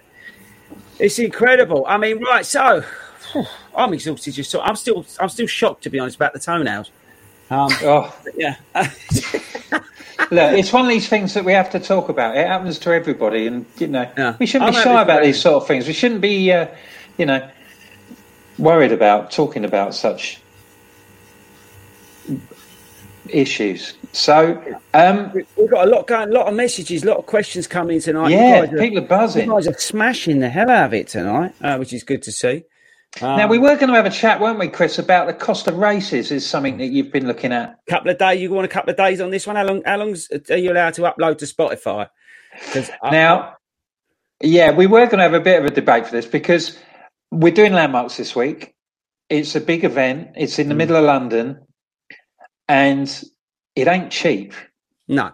it's 1.01 1.19
incredible. 1.19 1.85
I 1.87 1.99
mean, 1.99 2.23
right, 2.23 2.47
so 2.47 2.85
I'm 3.77 3.93
exhausted. 3.93 4.35
Just 4.35 4.53
so 4.53 4.61
I'm 4.61 4.77
still 4.77 5.05
I'm 5.19 5.29
still 5.29 5.49
shocked 5.49 5.83
to 5.83 5.91
be 5.91 5.99
honest 5.99 6.17
about 6.17 6.33
the 6.33 6.39
toenails. 6.39 6.93
Um, 7.51 7.71
oh 7.83 8.17
yeah. 8.37 8.57
Look, 10.31 10.53
it's 10.53 10.73
one 10.73 10.85
of 10.85 10.89
these 10.89 11.09
things 11.09 11.35
that 11.35 11.45
we 11.45 11.53
have 11.53 11.71
to 11.71 11.81
talk 11.81 12.09
about. 12.09 12.37
It 12.37 12.47
happens 12.47 12.79
to 12.81 12.91
everybody, 12.93 13.47
and 13.47 13.65
you 13.79 13.87
know 13.87 14.11
yeah. 14.17 14.37
we 14.39 14.47
shouldn't 14.47 14.73
be 14.73 14.81
shy 14.83 15.01
about 15.01 15.23
these 15.23 15.41
sort 15.41 15.63
of 15.63 15.69
things. 15.69 15.87
We 15.87 15.93
shouldn't 15.93 16.21
be, 16.21 16.53
uh, 16.53 16.69
you 17.17 17.25
know, 17.25 17.49
worried 18.59 18.93
about 18.93 19.31
talking 19.31 19.65
about 19.65 19.95
such 19.95 20.41
issues. 23.29 23.95
So 24.13 24.63
um, 24.95 25.33
we've 25.57 25.71
got 25.71 25.87
a 25.87 25.91
lot 25.91 26.07
going, 26.07 26.29
a 26.29 26.33
lot 26.33 26.47
of 26.47 26.55
messages, 26.55 27.05
a 27.05 27.07
lot 27.07 27.19
of 27.19 27.27
questions 27.27 27.67
coming 27.67 28.01
tonight. 28.01 28.31
Yeah, 28.31 28.67
people 28.67 28.99
are, 28.99 29.03
are, 29.03 29.07
buzzing. 29.07 29.47
You 29.47 29.55
guys 29.55 29.69
are 29.69 29.79
smashing 29.79 30.41
the 30.41 30.49
hell 30.49 30.71
out 30.71 30.87
of 30.87 30.95
it 30.95 31.09
tonight, 31.09 31.55
uh, 31.61 31.77
which 31.77 31.93
is 31.93 32.03
good 32.03 32.23
to 32.23 32.33
see. 32.33 32.65
Um, 33.21 33.37
now 33.37 33.49
we 33.49 33.59
were 33.59 33.75
going 33.75 33.89
to 33.89 33.95
have 33.95 34.07
a 34.07 34.11
chat, 34.11 34.41
weren't 34.41 34.59
we, 34.59 34.69
Chris, 34.69 34.99
about 34.99 35.27
the 35.27 35.35
cost 35.35 35.67
of 35.67 35.77
races? 35.77 36.31
Is 36.31 36.47
something 36.47 36.79
that 36.79 36.89
you've 36.89 37.11
been 37.11 37.27
looking 37.27 37.53
at? 37.53 37.77
Couple 37.89 38.11
of 38.11 38.19
days. 38.19 38.41
You 38.41 38.51
want 38.51 38.67
a 38.67 38.69
couple 38.69 38.91
of 38.91 38.97
days 38.97 39.21
on 39.21 39.31
this 39.31 39.47
one? 39.47 39.57
How 39.57 39.65
long? 39.65 39.83
How 39.85 39.97
long 39.97 40.15
are 40.51 40.57
you 40.57 40.73
allowed 40.73 40.95
to 40.95 41.03
upload 41.03 41.39
to 41.39 41.45
Spotify? 41.47 42.09
now, 43.11 43.55
yeah, 44.43 44.71
we 44.71 44.87
were 44.87 45.07
going 45.07 45.19
to 45.19 45.25
have 45.25 45.35
a 45.35 45.41
bit 45.41 45.61
of 45.61 45.67
a 45.67 45.75
debate 45.75 46.07
for 46.07 46.13
this 46.13 46.27
because 46.27 46.79
we're 47.31 47.53
doing 47.53 47.73
landmarks 47.73 48.17
this 48.17 48.37
week. 48.37 48.75
It's 49.29 49.55
a 49.57 49.61
big 49.61 49.85
event. 49.85 50.31
It's 50.37 50.59
in 50.59 50.69
the 50.69 50.75
mm. 50.75 50.79
middle 50.79 50.97
of 50.97 51.05
London, 51.05 51.61
and 52.69 53.25
it 53.75 53.89
ain't 53.89 54.13
cheap. 54.13 54.55
No. 55.09 55.33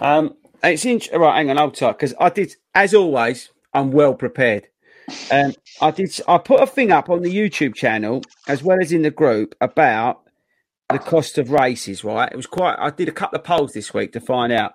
Um, 0.00 0.34
it's 0.62 0.84
in, 0.84 1.00
right. 1.14 1.36
Hang 1.36 1.50
on, 1.50 1.58
I'll 1.58 1.70
talk 1.70 1.98
because 1.98 2.14
I 2.20 2.28
did, 2.30 2.54
as 2.74 2.94
always. 2.94 3.50
I'm 3.74 3.92
well 3.92 4.14
prepared. 4.14 4.66
Um, 5.30 5.54
I 5.80 5.90
did. 5.90 6.20
I 6.28 6.38
put 6.38 6.60
a 6.60 6.66
thing 6.66 6.92
up 6.92 7.08
on 7.08 7.22
the 7.22 7.34
YouTube 7.34 7.74
channel 7.74 8.22
as 8.46 8.62
well 8.62 8.80
as 8.80 8.92
in 8.92 9.02
the 9.02 9.10
group 9.10 9.54
about 9.60 10.22
the 10.90 10.98
cost 10.98 11.38
of 11.38 11.50
races. 11.50 12.04
Right, 12.04 12.30
it 12.30 12.36
was 12.36 12.46
quite. 12.46 12.76
I 12.78 12.90
did 12.90 13.08
a 13.08 13.12
couple 13.12 13.38
of 13.38 13.44
polls 13.44 13.72
this 13.72 13.94
week 13.94 14.12
to 14.12 14.20
find 14.20 14.52
out, 14.52 14.74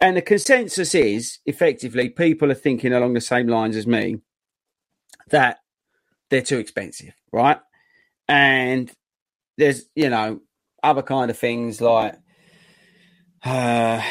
and 0.00 0.16
the 0.16 0.22
consensus 0.22 0.94
is 0.94 1.38
effectively 1.46 2.08
people 2.08 2.50
are 2.50 2.54
thinking 2.54 2.92
along 2.92 3.14
the 3.14 3.20
same 3.20 3.46
lines 3.46 3.76
as 3.76 3.86
me 3.86 4.18
that 5.30 5.58
they're 6.30 6.42
too 6.42 6.58
expensive, 6.58 7.14
right? 7.32 7.58
And 8.28 8.90
there's 9.58 9.86
you 9.94 10.08
know 10.08 10.40
other 10.82 11.02
kind 11.02 11.30
of 11.30 11.38
things 11.38 11.80
like 11.80 12.14
uh, 13.44 14.02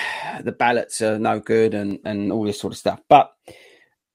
the 0.43 0.51
ballots 0.51 1.01
are 1.01 1.17
no 1.17 1.39
good 1.39 1.73
and 1.73 1.99
and 2.05 2.31
all 2.31 2.45
this 2.45 2.59
sort 2.59 2.73
of 2.73 2.79
stuff, 2.79 3.01
but 3.09 3.31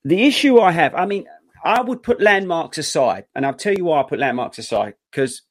the 0.07 0.23
issue 0.23 0.61
I 0.61 0.71
have, 0.71 0.95
I 0.95 1.05
mean, 1.05 1.27
I 1.64 1.83
would 1.83 2.01
put 2.01 2.21
landmarks 2.21 2.79
aside, 2.79 3.25
and 3.35 3.45
I'll 3.45 3.55
tell 3.55 3.75
you 3.75 3.87
why 3.87 4.01
I 4.01 4.05
put 4.05 4.21
landmarks 4.21 4.57
aside 4.57 4.95
because, 5.11 5.42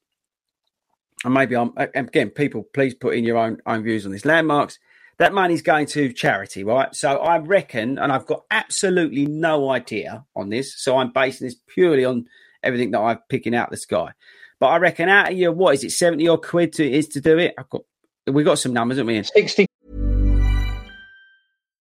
and 1.24 1.34
maybe 1.34 1.54
I'm 1.54 1.72
again, 1.76 2.30
people, 2.30 2.66
please 2.72 2.94
put 2.94 3.14
in 3.16 3.24
your 3.24 3.36
own 3.36 3.58
own 3.66 3.82
views 3.82 4.06
on 4.06 4.12
this. 4.12 4.24
Landmarks, 4.24 4.78
that 5.18 5.34
money's 5.34 5.60
going 5.60 5.84
to 5.88 6.10
charity, 6.10 6.64
right? 6.64 6.94
So 6.94 7.18
I 7.18 7.36
reckon, 7.36 7.98
and 7.98 8.10
I've 8.10 8.24
got 8.24 8.44
absolutely 8.50 9.26
no 9.26 9.70
idea 9.70 10.24
on 10.34 10.48
this, 10.48 10.74
so 10.80 10.96
I'm 10.96 11.12
basing 11.12 11.46
this 11.46 11.56
purely 11.66 12.06
on 12.06 12.24
everything 12.62 12.92
that 12.92 13.00
I'm 13.00 13.18
picking 13.28 13.54
out 13.54 13.70
the 13.70 13.76
sky. 13.76 14.12
But 14.58 14.68
I 14.68 14.78
reckon 14.78 15.10
out 15.10 15.32
of 15.32 15.36
your 15.36 15.52
what 15.52 15.74
is 15.74 15.84
it, 15.84 15.90
seventy 15.90 16.28
odd 16.28 16.42
quid 16.42 16.72
to 16.74 16.90
is 16.90 17.08
to 17.08 17.20
do 17.20 17.36
it? 17.36 17.54
I've 17.58 17.68
got 17.68 17.82
we 18.26 18.42
got 18.42 18.58
some 18.58 18.72
numbers, 18.72 18.96
haven't 18.96 19.14
we? 19.14 19.22
Sixty 19.22 19.65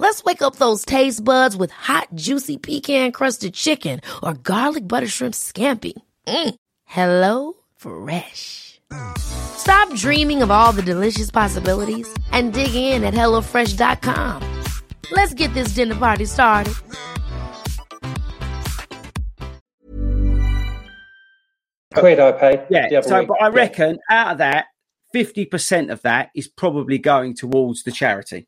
Let's 0.00 0.24
wake 0.24 0.40
up 0.40 0.56
those 0.56 0.86
taste 0.86 1.22
buds 1.22 1.54
with 1.54 1.70
hot, 1.70 2.08
juicy 2.14 2.56
pecan 2.56 3.12
crusted 3.12 3.52
chicken 3.52 4.00
or 4.22 4.32
garlic 4.32 4.88
butter 4.88 5.06
shrimp 5.06 5.34
scampi. 5.34 5.92
Mm. 6.26 6.54
Hello 6.86 7.52
Fresh. 7.76 8.80
Stop 9.18 9.94
dreaming 9.96 10.40
of 10.40 10.50
all 10.50 10.72
the 10.72 10.80
delicious 10.80 11.30
possibilities 11.30 12.08
and 12.32 12.54
dig 12.54 12.74
in 12.74 13.04
at 13.04 13.12
HelloFresh.com. 13.12 14.62
Let's 15.12 15.34
get 15.34 15.52
this 15.52 15.74
dinner 15.74 15.96
party 15.96 16.24
started. 16.24 16.72
Quid 21.94 22.20
I 22.20 22.32
pay. 22.32 22.66
Yeah, 22.70 23.02
so, 23.02 23.18
week. 23.18 23.28
but 23.28 23.42
I 23.42 23.48
reckon 23.48 23.98
yeah. 24.10 24.22
out 24.22 24.32
of 24.32 24.38
that, 24.38 24.68
50% 25.14 25.92
of 25.92 26.00
that 26.02 26.30
is 26.34 26.48
probably 26.48 26.96
going 26.96 27.34
towards 27.34 27.82
the 27.82 27.92
charity. 27.92 28.46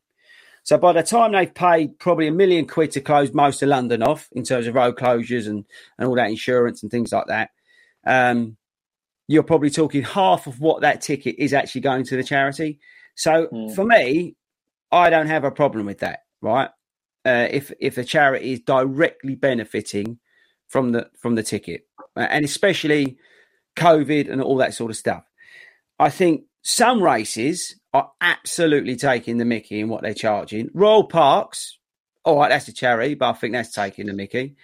So 0.63 0.77
by 0.77 0.93
the 0.93 1.03
time 1.03 1.33
they've 1.33 1.53
paid 1.53 1.99
probably 1.99 2.27
a 2.27 2.31
million 2.31 2.67
quid 2.67 2.91
to 2.91 3.01
close 3.01 3.33
most 3.33 3.61
of 3.61 3.69
London 3.69 4.01
off 4.01 4.29
in 4.31 4.43
terms 4.43 4.65
of 4.65 4.75
road 4.75 4.95
closures 4.95 5.47
and, 5.47 5.65
and 5.97 6.07
all 6.07 6.15
that 6.15 6.29
insurance 6.29 6.81
and 6.81 6.91
things 6.91 7.11
like 7.11 7.27
that, 7.27 7.49
um, 8.05 8.55
you're 9.27 9.43
probably 9.43 9.69
talking 9.69 10.03
half 10.03 10.47
of 10.47 10.59
what 10.59 10.81
that 10.81 11.01
ticket 11.01 11.35
is 11.37 11.53
actually 11.53 11.81
going 11.81 12.05
to 12.05 12.15
the 12.15 12.23
charity. 12.23 12.79
So 13.15 13.47
mm. 13.47 13.75
for 13.75 13.83
me, 13.83 14.35
I 14.91 15.09
don't 15.09 15.27
have 15.27 15.43
a 15.43 15.51
problem 15.51 15.85
with 15.85 15.99
that, 15.99 16.19
right? 16.41 16.69
Uh, 17.25 17.47
if 17.49 17.71
if 17.79 17.97
a 17.97 18.03
charity 18.03 18.53
is 18.53 18.59
directly 18.61 19.35
benefiting 19.35 20.19
from 20.67 20.91
the 20.91 21.09
from 21.17 21.35
the 21.35 21.43
ticket, 21.43 21.87
uh, 22.15 22.27
and 22.29 22.43
especially 22.43 23.17
COVID 23.77 24.29
and 24.29 24.41
all 24.41 24.57
that 24.57 24.73
sort 24.73 24.91
of 24.91 24.97
stuff, 24.97 25.23
I 25.99 26.09
think 26.09 26.43
some 26.63 27.01
races 27.01 27.75
are 27.93 28.11
absolutely 28.21 28.95
taking 28.95 29.37
the 29.37 29.45
Mickey 29.45 29.79
in 29.79 29.89
what 29.89 30.01
they're 30.01 30.13
charging. 30.13 30.69
Royal 30.73 31.03
Parks, 31.03 31.77
all 32.23 32.39
right, 32.39 32.49
that's 32.49 32.67
a 32.67 32.73
charity, 32.73 33.13
but 33.13 33.29
I 33.29 33.33
think 33.33 33.53
that's 33.53 33.71
taking 33.71 34.07
the 34.07 34.13
Mickey. 34.13 34.55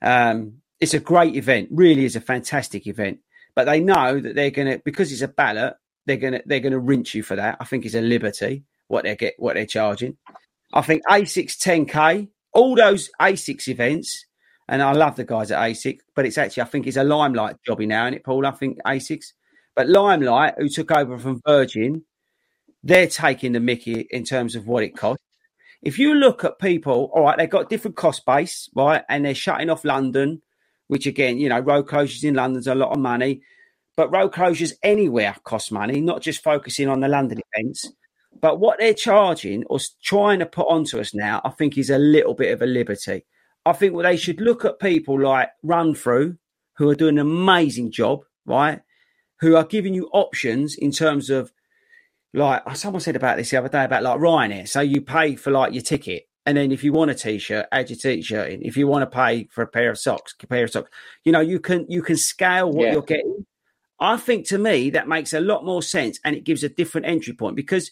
Um, 0.00 0.62
it's 0.80 0.94
a 0.94 1.00
great 1.00 1.36
event, 1.36 1.68
really 1.70 2.04
is 2.04 2.16
a 2.16 2.20
fantastic 2.20 2.86
event. 2.86 3.20
But 3.54 3.66
they 3.66 3.80
know 3.80 4.18
that 4.18 4.34
they're 4.34 4.50
gonna 4.50 4.78
because 4.78 5.12
it's 5.12 5.22
a 5.22 5.28
ballot, 5.28 5.74
they're 6.06 6.16
gonna 6.16 6.40
they're 6.46 6.60
gonna 6.60 6.78
rinse 6.78 7.14
you 7.14 7.22
for 7.22 7.36
that. 7.36 7.58
I 7.60 7.64
think 7.64 7.84
it's 7.84 7.94
a 7.94 8.00
liberty 8.00 8.64
what 8.88 9.04
they 9.04 9.14
get 9.14 9.34
what 9.38 9.54
they're 9.54 9.66
charging. 9.66 10.16
I 10.72 10.82
think 10.82 11.02
ASICS 11.08 11.58
10k, 11.58 12.28
all 12.52 12.74
those 12.74 13.10
ASICS 13.20 13.68
events, 13.68 14.26
and 14.68 14.82
I 14.82 14.92
love 14.92 15.16
the 15.16 15.24
guys 15.24 15.50
at 15.50 15.60
ASIC, 15.60 15.98
but 16.16 16.26
it's 16.26 16.38
actually 16.38 16.62
I 16.62 16.66
think 16.66 16.86
it's 16.86 16.96
a 16.96 17.04
limelight 17.04 17.56
jobby 17.68 17.86
now, 17.86 18.06
and 18.06 18.14
it 18.14 18.24
Paul? 18.24 18.46
I 18.46 18.52
think 18.52 18.78
ASICS, 18.86 19.34
but 19.76 19.88
Limelight, 19.88 20.54
who 20.58 20.68
took 20.68 20.90
over 20.90 21.18
from 21.18 21.40
Virgin, 21.46 22.04
they're 22.82 23.06
taking 23.06 23.52
the 23.52 23.60
Mickey 23.60 24.06
in 24.10 24.24
terms 24.24 24.56
of 24.56 24.66
what 24.66 24.82
it 24.82 24.96
costs. 24.96 25.24
If 25.82 25.98
you 25.98 26.14
look 26.14 26.44
at 26.44 26.58
people, 26.58 27.10
all 27.12 27.24
right, 27.24 27.36
they've 27.36 27.50
got 27.50 27.68
different 27.68 27.96
cost 27.96 28.24
base, 28.24 28.68
right, 28.74 29.02
and 29.08 29.24
they're 29.24 29.34
shutting 29.34 29.70
off 29.70 29.84
London, 29.84 30.42
which 30.86 31.06
again, 31.06 31.38
you 31.38 31.48
know, 31.48 31.60
road 31.60 31.88
closures 31.88 32.24
in 32.24 32.34
London's 32.34 32.66
a 32.66 32.74
lot 32.74 32.92
of 32.92 32.98
money, 32.98 33.42
but 33.96 34.12
road 34.12 34.32
closures 34.32 34.72
anywhere 34.82 35.34
cost 35.44 35.72
money, 35.72 36.00
not 36.00 36.22
just 36.22 36.42
focusing 36.42 36.88
on 36.88 37.00
the 37.00 37.08
London 37.08 37.40
events. 37.52 37.90
But 38.40 38.60
what 38.60 38.78
they're 38.78 38.94
charging 38.94 39.64
or 39.64 39.78
trying 40.02 40.38
to 40.38 40.46
put 40.46 40.66
onto 40.68 40.98
us 40.98 41.14
now, 41.14 41.40
I 41.44 41.50
think, 41.50 41.76
is 41.76 41.90
a 41.90 41.98
little 41.98 42.34
bit 42.34 42.52
of 42.52 42.62
a 42.62 42.66
liberty. 42.66 43.24
I 43.66 43.72
think 43.72 44.00
they 44.00 44.16
should 44.16 44.40
look 44.40 44.64
at 44.64 44.80
people 44.80 45.20
like 45.20 45.50
Run 45.62 45.94
Through, 45.94 46.38
who 46.76 46.88
are 46.88 46.94
doing 46.94 47.18
an 47.18 47.26
amazing 47.26 47.90
job, 47.90 48.24
right? 48.46 48.80
Who 49.40 49.56
are 49.56 49.64
giving 49.64 49.94
you 49.94 50.08
options 50.12 50.74
in 50.74 50.90
terms 50.92 51.28
of, 51.28 51.52
like, 52.34 52.62
someone 52.76 53.00
said 53.00 53.16
about 53.16 53.36
this 53.36 53.50
the 53.50 53.58
other 53.58 53.68
day 53.68 53.84
about 53.84 54.02
like 54.02 54.18
Ryanair. 54.18 54.68
So 54.68 54.80
you 54.80 55.00
pay 55.00 55.36
for 55.36 55.50
like 55.50 55.72
your 55.72 55.82
ticket, 55.82 56.28
and 56.46 56.56
then 56.56 56.72
if 56.72 56.82
you 56.82 56.92
want 56.92 57.10
a 57.10 57.14
t-shirt, 57.14 57.66
add 57.70 57.90
your 57.90 57.98
t-shirt 57.98 58.50
in. 58.50 58.62
If 58.62 58.76
you 58.76 58.86
want 58.86 59.02
to 59.02 59.14
pay 59.14 59.48
for 59.50 59.62
a 59.62 59.66
pair 59.66 59.90
of 59.90 59.98
socks, 59.98 60.34
a 60.42 60.46
pair 60.46 60.64
of 60.64 60.70
socks. 60.70 60.90
You 61.24 61.32
know, 61.32 61.40
you 61.40 61.60
can 61.60 61.86
you 61.88 62.02
can 62.02 62.16
scale 62.16 62.70
what 62.70 62.86
Yeah. 62.86 62.92
you're 62.92 63.02
getting. 63.02 63.46
I 64.00 64.16
think 64.16 64.46
to 64.48 64.58
me 64.58 64.90
that 64.90 65.06
makes 65.06 65.32
a 65.32 65.40
lot 65.40 65.64
more 65.64 65.82
sense, 65.82 66.18
and 66.24 66.34
it 66.34 66.44
gives 66.44 66.64
a 66.64 66.68
different 66.68 67.06
entry 67.06 67.34
point 67.34 67.54
because 67.54 67.90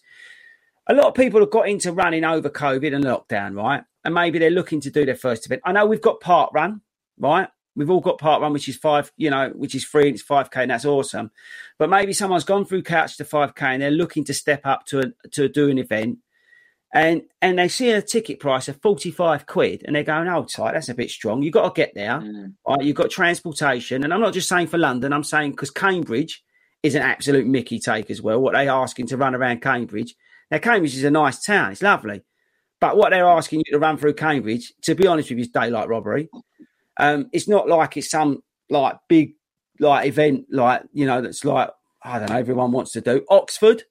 a 0.88 0.95
lot 0.95 1.07
of 1.07 1.14
people 1.14 1.41
have 1.41 1.51
got 1.51 1.68
into 1.68 1.93
running 1.93 2.24
over 2.24 2.51
COVID 2.51 2.95
and 2.95 3.05
lockdown, 3.05 3.55
right? 3.57 3.84
And 4.05 4.14
maybe 4.14 4.38
they're 4.38 4.51
looking 4.51 4.80
to 4.80 4.91
do 4.91 5.05
their 5.05 5.14
first 5.14 5.47
event. 5.47 5.62
I 5.64 5.72
know 5.72 5.86
we've 5.86 6.01
got 6.01 6.20
Park 6.20 6.51
Run, 6.53 6.80
right? 7.18 7.49
We've 7.77 7.91
all 7.91 8.01
got 8.01 8.18
Park 8.18 8.43
Run, 8.43 8.53
which 8.53 8.68
is 8.68 8.77
five, 8.77 9.12
you 9.16 9.31
know, 9.31 9.51
which 9.55 9.75
is 9.75 9.85
free. 9.85 10.09
and 10.09 10.14
It's 10.14 10.23
five 10.23 10.51
k, 10.51 10.62
and 10.62 10.71
that's 10.71 10.85
awesome. 10.85 11.31
But 11.79 11.91
maybe 11.91 12.12
someone's 12.12 12.45
gone 12.45 12.64
through 12.64 12.83
couch 12.83 13.16
to 13.18 13.25
five 13.25 13.55
k, 13.55 13.66
and 13.66 13.83
they're 13.83 13.91
looking 13.91 14.25
to 14.25 14.35
step 14.35 14.62
up 14.64 14.87
to 14.87 15.01
a, 15.01 15.29
to 15.31 15.49
do 15.49 15.68
an 15.68 15.79
event, 15.79 16.18
and 16.93 17.23
and 17.41 17.59
they 17.59 17.68
see 17.68 17.91
a 17.91 18.03
ticket 18.03 18.41
price 18.41 18.68
of 18.68 18.81
forty 18.83 19.11
five 19.11 19.47
quid, 19.47 19.85
and 19.87 19.95
they're 19.95 20.03
going, 20.03 20.29
"Oh, 20.29 20.45
tight, 20.45 20.73
that's 20.73 20.89
a 20.89 20.95
bit 20.95 21.11
strong." 21.11 21.43
You've 21.43 21.55
got 21.55 21.75
to 21.75 21.81
get 21.81 21.95
there. 21.95 22.21
Mm. 22.21 22.55
Right? 22.68 22.83
You've 22.83 22.97
got 22.97 23.11
transportation, 23.11 24.05
and 24.05 24.12
I'm 24.12 24.21
not 24.21 24.35
just 24.35 24.49
saying 24.49 24.66
for 24.66 24.79
London. 24.79 25.12
I'm 25.12 25.25
saying 25.25 25.53
because 25.53 25.71
Cambridge 25.71 26.43
is 26.83 26.95
an 26.95 27.03
absolute 27.03 27.47
Mickey 27.47 27.79
take 27.79 28.11
as 28.11 28.23
well. 28.23 28.41
What 28.41 28.55
they're 28.55 28.71
asking 28.71 29.07
to 29.09 29.16
run 29.16 29.35
around 29.35 29.62
Cambridge. 29.62 30.14
Now, 30.51 30.59
Cambridge 30.59 30.97
is 30.97 31.05
a 31.05 31.11
nice 31.11 31.41
town. 31.41 31.73
It's 31.73 31.83
lovely. 31.83 32.23
But 32.81 32.97
what 32.97 33.11
they're 33.11 33.27
asking 33.29 33.62
you 33.66 33.73
to 33.73 33.79
run 33.79 33.99
through 33.99 34.14
Cambridge, 34.14 34.73
to 34.83 34.95
be 34.95 35.07
honest 35.07 35.29
with 35.29 35.39
you, 35.39 35.43
is 35.43 35.49
daylight 35.51 35.89
robbery. 35.89 36.29
Um, 37.01 37.31
it's 37.33 37.49
not 37.49 37.69
like 37.69 37.97
it's 37.97 38.11
some 38.11 38.43
like 38.69 38.97
big 39.09 39.33
like 39.79 40.07
event 40.07 40.45
like 40.51 40.83
you 40.93 41.07
know 41.07 41.23
that's 41.23 41.45
like 41.45 41.71
I 42.03 42.19
don't 42.19 42.31
know 42.31 42.37
everyone 42.37 42.73
wants 42.73 42.93
to 42.93 43.01
do. 43.01 43.25
Oxford, 43.29 43.85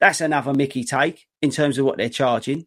that's 0.00 0.20
another 0.20 0.52
Mickey 0.52 0.84
take 0.84 1.26
in 1.40 1.50
terms 1.50 1.78
of 1.78 1.86
what 1.86 1.96
they're 1.96 2.08
charging. 2.08 2.66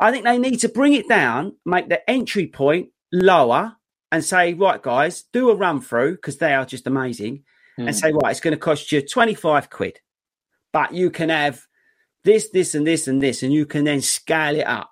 I 0.00 0.12
think 0.12 0.24
they 0.24 0.38
need 0.38 0.58
to 0.60 0.68
bring 0.68 0.94
it 0.94 1.08
down, 1.08 1.56
make 1.66 1.88
the 1.88 2.08
entry 2.08 2.46
point 2.46 2.90
lower, 3.12 3.74
and 4.12 4.24
say, 4.24 4.54
right, 4.54 4.80
guys, 4.80 5.24
do 5.32 5.50
a 5.50 5.56
run 5.56 5.80
through 5.80 6.12
because 6.12 6.38
they 6.38 6.54
are 6.54 6.64
just 6.64 6.86
amazing, 6.86 7.42
and 7.86 7.96
say, 7.96 8.12
right, 8.12 8.30
it's 8.30 8.40
going 8.40 8.52
to 8.52 8.58
cost 8.58 8.92
you 8.92 9.02
twenty 9.02 9.34
five 9.34 9.68
quid, 9.70 9.98
but 10.72 10.94
you 10.94 11.10
can 11.10 11.30
have 11.30 11.66
this, 12.24 12.50
this, 12.50 12.74
and 12.74 12.86
this, 12.86 13.08
and 13.08 13.20
this, 13.20 13.42
and 13.42 13.52
you 13.52 13.66
can 13.66 13.84
then 13.84 14.00
scale 14.00 14.54
it 14.54 14.66
up 14.66 14.90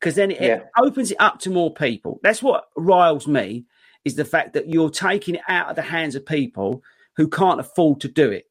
because 0.00 0.14
then 0.14 0.30
it, 0.30 0.40
Yeah. 0.40 0.62
opens 0.78 1.10
it 1.10 1.20
up 1.20 1.38
to 1.40 1.50
more 1.50 1.72
people. 1.72 2.18
That's 2.22 2.42
what 2.42 2.64
riles 2.76 3.26
me 3.26 3.66
is 4.04 4.16
the 4.16 4.24
fact 4.24 4.54
that 4.54 4.68
you're 4.68 4.90
taking 4.90 5.34
it 5.34 5.42
out 5.46 5.68
of 5.68 5.76
the 5.76 5.82
hands 5.82 6.14
of 6.14 6.24
people 6.24 6.82
who 7.16 7.28
can't 7.28 7.60
afford 7.60 8.00
to 8.00 8.08
do 8.08 8.30
it. 8.30 8.46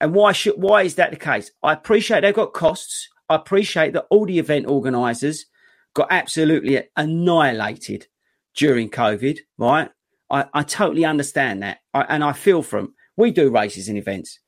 And 0.00 0.14
why 0.14 0.32
should 0.32 0.54
why 0.56 0.82
is 0.82 0.94
that 0.96 1.10
the 1.10 1.16
case? 1.16 1.50
I 1.62 1.72
appreciate 1.74 2.20
they've 2.22 2.34
got 2.34 2.52
costs. 2.52 3.08
I 3.28 3.34
appreciate 3.34 3.92
that 3.92 4.06
all 4.10 4.26
the 4.26 4.38
event 4.38 4.66
organisers 4.66 5.46
got 5.94 6.08
absolutely 6.10 6.82
annihilated 6.96 8.06
during 8.54 8.88
COVID, 8.90 9.38
right? 9.58 9.90
I, 10.30 10.46
I 10.52 10.62
totally 10.62 11.04
understand 11.04 11.62
that. 11.62 11.78
I, 11.94 12.02
and 12.02 12.24
I 12.24 12.32
feel 12.32 12.62
from. 12.62 12.94
We 13.16 13.30
do 13.30 13.50
races 13.50 13.88
and 13.88 13.96
events. 13.96 14.38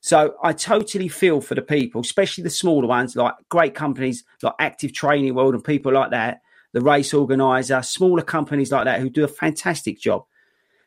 So 0.00 0.36
I 0.42 0.52
totally 0.52 1.08
feel 1.08 1.40
for 1.40 1.54
the 1.54 1.62
people, 1.62 2.00
especially 2.00 2.44
the 2.44 2.50
smaller 2.50 2.86
ones, 2.86 3.16
like 3.16 3.34
great 3.48 3.74
companies 3.74 4.24
like 4.42 4.54
Active 4.58 4.92
Training 4.92 5.34
World 5.34 5.54
and 5.54 5.64
people 5.64 5.92
like 5.92 6.10
that, 6.10 6.40
the 6.72 6.80
race 6.80 7.12
organizer, 7.12 7.82
smaller 7.82 8.22
companies 8.22 8.70
like 8.70 8.84
that 8.84 9.00
who 9.00 9.10
do 9.10 9.24
a 9.24 9.28
fantastic 9.28 10.00
job. 10.00 10.24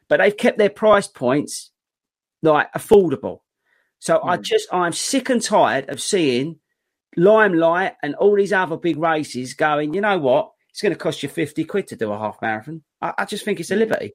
But 0.08 0.18
they've 0.18 0.36
kept 0.36 0.58
their 0.58 0.70
price 0.70 1.08
points 1.08 1.72
like 2.42 2.72
affordable. 2.74 3.40
So 4.00 4.22
I 4.24 4.38
hmm. 4.38 4.44
just 4.44 4.68
I'm 4.74 4.94
sick 4.94 5.30
and 5.30 5.42
tired 5.42 5.90
of 5.90 6.02
seeing 6.02 6.60
Limelight 7.18 7.96
and 8.02 8.16
all 8.16 8.36
these 8.36 8.54
other 8.54 8.78
big 8.78 8.98
races 8.98 9.54
going, 9.54 9.94
you 9.94 10.02
know 10.02 10.18
what? 10.18 10.52
It's 10.70 10.82
going 10.82 10.94
to 10.94 11.00
cost 11.00 11.22
you 11.22 11.28
50 11.30 11.66
quid 11.66 11.88
to 11.88 11.98
do 11.98 12.12
a 12.12 12.18
half 12.18 12.42
marathon. 12.42 12.84
I, 13.02 13.14
I 13.20 13.26
just 13.26 13.44
think 13.44 13.60
it's 13.60 13.72
a 13.72 13.76
hmm. 13.76 13.82
liberty. 13.82 14.14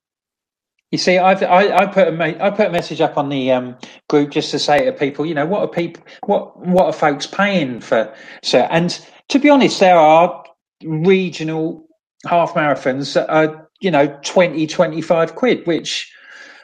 You 0.97 0.99
see, 1.01 1.18
I've, 1.18 1.42
I 1.42 1.76
I 1.76 1.86
put 1.88 2.09
a 2.09 2.12
me- 2.12 2.38
I 2.40 2.49
put 2.49 2.68
a 2.68 2.70
message 2.70 3.03
up 3.03 3.18
on 3.18 3.28
the 3.28 3.53
um, 3.53 3.76
group 4.09 4.30
just 4.30 4.51
to 4.53 4.59
say 4.59 4.86
to 4.86 4.92
people, 4.94 5.26
you 5.26 5.34
know, 5.34 5.44
what 5.44 5.61
are 5.61 5.68
people, 5.68 6.03
what 6.24 6.59
what 6.66 6.86
are 6.86 6.92
folks 6.94 7.26
paying 7.26 7.82
for? 7.82 8.14
So, 8.42 8.61
and 8.70 8.99
to 9.28 9.38
be 9.38 9.51
honest, 9.51 9.78
there 9.78 9.99
are 9.99 10.42
regional 10.86 11.86
half 12.26 12.55
marathons 12.55 13.12
that 13.12 13.28
are, 13.30 13.68
you 13.82 13.90
know, 13.90 14.07
20, 14.24 14.66
25 14.68 15.34
quid, 15.36 15.66
which, 15.66 16.11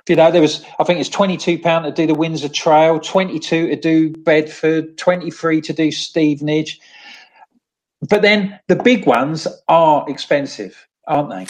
you 0.08 0.16
know, 0.16 0.30
there 0.32 0.40
was, 0.40 0.64
I 0.80 0.84
think 0.84 1.00
it's 1.00 1.10
twenty 1.10 1.36
two 1.36 1.58
pound 1.58 1.84
to 1.84 1.92
do 1.92 2.06
the 2.06 2.14
Windsor 2.18 2.48
Trail, 2.48 3.00
twenty 3.00 3.38
two 3.38 3.68
to 3.68 3.76
do 3.76 4.12
Bedford, 4.12 4.98
twenty 4.98 5.30
three 5.30 5.60
to 5.60 5.74
do 5.74 5.92
Stevenage. 5.92 6.80
But 8.08 8.22
then 8.22 8.60
the 8.68 8.76
big 8.76 9.06
ones 9.06 9.48
are 9.68 10.06
expensive, 10.08 10.88
aren't 11.08 11.30
they? 11.30 11.48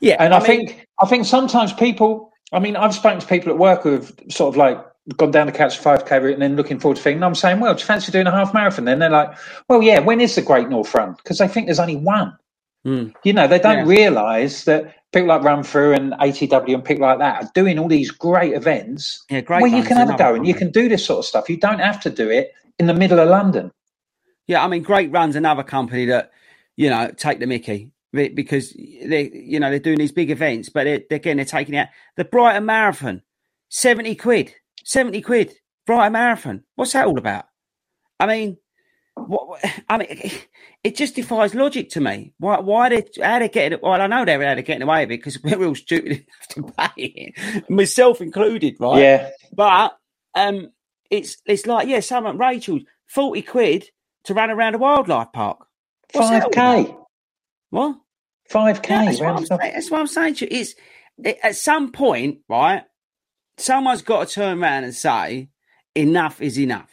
Yeah, 0.00 0.16
and 0.20 0.34
I, 0.34 0.40
mean- 0.40 0.46
think 0.46 0.86
I 1.00 1.06
think 1.06 1.26
sometimes 1.26 1.72
people. 1.72 2.32
I 2.52 2.58
mean, 2.60 2.76
I've 2.76 2.94
spoken 2.94 3.20
to 3.20 3.26
people 3.26 3.50
at 3.52 3.58
work 3.58 3.82
who 3.82 3.92
have 3.92 4.12
sort 4.30 4.54
of 4.54 4.56
like 4.56 4.78
gone 5.16 5.30
down 5.32 5.46
the 5.46 5.52
catch 5.52 5.76
five 5.78 6.06
k 6.06 6.18
route 6.18 6.34
and 6.34 6.42
then 6.42 6.56
looking 6.56 6.78
forward 6.78 6.96
to 6.96 7.02
thing. 7.02 7.16
And 7.16 7.24
I'm 7.24 7.34
saying, 7.34 7.60
well, 7.60 7.74
do 7.74 7.80
you 7.80 7.86
fancy 7.86 8.12
doing 8.12 8.26
a 8.26 8.30
half 8.30 8.54
marathon? 8.54 8.84
Then 8.84 9.00
they're 9.00 9.10
like, 9.10 9.36
well, 9.68 9.82
yeah. 9.82 9.98
When 9.98 10.20
is 10.20 10.34
the 10.34 10.42
Great 10.42 10.68
North 10.68 10.94
Run? 10.94 11.14
Because 11.14 11.38
they 11.38 11.48
think 11.48 11.66
there's 11.66 11.80
only 11.80 11.96
one. 11.96 12.36
Hmm. 12.84 13.08
You 13.24 13.32
know, 13.32 13.48
they 13.48 13.58
don't 13.58 13.78
Yeah. 13.78 13.84
realise 13.86 14.64
that 14.64 14.94
people 15.12 15.28
like 15.28 15.42
Run 15.42 15.62
Through 15.62 15.94
and 15.94 16.12
ATW 16.14 16.74
and 16.74 16.84
people 16.84 17.06
like 17.06 17.18
that 17.18 17.42
are 17.42 17.50
doing 17.54 17.78
all 17.78 17.88
these 17.88 18.10
great 18.10 18.52
events 18.52 19.24
Yeah, 19.30 19.40
great. 19.40 19.62
where 19.62 19.70
you 19.70 19.82
can 19.82 19.96
have 19.96 20.10
a 20.10 20.12
another 20.14 20.24
go 20.32 20.34
and 20.36 20.46
you 20.46 20.54
can 20.54 20.70
do 20.70 20.88
this 20.88 21.04
sort 21.04 21.20
of 21.20 21.24
stuff. 21.24 21.48
You 21.48 21.56
don't 21.56 21.78
have 21.80 22.00
to 22.02 22.10
do 22.10 22.30
it 22.30 22.52
in 22.78 22.86
the 22.86 22.94
middle 22.94 23.18
of 23.18 23.28
London. 23.28 23.72
Yeah, 24.46 24.62
I 24.62 24.68
mean, 24.68 24.82
Great 24.82 25.10
Run's 25.10 25.34
another 25.36 25.62
company 25.62 26.04
that 26.06 26.30
you 26.76 26.90
know 26.90 27.10
take 27.16 27.38
the 27.40 27.46
Mickey 27.46 27.78
be- 27.78 27.90
because 28.14 28.72
they, 28.72 29.30
you 29.32 29.60
know, 29.60 29.70
they're 29.70 29.78
doing 29.78 29.98
these 29.98 30.12
big 30.12 30.30
events, 30.30 30.68
but 30.68 30.84
they're, 30.84 31.02
again, 31.10 31.36
they're 31.36 31.46
taking 31.46 31.76
out 31.76 31.88
the 32.16 32.24
Brighton 32.24 32.64
Marathon, 32.64 33.22
seventy 33.68 34.14
quid, 34.14 34.54
seventy 34.84 35.20
quid, 35.20 35.54
Brighton 35.86 36.12
Marathon. 36.12 36.64
What's 36.76 36.92
that 36.92 37.06
all 37.06 37.18
about? 37.18 37.46
I 38.20 38.26
mean, 38.26 38.58
what? 39.14 39.60
I 39.88 39.98
mean, 39.98 40.30
it 40.84 40.96
just 40.96 41.14
defies 41.14 41.54
logic 41.54 41.90
to 41.90 42.00
me. 42.00 42.32
Why? 42.38 42.60
Why 42.60 42.88
they? 42.88 43.04
How 43.22 43.38
they 43.38 43.48
getting? 43.48 43.78
Well, 43.82 44.00
I 44.00 44.06
know 44.06 44.24
they're 44.24 44.42
how 44.46 44.54
they're 44.54 44.62
getting 44.62 44.82
away 44.82 45.04
with 45.04 45.12
it 45.12 45.24
because 45.24 45.42
we're 45.42 45.66
all 45.66 45.74
stupid 45.74 46.12
enough 46.12 46.48
to 46.50 46.62
pay 46.62 47.32
it, 47.36 47.70
myself 47.70 48.20
included, 48.20 48.76
right? 48.80 49.00
Yeah. 49.00 49.30
But 49.52 49.96
um, 50.34 50.70
it's 51.10 51.38
it's 51.46 51.66
like 51.66 51.88
yeah, 51.88 52.00
someone 52.00 52.38
Rachel 52.38 52.80
forty 53.06 53.42
quid 53.42 53.88
to 54.24 54.34
run 54.34 54.50
around 54.50 54.74
a 54.74 54.78
wildlife 54.78 55.32
park. 55.32 55.66
Five 56.12 56.50
k. 56.52 56.94
What? 57.70 57.96
Five 58.54 58.82
k. 58.82 58.94
Yeah, 58.94 59.04
that's, 59.06 59.20
what 59.20 59.36
I'm 59.36 59.46
saying, 59.46 59.72
that's 59.74 59.90
what 59.90 60.00
I'm 60.00 60.06
saying 60.06 60.34
to 60.36 60.44
you. 60.54 60.60
It's 60.60 60.74
it, 61.24 61.38
at 61.42 61.56
some 61.56 61.90
point, 61.90 62.38
right? 62.48 62.84
Someone's 63.58 64.02
got 64.02 64.28
to 64.28 64.32
turn 64.32 64.62
around 64.62 64.84
and 64.84 64.94
say, 64.94 65.48
enough 65.96 66.40
is 66.40 66.56
enough. 66.56 66.88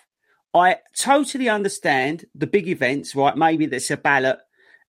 I 0.55 0.77
totally 0.97 1.49
understand 1.49 2.25
the 2.33 2.47
big 2.47 2.67
events, 2.67 3.13
right? 3.15 3.37
Maybe 3.37 3.67
there's 3.67 3.91
a 3.91 3.97
ballot, 3.97 4.39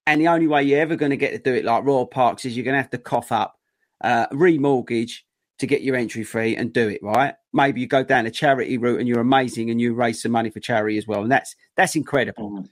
and 0.07 0.23
the 0.23 0.29
only 0.29 0.47
way 0.47 0.62
you're 0.62 0.81
ever 0.81 0.97
going 0.97 1.11
to 1.11 1.18
get 1.18 1.33
to 1.33 1.39
do 1.39 1.53
it 1.55 1.66
like 1.66 1.85
Royal 1.85 2.07
Parks 2.07 2.47
is 2.47 2.57
you're 2.57 2.64
going 2.64 2.75
to 2.75 2.81
have 2.81 2.91
to 2.93 2.99
cough 2.99 3.33
up, 3.33 3.59
uh, 4.03 4.29
remortgage 4.29 5.18
to 5.59 5.66
get 5.66 5.83
your 5.83 5.95
entry 5.95 6.25
fee 6.25 6.57
and 6.57 6.73
do 6.73 6.89
it 6.89 7.03
right. 7.03 7.35
Maybe 7.53 7.83
you 7.83 7.87
go 7.87 8.03
down 8.03 8.25
a 8.25 8.31
charity 8.31 8.79
route 8.79 8.99
and 8.99 9.07
you're 9.07 9.20
amazing 9.20 9.70
and 9.70 9.79
you 9.79 9.93
raise 9.93 10.23
some 10.23 10.33
money 10.33 10.49
for 10.49 10.61
charity 10.61 10.97
as 10.97 11.07
well, 11.07 11.20
and 11.20 11.31
that's 11.31 11.55
that's 11.77 11.97
incredible, 11.97 12.51
Mm. 12.51 12.68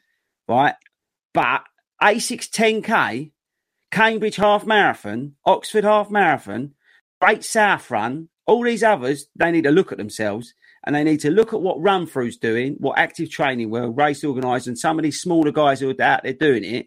right? 0.48 0.74
But 1.34 1.64
ASICS 2.02 2.48
10k, 2.48 3.30
Cambridge 3.90 4.36
half 4.36 4.66
marathon, 4.66 5.34
Oxford 5.44 5.84
half 5.84 6.10
marathon, 6.10 6.74
Great 7.20 7.44
South 7.44 7.90
Run, 7.90 8.28
all 8.46 8.64
these 8.64 8.82
others, 8.82 9.26
they 9.36 9.50
need 9.50 9.64
to 9.64 9.70
look 9.70 9.92
at 9.92 9.98
themselves 9.98 10.54
and 10.84 10.94
they 10.96 11.04
need 11.04 11.20
to 11.20 11.30
look 11.30 11.52
at 11.52 11.60
what 11.60 11.80
Run 11.80 12.06
Through's 12.06 12.36
doing, 12.36 12.76
what 12.78 12.98
Active 12.98 13.30
Training 13.30 13.70
World, 13.70 13.96
Race 13.96 14.24
Organised, 14.24 14.66
and 14.66 14.78
some 14.78 14.98
of 14.98 15.02
these 15.02 15.20
smaller 15.20 15.52
guys 15.52 15.80
who 15.80 15.90
are 15.90 16.02
out 16.02 16.22
there 16.22 16.32
doing 16.32 16.64
it, 16.64 16.86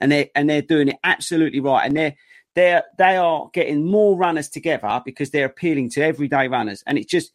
and 0.00 0.10
they're, 0.10 0.28
and 0.34 0.48
they're 0.48 0.62
doing 0.62 0.88
it 0.88 0.96
absolutely 1.04 1.60
right, 1.60 1.84
and 1.84 1.96
they're 1.96 2.14
they're 2.54 2.82
they 2.96 3.16
are 3.16 3.50
getting 3.52 3.84
more 3.84 4.16
runners 4.16 4.48
together 4.48 5.02
because 5.04 5.30
they're 5.30 5.46
appealing 5.46 5.90
to 5.90 6.02
everyday 6.02 6.48
runners, 6.48 6.82
and 6.86 6.96
it's 6.96 7.10
just 7.10 7.32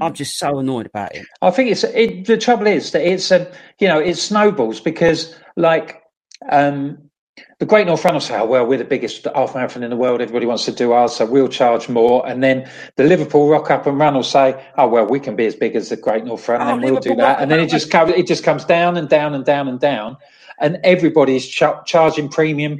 I'm 0.00 0.14
just 0.14 0.36
so 0.36 0.58
annoyed 0.58 0.86
about 0.86 1.14
it. 1.14 1.26
I 1.40 1.50
think 1.50 1.70
it's 1.70 1.84
it, 1.84 2.26
the 2.26 2.36
trouble 2.36 2.66
is 2.66 2.90
that 2.90 3.06
it's 3.06 3.30
um, 3.30 3.46
you 3.78 3.86
know 3.88 4.00
it 4.00 4.16
snowballs 4.16 4.80
because 4.80 5.36
like 5.56 6.02
um, 6.50 7.05
the 7.58 7.66
Great 7.66 7.86
North 7.86 8.04
Run 8.04 8.14
will 8.14 8.20
say, 8.20 8.36
"Oh 8.36 8.44
well, 8.44 8.66
we're 8.66 8.78
the 8.78 8.84
biggest 8.84 9.26
half 9.34 9.54
marathon 9.54 9.82
in 9.82 9.90
the 9.90 9.96
world. 9.96 10.20
Everybody 10.20 10.44
wants 10.46 10.66
to 10.66 10.72
do 10.72 10.92
ours, 10.92 11.14
so 11.16 11.24
we'll 11.24 11.48
charge 11.48 11.88
more." 11.88 12.26
And 12.28 12.42
then 12.42 12.68
the 12.96 13.04
Liverpool 13.04 13.48
Rock 13.48 13.70
Up 13.70 13.86
and 13.86 13.98
Run 13.98 14.14
will 14.14 14.22
say, 14.22 14.62
"Oh 14.76 14.86
well, 14.88 15.06
we 15.06 15.18
can 15.20 15.36
be 15.36 15.46
as 15.46 15.54
big 15.56 15.74
as 15.74 15.88
the 15.88 15.96
Great 15.96 16.24
North 16.24 16.46
Run, 16.48 16.60
and 16.60 16.70
Oh, 16.70 16.80
then 16.80 16.92
we'll 16.92 17.00
do 17.00 17.16
that." 17.16 17.40
And 17.40 17.50
then 17.50 17.60
it 17.60 17.70
just 17.70 17.90
comes 17.90 18.12
it 18.12 18.26
just 18.26 18.44
comes 18.44 18.64
down 18.64 18.96
and 18.98 19.08
down 19.08 19.34
and 19.34 19.44
down 19.44 19.68
and 19.68 19.80
down, 19.80 20.18
and 20.60 20.78
everybody's 20.84 21.46
ch- 21.48 21.62
charging 21.86 22.28
premium 22.28 22.78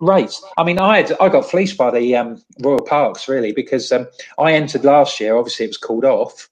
rates. 0.00 0.44
I 0.58 0.64
mean, 0.64 0.78
I 0.80 0.98
had, 0.98 1.12
I 1.20 1.28
got 1.28 1.48
fleeced 1.48 1.76
by 1.76 1.92
the 1.92 2.16
um, 2.16 2.42
Royal 2.60 2.82
Parks 2.82 3.28
really 3.28 3.52
because 3.52 3.92
um, 3.92 4.08
I 4.38 4.54
entered 4.54 4.84
last 4.84 5.20
year. 5.20 5.36
Obviously, 5.36 5.66
it 5.66 5.68
was 5.68 5.78
called 5.78 6.04
off, 6.04 6.48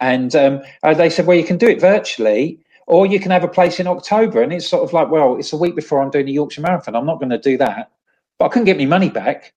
and 0.00 0.34
um, 0.34 0.62
uh, 0.82 0.94
they 0.94 1.10
said, 1.10 1.26
"Well, 1.26 1.36
you 1.36 1.44
can 1.44 1.58
do 1.58 1.68
it 1.68 1.80
virtually." 1.80 2.58
Or 2.86 3.06
you 3.06 3.18
can 3.18 3.30
have 3.30 3.44
a 3.44 3.48
place 3.48 3.80
in 3.80 3.86
October, 3.86 4.42
and 4.42 4.52
it's 4.52 4.68
sort 4.68 4.82
of 4.84 4.92
like, 4.92 5.10
well, 5.10 5.36
it's 5.36 5.52
a 5.52 5.56
week 5.56 5.74
before 5.74 6.02
I'm 6.02 6.10
doing 6.10 6.26
the 6.26 6.32
Yorkshire 6.32 6.60
Marathon. 6.60 6.94
I'm 6.94 7.06
not 7.06 7.18
going 7.18 7.30
to 7.30 7.38
do 7.38 7.56
that, 7.58 7.90
but 8.38 8.46
I 8.46 8.48
couldn't 8.48 8.66
get 8.66 8.78
my 8.78 8.84
money 8.86 9.08
back. 9.10 9.54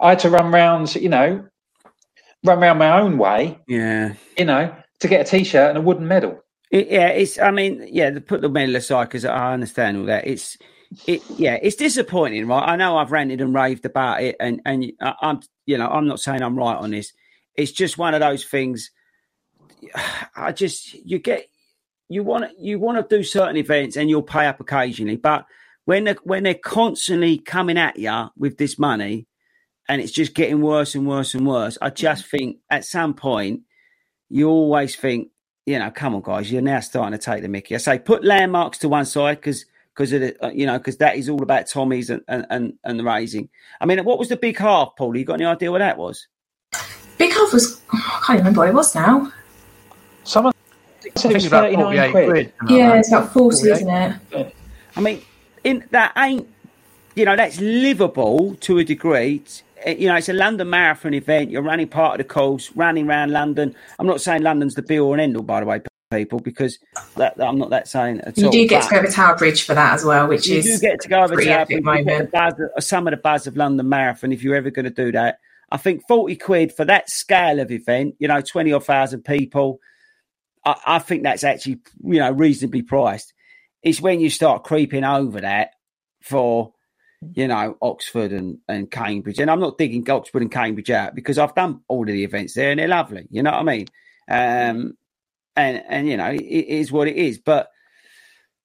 I 0.00 0.10
had 0.10 0.20
to 0.20 0.30
run 0.30 0.50
round, 0.52 0.94
you 0.94 1.08
know, 1.08 1.44
run 2.44 2.60
round 2.60 2.78
my 2.78 2.98
own 3.00 3.18
way, 3.18 3.58
Yeah. 3.68 4.14
you 4.38 4.44
know, 4.46 4.74
to 5.00 5.08
get 5.08 5.26
a 5.26 5.30
t-shirt 5.30 5.68
and 5.70 5.78
a 5.78 5.82
wooden 5.82 6.08
medal. 6.08 6.42
It, 6.70 6.88
yeah, 6.88 7.08
it's. 7.08 7.38
I 7.38 7.50
mean, 7.50 7.86
yeah, 7.90 8.10
to 8.10 8.20
put 8.20 8.40
the 8.40 8.48
medal 8.48 8.76
aside 8.76 9.04
because 9.04 9.24
I 9.24 9.52
understand 9.52 9.98
all 9.98 10.04
that. 10.06 10.26
It's, 10.26 10.56
it. 11.06 11.22
Yeah, 11.30 11.58
it's 11.62 11.76
disappointing, 11.76 12.46
right? 12.48 12.68
I 12.72 12.76
know 12.76 12.96
I've 12.96 13.12
ranted 13.12 13.40
and 13.40 13.54
raved 13.54 13.84
about 13.84 14.22
it, 14.22 14.34
and 14.40 14.60
and 14.64 14.92
I, 15.00 15.14
I'm, 15.22 15.40
you 15.66 15.78
know, 15.78 15.86
I'm 15.88 16.08
not 16.08 16.20
saying 16.20 16.42
I'm 16.42 16.56
right 16.58 16.76
on 16.76 16.90
this. 16.90 17.12
It's 17.54 17.70
just 17.72 17.98
one 17.98 18.14
of 18.14 18.20
those 18.20 18.44
things. 18.44 18.90
I 20.36 20.52
just 20.52 20.94
you 20.94 21.18
get 21.20 21.46
you 22.08 22.22
want 22.22 22.44
to 22.44 22.62
you 22.62 22.78
want 22.78 22.98
to 23.08 23.16
do 23.16 23.22
certain 23.22 23.56
events 23.56 23.96
and 23.96 24.08
you'll 24.08 24.22
pay 24.22 24.46
up 24.46 24.60
occasionally, 24.60 25.16
but 25.16 25.46
when 25.84 26.04
they 26.04 26.12
when 26.24 26.42
they're 26.42 26.54
constantly 26.54 27.38
coming 27.38 27.78
at 27.78 27.98
you 27.98 28.28
with 28.36 28.58
this 28.58 28.78
money, 28.78 29.26
and 29.88 30.00
it's 30.00 30.12
just 30.12 30.34
getting 30.34 30.60
worse 30.60 30.94
and 30.94 31.06
worse 31.06 31.34
and 31.34 31.46
worse, 31.46 31.78
I 31.80 31.90
just 31.90 32.26
think 32.26 32.58
at 32.70 32.84
some 32.84 33.14
point 33.14 33.62
you 34.28 34.48
always 34.48 34.96
think, 34.96 35.28
you 35.64 35.78
know, 35.78 35.90
come 35.90 36.14
on, 36.14 36.22
guys, 36.22 36.50
you're 36.50 36.62
now 36.62 36.80
starting 36.80 37.18
to 37.18 37.24
take 37.24 37.42
the 37.42 37.48
Mickey. 37.48 37.74
I 37.74 37.78
say 37.78 37.98
put 37.98 38.24
landmarks 38.24 38.78
to 38.78 38.88
one 38.88 39.04
side 39.04 39.36
because 39.36 39.64
because 39.94 40.12
of 40.12 40.20
the, 40.20 40.44
uh, 40.44 40.50
you 40.50 40.66
know, 40.66 40.76
because 40.76 40.98
that 40.98 41.16
is 41.16 41.28
all 41.28 41.42
about 41.42 41.68
Tommy's 41.68 42.10
and, 42.10 42.20
and, 42.28 42.46
and, 42.50 42.74
and 42.84 42.98
the 42.98 43.04
raising. 43.04 43.48
I 43.80 43.86
mean, 43.86 44.04
what 44.04 44.18
was 44.18 44.28
the 44.28 44.36
big 44.36 44.58
half, 44.58 44.90
Paul? 44.98 45.16
You 45.16 45.24
got 45.24 45.34
any 45.34 45.46
idea 45.46 45.72
what 45.72 45.78
that 45.78 45.96
was? 45.96 46.26
Big 47.16 47.32
half 47.32 47.52
was 47.52 47.80
I 47.92 48.22
can't 48.26 48.38
remember 48.40 48.60
what 48.60 48.68
it 48.68 48.74
was 48.74 48.94
now. 48.94 49.32
Someone 50.24 50.52
said 51.16 51.32
it's 51.32 51.46
about 51.46 51.64
39 51.70 51.84
48 51.84 52.10
quid. 52.10 52.28
quid. 52.28 52.52
Yeah, 52.70 52.90
like 52.90 52.98
it's 53.00 53.08
about 53.08 53.32
forty, 53.32 53.56
48. 53.68 53.72
isn't 53.72 53.90
it? 54.32 54.56
I 54.96 55.00
mean, 55.00 55.22
in 55.64 55.84
that 55.90 56.12
ain't, 56.16 56.48
you 57.14 57.24
know, 57.24 57.36
that's 57.36 57.60
livable 57.60 58.56
to 58.60 58.78
a 58.78 58.84
degree. 58.84 59.42
It's, 59.44 59.62
you 60.00 60.08
know, 60.08 60.16
it's 60.16 60.28
a 60.28 60.32
London 60.32 60.70
Marathon 60.70 61.14
event. 61.14 61.50
You're 61.50 61.62
running 61.62 61.88
part 61.88 62.18
of 62.20 62.26
the 62.26 62.32
course, 62.32 62.70
running 62.74 63.06
around 63.08 63.30
London. 63.32 63.74
I'm 63.98 64.06
not 64.06 64.20
saying 64.20 64.42
London's 64.42 64.74
the 64.74 64.82
be 64.82 64.98
all 64.98 65.12
and 65.12 65.20
end 65.20 65.36
all, 65.36 65.42
by 65.42 65.60
the 65.60 65.66
way, 65.66 65.80
people, 66.10 66.40
because 66.40 66.78
that, 67.16 67.34
I'm 67.40 67.58
not 67.58 67.70
that 67.70 67.88
saying 67.88 68.20
at 68.22 68.38
You 68.38 68.46
all. 68.46 68.54
You 68.54 68.62
do 68.62 68.68
get 68.68 68.82
to 68.84 68.88
But- 68.88 68.94
go 68.94 68.98
over 69.00 69.08
Tower 69.10 69.36
Bridge 69.36 69.64
for 69.64 69.74
that 69.74 69.94
as 69.94 70.04
well, 70.04 70.26
which 70.28 70.46
you 70.46 70.58
is 70.58 70.64
do 70.64 70.78
get 70.78 71.00
to 71.02 71.08
go 71.08 71.18
over 71.22 71.34
pretty 71.34 71.44
to 71.44 71.50
that, 71.50 71.60
epic 71.62 71.84
but 71.84 71.98
you 71.98 72.04
get 72.04 72.32
moment. 72.32 72.32
buzz 72.32 72.86
some 72.86 73.06
of 73.06 73.10
the 73.12 73.16
buzz 73.18 73.46
of 73.46 73.56
London 73.56 73.88
Marathon 73.88 74.32
if 74.32 74.42
you're 74.42 74.56
ever 74.56 74.70
going 74.70 74.84
to 74.84 74.90
do 74.90 75.12
that. 75.12 75.38
I 75.72 75.76
think 75.78 76.06
40 76.06 76.36
quid 76.36 76.72
for 76.72 76.84
that 76.84 77.10
scale 77.10 77.58
of 77.58 77.72
event, 77.72 78.14
you 78.20 78.28
know, 78.28 78.40
20 78.40 78.72
or 78.72 78.80
thousand 78.80 79.24
people, 79.24 79.80
I, 80.66 80.76
I 80.86 80.98
think 80.98 81.22
that's 81.22 81.44
actually, 81.44 81.78
you 82.02 82.18
know, 82.18 82.32
reasonably 82.32 82.82
priced. 82.82 83.32
It's 83.82 84.00
when 84.00 84.20
you 84.20 84.28
start 84.28 84.64
creeping 84.64 85.04
over 85.04 85.40
that 85.40 85.70
for, 86.22 86.74
you 87.34 87.46
know, 87.46 87.78
Oxford 87.80 88.32
and, 88.32 88.58
and 88.68 88.90
Cambridge. 88.90 89.38
And 89.38 89.50
I'm 89.50 89.60
not 89.60 89.78
digging 89.78 90.08
Oxford 90.10 90.42
and 90.42 90.50
Cambridge 90.50 90.90
out 90.90 91.14
because 91.14 91.38
I've 91.38 91.54
done 91.54 91.80
all 91.88 92.02
of 92.02 92.08
the 92.08 92.24
events 92.24 92.54
there 92.54 92.72
and 92.72 92.80
they're 92.80 92.88
lovely. 92.88 93.26
You 93.30 93.44
know 93.44 93.52
what 93.52 93.60
I 93.60 93.62
mean? 93.62 93.86
Um, 94.28 94.98
and, 95.54 95.82
and, 95.88 96.08
you 96.08 96.16
know, 96.16 96.30
it, 96.30 96.42
it 96.42 96.66
is 96.68 96.90
what 96.90 97.08
it 97.08 97.16
is. 97.16 97.38
But, 97.38 97.70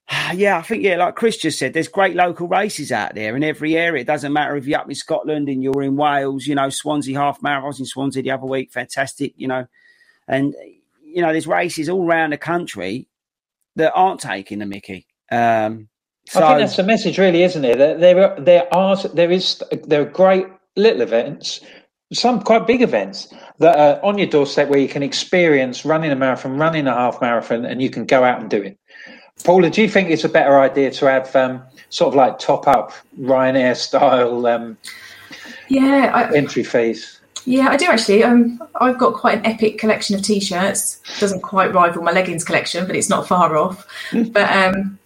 yeah, 0.33 0.57
I 0.57 0.63
think 0.63 0.83
yeah, 0.83 0.97
like 0.97 1.15
Chris 1.15 1.37
just 1.37 1.59
said, 1.59 1.73
there's 1.73 1.87
great 1.87 2.15
local 2.15 2.47
races 2.47 2.91
out 2.91 3.13
there 3.13 3.35
in 3.35 3.43
every 3.43 3.77
area. 3.77 4.01
It 4.01 4.07
doesn't 4.07 4.33
matter 4.33 4.55
if 4.55 4.65
you're 4.65 4.79
up 4.79 4.89
in 4.89 4.95
Scotland 4.95 5.49
and 5.49 5.61
you're 5.63 5.83
in 5.83 5.95
Wales. 5.95 6.47
You 6.47 6.55
know, 6.55 6.69
Swansea 6.69 7.19
half 7.19 7.43
marathon. 7.43 7.65
I 7.65 7.67
was 7.67 7.79
in 7.79 7.85
Swansea 7.85 8.23
the 8.23 8.31
other 8.31 8.47
week, 8.47 8.71
fantastic. 8.71 9.33
You 9.37 9.47
know, 9.47 9.67
and 10.27 10.55
you 11.13 11.21
know, 11.21 11.31
there's 11.31 11.47
races 11.47 11.89
all 11.89 12.05
around 12.05 12.31
the 12.31 12.37
country 12.37 13.07
that 13.75 13.93
aren't 13.93 14.19
taking 14.19 14.59
the 14.59 14.65
Mickey. 14.65 15.07
Um, 15.31 15.87
so 16.27 16.43
I 16.43 16.49
think 16.49 16.59
that's 16.59 16.77
the 16.77 16.83
message, 16.83 17.17
really, 17.17 17.43
isn't 17.43 17.65
it? 17.65 17.77
That 17.77 17.99
there, 17.99 18.31
are, 18.31 18.39
there 18.39 18.73
are, 18.73 18.95
there 18.95 19.31
is, 19.31 19.61
there 19.83 20.01
are 20.01 20.05
great 20.05 20.45
little 20.75 21.01
events, 21.01 21.61
some 22.13 22.41
quite 22.41 22.67
big 22.67 22.81
events 22.81 23.33
that 23.59 23.77
are 23.77 24.03
on 24.03 24.17
your 24.17 24.27
doorstep 24.27 24.69
where 24.69 24.79
you 24.79 24.87
can 24.87 25.03
experience 25.03 25.85
running 25.85 26.11
a 26.11 26.15
marathon, 26.15 26.57
running 26.57 26.87
a 26.87 26.93
half 26.93 27.21
marathon, 27.21 27.65
and 27.65 27.81
you 27.81 27.89
can 27.89 28.05
go 28.05 28.23
out 28.23 28.39
and 28.39 28.49
do 28.49 28.61
it. 28.61 28.77
Paula, 29.43 29.69
do 29.69 29.81
you 29.81 29.89
think 29.89 30.09
it's 30.09 30.23
a 30.23 30.29
better 30.29 30.59
idea 30.59 30.91
to 30.91 31.05
have 31.05 31.35
um, 31.35 31.63
sort 31.89 32.09
of 32.09 32.15
like 32.15 32.37
top 32.37 32.67
up 32.67 32.91
Ryanair 33.19 33.75
style 33.75 34.45
um, 34.45 34.77
yeah, 35.67 36.11
I, 36.13 36.35
entry 36.35 36.63
fees? 36.63 37.20
Yeah, 37.45 37.69
I 37.69 37.77
do 37.77 37.85
actually. 37.85 38.23
Um, 38.23 38.61
I've 38.75 38.97
got 38.97 39.15
quite 39.15 39.39
an 39.39 39.45
epic 39.45 39.77
collection 39.77 40.15
of 40.15 40.21
t-shirts. 40.21 41.01
Doesn't 41.19 41.41
quite 41.41 41.73
rival 41.73 42.03
my 42.03 42.11
leggings 42.11 42.43
collection, 42.43 42.85
but 42.85 42.95
it's 42.95 43.09
not 43.09 43.27
far 43.27 43.57
off. 43.57 43.87
but 44.13 44.49
um, 44.51 44.99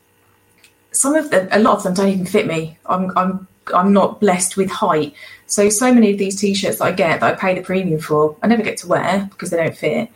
some 0.92 1.16
of 1.16 1.30
them, 1.32 1.48
a 1.52 1.60
lot 1.60 1.78
of 1.78 1.84
them, 1.84 1.94
don't 1.94 2.10
even 2.10 2.26
fit 2.26 2.48
me. 2.48 2.78
I'm, 2.88 3.18
I'm, 3.18 3.48
I'm 3.74 3.94
not 3.94 4.20
blessed 4.20 4.58
with 4.58 4.70
height, 4.70 5.16
so 5.48 5.70
so 5.70 5.94
many 5.94 6.12
of 6.12 6.18
these 6.18 6.40
t-shirts 6.40 6.80
that 6.80 6.86
I 6.86 6.92
get 6.92 7.20
that 7.20 7.34
I 7.34 7.36
pay 7.36 7.56
the 7.56 7.62
premium 7.62 8.00
for, 8.00 8.36
I 8.42 8.48
never 8.48 8.64
get 8.64 8.78
to 8.78 8.88
wear 8.88 9.28
because 9.30 9.50
they 9.50 9.58
don't 9.58 9.78
fit. 9.78 10.10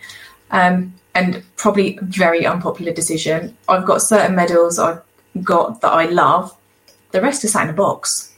Um, 0.51 0.93
and 1.15 1.43
probably 1.55 1.99
very 2.01 2.45
unpopular 2.45 2.93
decision. 2.93 3.55
I've 3.67 3.85
got 3.85 4.01
certain 4.01 4.35
medals 4.35 4.79
I've 4.79 5.01
got 5.43 5.81
that 5.81 5.91
I 5.91 6.05
love. 6.05 6.55
The 7.11 7.21
rest 7.21 7.43
are 7.43 7.47
sat 7.47 7.63
in 7.63 7.69
a 7.69 7.73
box. 7.73 8.33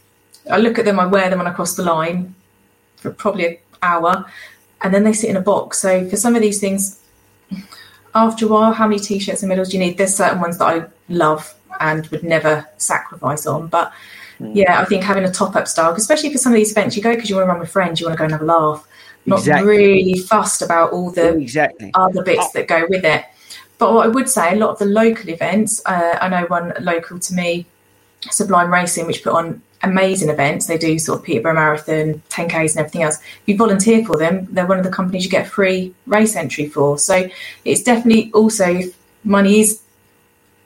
I 0.49 0.57
look 0.57 0.79
at 0.79 0.85
them, 0.85 0.99
I 0.99 1.05
wear 1.05 1.29
them 1.29 1.39
when 1.39 1.47
I 1.47 1.53
cross 1.53 1.75
the 1.75 1.83
line 1.83 2.33
for 2.97 3.11
probably 3.11 3.47
an 3.47 3.57
hour, 3.81 4.25
and 4.81 4.93
then 4.93 5.03
they 5.03 5.13
sit 5.13 5.29
in 5.29 5.37
a 5.37 5.41
box. 5.41 5.79
So 5.79 6.07
for 6.09 6.17
some 6.17 6.35
of 6.35 6.41
these 6.41 6.59
things, 6.59 6.99
after 8.13 8.45
a 8.45 8.49
while, 8.49 8.73
how 8.73 8.87
many 8.87 8.99
t-shirts 8.99 9.41
and 9.41 9.49
medals 9.49 9.69
do 9.69 9.77
you 9.77 9.83
need? 9.83 9.97
There's 9.97 10.15
certain 10.15 10.41
ones 10.41 10.57
that 10.57 10.65
I 10.65 10.85
love 11.09 11.53
and 11.79 12.05
would 12.07 12.23
never 12.23 12.67
sacrifice 12.77 13.45
on. 13.45 13.67
But 13.67 13.93
yeah, 14.39 14.81
I 14.81 14.85
think 14.85 15.03
having 15.03 15.23
a 15.23 15.31
top-up 15.31 15.67
style, 15.67 15.93
especially 15.93 16.31
for 16.31 16.37
some 16.37 16.51
of 16.51 16.57
these 16.57 16.71
events, 16.71 16.97
you 16.97 17.03
go 17.03 17.13
because 17.13 17.29
you 17.29 17.35
want 17.35 17.45
to 17.45 17.51
run 17.51 17.59
with 17.59 17.71
friends, 17.71 17.99
you 17.99 18.07
want 18.07 18.15
to 18.15 18.17
go 18.17 18.23
and 18.25 18.33
have 18.33 18.41
a 18.41 18.45
laugh, 18.45 18.87
not 19.25 19.39
Exactly. 19.39 19.67
really 19.67 20.19
fussed 20.19 20.61
about 20.61 20.91
all 20.91 21.11
the 21.11 21.37
exactly. 21.37 21.91
other 21.93 22.23
bits 22.23 22.51
that 22.53 22.67
go 22.67 22.85
with 22.89 23.05
it. 23.05 23.23
But 23.77 23.93
what 23.93 24.05
I 24.05 24.09
would 24.09 24.29
say, 24.29 24.53
a 24.53 24.55
lot 24.55 24.71
of 24.71 24.79
the 24.79 24.85
local 24.85 25.29
events, 25.29 25.81
uh, 25.85 26.17
I 26.21 26.29
know 26.29 26.45
one 26.47 26.73
local 26.81 27.19
to 27.19 27.33
me, 27.33 27.65
Sublime 28.29 28.71
Racing, 28.71 29.07
which 29.07 29.23
put 29.23 29.33
on 29.33 29.61
amazing 29.83 30.29
events. 30.29 30.67
They 30.67 30.77
do 30.77 30.97
sort 30.99 31.19
of 31.19 31.25
Peterborough 31.25 31.55
Marathon, 31.55 32.21
10Ks, 32.29 32.71
and 32.71 32.79
everything 32.79 33.03
else. 33.03 33.17
If 33.19 33.41
you 33.45 33.57
volunteer 33.57 34.05
for 34.05 34.17
them, 34.17 34.47
they're 34.51 34.67
one 34.67 34.77
of 34.77 34.83
the 34.83 34.91
companies 34.91 35.23
you 35.23 35.31
get 35.31 35.47
free 35.47 35.93
race 36.05 36.35
entry 36.35 36.67
for. 36.67 36.97
So 36.97 37.29
it's 37.65 37.83
definitely 37.83 38.31
also, 38.33 38.81
money 39.23 39.59
is 39.59 39.81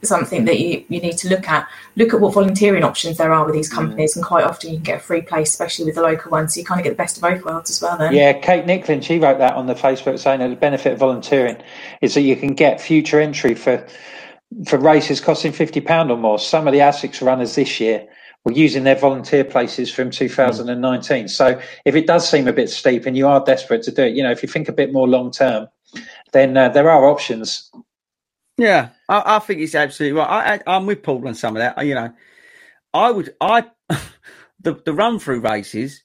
something 0.02 0.44
that 0.44 0.60
you, 0.60 0.84
you 0.88 1.00
need 1.00 1.16
to 1.18 1.28
look 1.28 1.48
at, 1.48 1.66
look 1.96 2.12
at 2.12 2.20
what 2.20 2.34
volunteering 2.34 2.84
options 2.84 3.16
there 3.16 3.32
are 3.32 3.44
with 3.44 3.54
these 3.54 3.68
companies. 3.68 4.16
And 4.16 4.24
quite 4.24 4.44
often 4.44 4.70
you 4.70 4.76
can 4.76 4.84
get 4.84 4.96
a 4.98 5.02
free 5.02 5.22
place, 5.22 5.50
especially 5.50 5.86
with 5.86 5.94
the 5.94 6.02
local 6.02 6.30
ones. 6.30 6.54
So 6.54 6.60
you 6.60 6.66
kind 6.66 6.80
of 6.80 6.84
get 6.84 6.90
the 6.90 6.96
best 6.96 7.16
of 7.16 7.22
both 7.22 7.44
worlds 7.44 7.70
as 7.70 7.80
well 7.80 7.96
then. 7.96 8.12
Yeah, 8.12 8.34
Kate 8.34 8.66
Nicklin, 8.66 9.02
she 9.02 9.18
wrote 9.18 9.38
that 9.38 9.54
on 9.54 9.66
the 9.66 9.74
Facebook 9.74 10.18
saying 10.18 10.40
that 10.40 10.48
the 10.48 10.56
benefit 10.56 10.92
of 10.92 10.98
volunteering 10.98 11.56
is 12.02 12.14
that 12.14 12.20
you 12.20 12.36
can 12.36 12.54
get 12.54 12.80
future 12.80 13.20
entry 13.20 13.54
for 13.54 13.86
for 14.64 14.78
races 14.78 15.20
costing 15.20 15.50
fifty 15.50 15.80
pound 15.80 16.08
or 16.08 16.16
more. 16.16 16.38
Some 16.38 16.68
of 16.68 16.72
the 16.72 16.78
ASICS 16.78 17.20
runners 17.20 17.56
this 17.56 17.80
year 17.80 18.06
were 18.46 18.52
using 18.52 18.84
their 18.84 18.94
volunteer 18.94 19.42
places 19.42 19.92
from 19.92 20.08
2019. 20.08 21.26
So 21.26 21.60
if 21.84 21.96
it 21.96 22.06
does 22.06 22.30
seem 22.30 22.46
a 22.46 22.52
bit 22.52 22.70
steep 22.70 23.04
and 23.04 23.16
you 23.16 23.26
are 23.26 23.44
desperate 23.44 23.82
to 23.82 23.90
do 23.90 24.04
it, 24.04 24.14
you 24.14 24.22
know, 24.22 24.30
if 24.30 24.40
you 24.40 24.48
think 24.48 24.68
a 24.68 24.72
bit 24.72 24.92
more 24.92 25.08
long 25.08 25.32
term, 25.32 25.66
then 26.32 26.56
uh, 26.56 26.68
there 26.68 26.88
are 26.88 27.06
options. 27.06 27.72
Yeah, 28.56 28.90
I, 29.08 29.36
I 29.36 29.38
think 29.40 29.60
it's 29.60 29.74
absolutely 29.74 30.20
right. 30.20 30.62
I, 30.64 30.76
am 30.76 30.86
with 30.86 31.02
Paul 31.02 31.26
on 31.26 31.34
some 31.34 31.56
of 31.56 31.60
that. 31.60 31.84
You 31.84 31.96
know, 31.96 32.12
I 32.94 33.10
would, 33.10 33.34
I, 33.40 33.64
the, 34.60 34.74
the 34.84 34.94
run 34.94 35.18
through 35.18 35.40
races, 35.40 36.04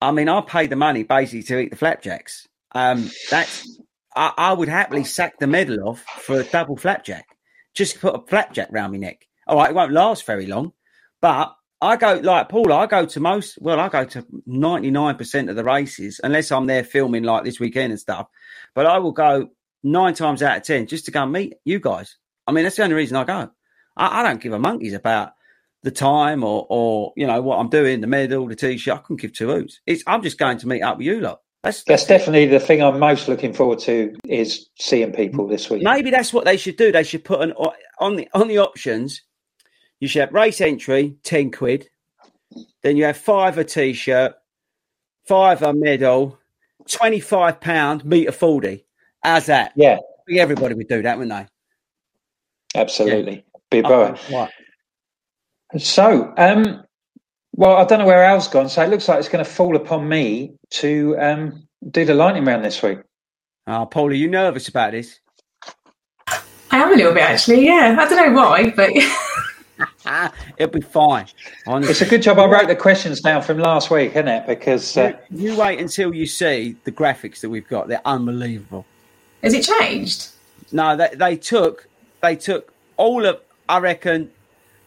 I 0.00 0.10
mean, 0.10 0.28
I 0.28 0.40
pay 0.40 0.66
the 0.66 0.74
money 0.74 1.04
basically 1.04 1.44
to 1.44 1.60
eat 1.60 1.70
the 1.70 1.76
flapjacks. 1.76 2.48
Um, 2.72 3.08
that's, 3.30 3.80
I, 4.16 4.32
I 4.36 4.52
would 4.52 4.68
happily 4.68 5.04
sack 5.04 5.38
the 5.38 5.46
medal 5.46 5.88
off 5.88 6.00
for 6.22 6.40
a 6.40 6.44
double 6.44 6.76
flapjack. 6.76 7.26
Just 7.72 8.00
put 8.00 8.16
a 8.16 8.26
flapjack 8.26 8.72
round 8.72 8.92
my 8.92 8.98
neck. 8.98 9.28
All 9.46 9.58
right, 9.58 9.70
it 9.70 9.76
won't 9.76 9.92
last 9.92 10.26
very 10.26 10.46
long, 10.46 10.72
but 11.22 11.56
I 11.80 11.96
go 11.96 12.20
like 12.22 12.50
Paul. 12.50 12.70
I 12.72 12.86
go 12.86 13.06
to 13.06 13.20
most. 13.20 13.58
Well, 13.60 13.80
I 13.80 13.88
go 13.88 14.04
to 14.04 14.26
ninety 14.44 14.90
nine 14.90 15.16
percent 15.16 15.48
of 15.48 15.56
the 15.56 15.64
races, 15.64 16.20
unless 16.22 16.52
I'm 16.52 16.66
there 16.66 16.84
filming 16.84 17.22
like 17.22 17.44
this 17.44 17.58
weekend 17.58 17.92
and 17.92 18.00
stuff. 18.00 18.28
But 18.74 18.84
I 18.84 18.98
will 18.98 19.12
go 19.12 19.48
nine 19.82 20.12
times 20.14 20.42
out 20.42 20.58
of 20.58 20.62
ten 20.64 20.86
just 20.86 21.06
to 21.06 21.10
go 21.10 21.22
and 21.22 21.32
meet 21.32 21.54
you 21.64 21.80
guys. 21.80 22.18
I 22.46 22.52
mean, 22.52 22.64
that's 22.64 22.76
the 22.76 22.82
only 22.82 22.96
reason 22.96 23.16
I 23.16 23.24
go. 23.24 23.50
I, 23.96 24.20
I 24.20 24.22
don't 24.22 24.40
give 24.40 24.52
a 24.52 24.58
monkeys 24.58 24.92
about 24.92 25.32
the 25.82 25.90
time 25.90 26.44
or 26.44 26.66
or 26.68 27.12
you 27.16 27.26
know 27.26 27.40
what 27.40 27.58
I'm 27.58 27.68
doing, 27.68 28.00
the 28.00 28.06
medal, 28.06 28.46
the 28.46 28.56
t-shirt. 28.56 28.94
I 28.94 28.98
couldn't 28.98 29.20
give 29.20 29.32
two 29.32 29.48
hoots. 29.48 29.80
It's 29.86 30.02
I'm 30.06 30.22
just 30.22 30.38
going 30.38 30.58
to 30.58 30.68
meet 30.68 30.82
up 30.82 30.98
with 30.98 31.06
you 31.06 31.20
lot. 31.20 31.40
That's, 31.62 31.84
that's, 31.84 32.06
that's 32.06 32.24
definitely 32.24 32.46
the 32.46 32.58
thing 32.58 32.82
I'm 32.82 32.98
most 32.98 33.28
looking 33.28 33.52
forward 33.52 33.78
to 33.80 34.16
is 34.28 34.68
seeing 34.80 35.12
people 35.12 35.46
this 35.46 35.70
week. 35.70 35.84
Maybe 35.84 36.10
that's 36.10 36.32
what 36.32 36.44
they 36.44 36.56
should 36.56 36.76
do. 36.76 36.90
They 36.90 37.04
should 37.04 37.24
put 37.24 37.40
an 37.40 37.52
on 38.00 38.16
the 38.16 38.28
on 38.34 38.48
the 38.48 38.58
options. 38.58 39.22
You 40.02 40.08
should 40.08 40.22
have 40.22 40.32
race 40.32 40.60
entry, 40.60 41.14
ten 41.22 41.52
quid. 41.52 41.88
Then 42.82 42.96
you 42.96 43.04
have 43.04 43.16
five 43.16 43.56
a 43.56 43.62
t-shirt, 43.62 44.34
five 45.28 45.62
a 45.62 45.72
medal, 45.72 46.40
twenty 46.88 47.20
five 47.20 47.60
pound 47.60 48.04
meter 48.04 48.32
Fordy. 48.32 48.84
How's 49.22 49.46
that? 49.46 49.72
Yeah, 49.76 49.98
everybody 50.28 50.74
would 50.74 50.88
do 50.88 51.02
that, 51.02 51.18
wouldn't 51.18 51.48
they? 52.74 52.80
Absolutely, 52.80 53.44
yeah. 53.54 53.60
be 53.70 53.80
boy. 53.82 54.16
So, 55.78 56.34
um, 56.36 56.82
well, 57.52 57.76
I 57.76 57.84
don't 57.84 58.00
know 58.00 58.06
where 58.06 58.24
Al's 58.24 58.48
gone, 58.48 58.68
so 58.68 58.82
it 58.82 58.90
looks 58.90 59.06
like 59.06 59.20
it's 59.20 59.28
going 59.28 59.44
to 59.44 59.48
fall 59.48 59.76
upon 59.76 60.08
me 60.08 60.56
to 60.70 61.16
um, 61.20 61.68
do 61.92 62.04
the 62.04 62.14
lightning 62.14 62.44
round 62.44 62.64
this 62.64 62.82
week. 62.82 62.98
Oh, 63.68 63.86
Paul, 63.86 64.08
are 64.08 64.14
you 64.14 64.26
nervous 64.26 64.66
about 64.66 64.90
this? 64.90 65.20
I 66.26 66.42
am 66.72 66.92
a 66.92 66.96
little 66.96 67.14
bit, 67.14 67.22
actually. 67.22 67.66
Yeah, 67.66 67.94
I 67.96 68.08
don't 68.08 68.16
know 68.16 68.36
why, 68.36 68.70
but 68.70 68.90
it'll 70.56 70.72
be 70.72 70.80
fine. 70.80 71.26
Honestly. 71.66 71.90
It's 71.90 72.00
a 72.02 72.06
good 72.06 72.22
job 72.22 72.38
I 72.38 72.46
wrote 72.46 72.68
the 72.68 72.76
questions 72.76 73.20
down 73.20 73.42
from 73.42 73.58
last 73.58 73.90
week, 73.90 74.12
isn't 74.12 74.28
it? 74.28 74.46
Because 74.46 74.96
uh... 74.96 75.12
you, 75.30 75.52
you 75.52 75.58
wait 75.58 75.78
until 75.78 76.14
you 76.14 76.26
see 76.26 76.76
the 76.84 76.92
graphics 76.92 77.40
that 77.40 77.50
we've 77.50 77.68
got; 77.68 77.88
they're 77.88 78.06
unbelievable. 78.06 78.86
Has 79.42 79.54
it 79.54 79.64
changed? 79.64 80.30
No, 80.70 80.96
they, 80.96 81.10
they 81.14 81.36
took 81.36 81.88
they 82.22 82.36
took 82.36 82.72
all 82.96 83.26
of 83.26 83.40
I 83.68 83.78
reckon 83.78 84.30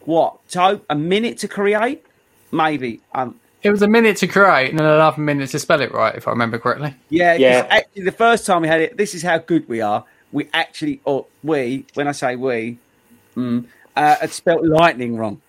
what 0.00 0.48
to 0.50 0.80
a 0.88 0.94
minute 0.94 1.38
to 1.38 1.48
create, 1.48 2.04
maybe. 2.52 3.00
Um, 3.14 3.40
it 3.62 3.70
was 3.70 3.82
a 3.82 3.88
minute 3.88 4.16
to 4.18 4.28
create 4.28 4.70
and 4.70 4.78
then 4.78 4.86
another 4.86 5.20
minute 5.20 5.50
to 5.50 5.58
spell 5.58 5.80
it 5.80 5.92
right, 5.92 6.14
if 6.14 6.28
I 6.28 6.30
remember 6.30 6.58
correctly. 6.58 6.94
Yeah, 7.08 7.34
yeah. 7.34 7.66
Actually, 7.68 8.04
the 8.04 8.12
first 8.12 8.46
time 8.46 8.62
we 8.62 8.68
had 8.68 8.80
it, 8.80 8.96
this 8.96 9.14
is 9.14 9.22
how 9.22 9.38
good 9.38 9.68
we 9.68 9.80
are. 9.80 10.04
We 10.30 10.48
actually, 10.52 11.00
or 11.04 11.26
we, 11.42 11.84
when 11.94 12.06
I 12.06 12.12
say 12.12 12.36
we, 12.36 12.78
mm, 13.36 13.66
uh, 13.96 14.16
had 14.16 14.30
spelt 14.30 14.64
lightning 14.64 15.16
wrong. 15.16 15.40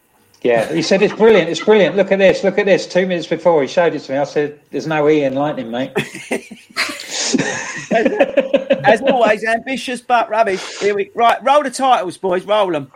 Yeah, 0.41 0.72
he 0.72 0.82
said 0.82 1.02
it's 1.02 1.14
brilliant. 1.14 1.50
It's 1.50 1.64
brilliant. 1.64 1.95
Look 1.95 2.12
at 2.12 2.20
this. 2.20 2.43
Look 2.43 2.60
at 2.60 2.66
this. 2.66 2.86
Two 2.88 3.08
minutes 3.08 3.28
before 3.28 3.62
he 3.62 3.68
showed 3.68 3.93
it 3.95 4.00
to 4.00 4.12
me, 4.12 4.18
I 4.20 4.24
said, 4.24 4.60
"There's 4.72 4.88
no 4.88 5.10
e 5.10 5.24
in 5.24 5.34
lightning, 5.34 5.72
mate." 5.72 5.91
As 8.86 9.02
always, 9.02 9.43
ambitious 9.43 10.00
but 10.02 10.30
rubbish. 10.30 10.80
Here 10.80 10.95
we 10.95 11.10
right. 11.16 11.43
Roll 11.43 11.64
the 11.64 11.72
titles, 11.72 12.18
boys. 12.18 12.45
Roll 12.45 12.72
them. 12.72 12.91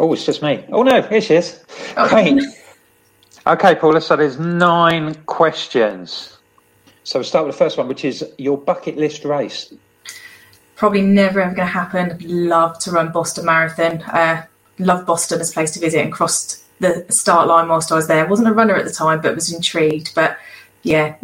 Oh, 0.00 0.12
it's 0.12 0.24
just 0.24 0.42
me. 0.42 0.64
Oh 0.70 0.82
no, 0.82 1.02
here 1.02 1.20
she 1.20 1.34
is. 1.36 1.64
Great. 2.08 2.40
Okay, 3.48 3.74
Paula. 3.74 4.00
So 4.00 4.16
there's 4.16 4.38
nine 4.38 5.14
questions. 5.26 6.38
So 7.04 7.18
we'll 7.18 7.24
start 7.24 7.46
with 7.46 7.54
the 7.54 7.58
first 7.58 7.78
one, 7.78 7.88
which 7.88 8.04
is 8.04 8.24
your 8.38 8.58
bucket 8.58 8.96
list 8.96 9.24
race. 9.24 9.72
Probably 10.76 11.02
never 11.02 11.40
ever 11.40 11.54
going 11.54 11.66
to 11.66 11.72
happen. 11.72 12.18
Love 12.20 12.78
to 12.80 12.90
run 12.90 13.10
Boston 13.10 13.46
Marathon. 13.46 14.02
Uh, 14.02 14.44
love 14.78 15.06
Boston 15.06 15.40
as 15.40 15.50
a 15.50 15.54
place 15.54 15.72
to 15.72 15.80
visit 15.80 16.00
and 16.00 16.12
crossed 16.12 16.64
the 16.80 17.04
start 17.08 17.48
line 17.48 17.68
whilst 17.68 17.90
I 17.90 17.96
was 17.96 18.06
there. 18.06 18.24
wasn't 18.26 18.48
a 18.48 18.52
runner 18.52 18.76
at 18.76 18.84
the 18.84 18.92
time, 18.92 19.20
but 19.20 19.34
was 19.34 19.52
intrigued. 19.52 20.14
But 20.14 20.38
yeah, 20.82 21.16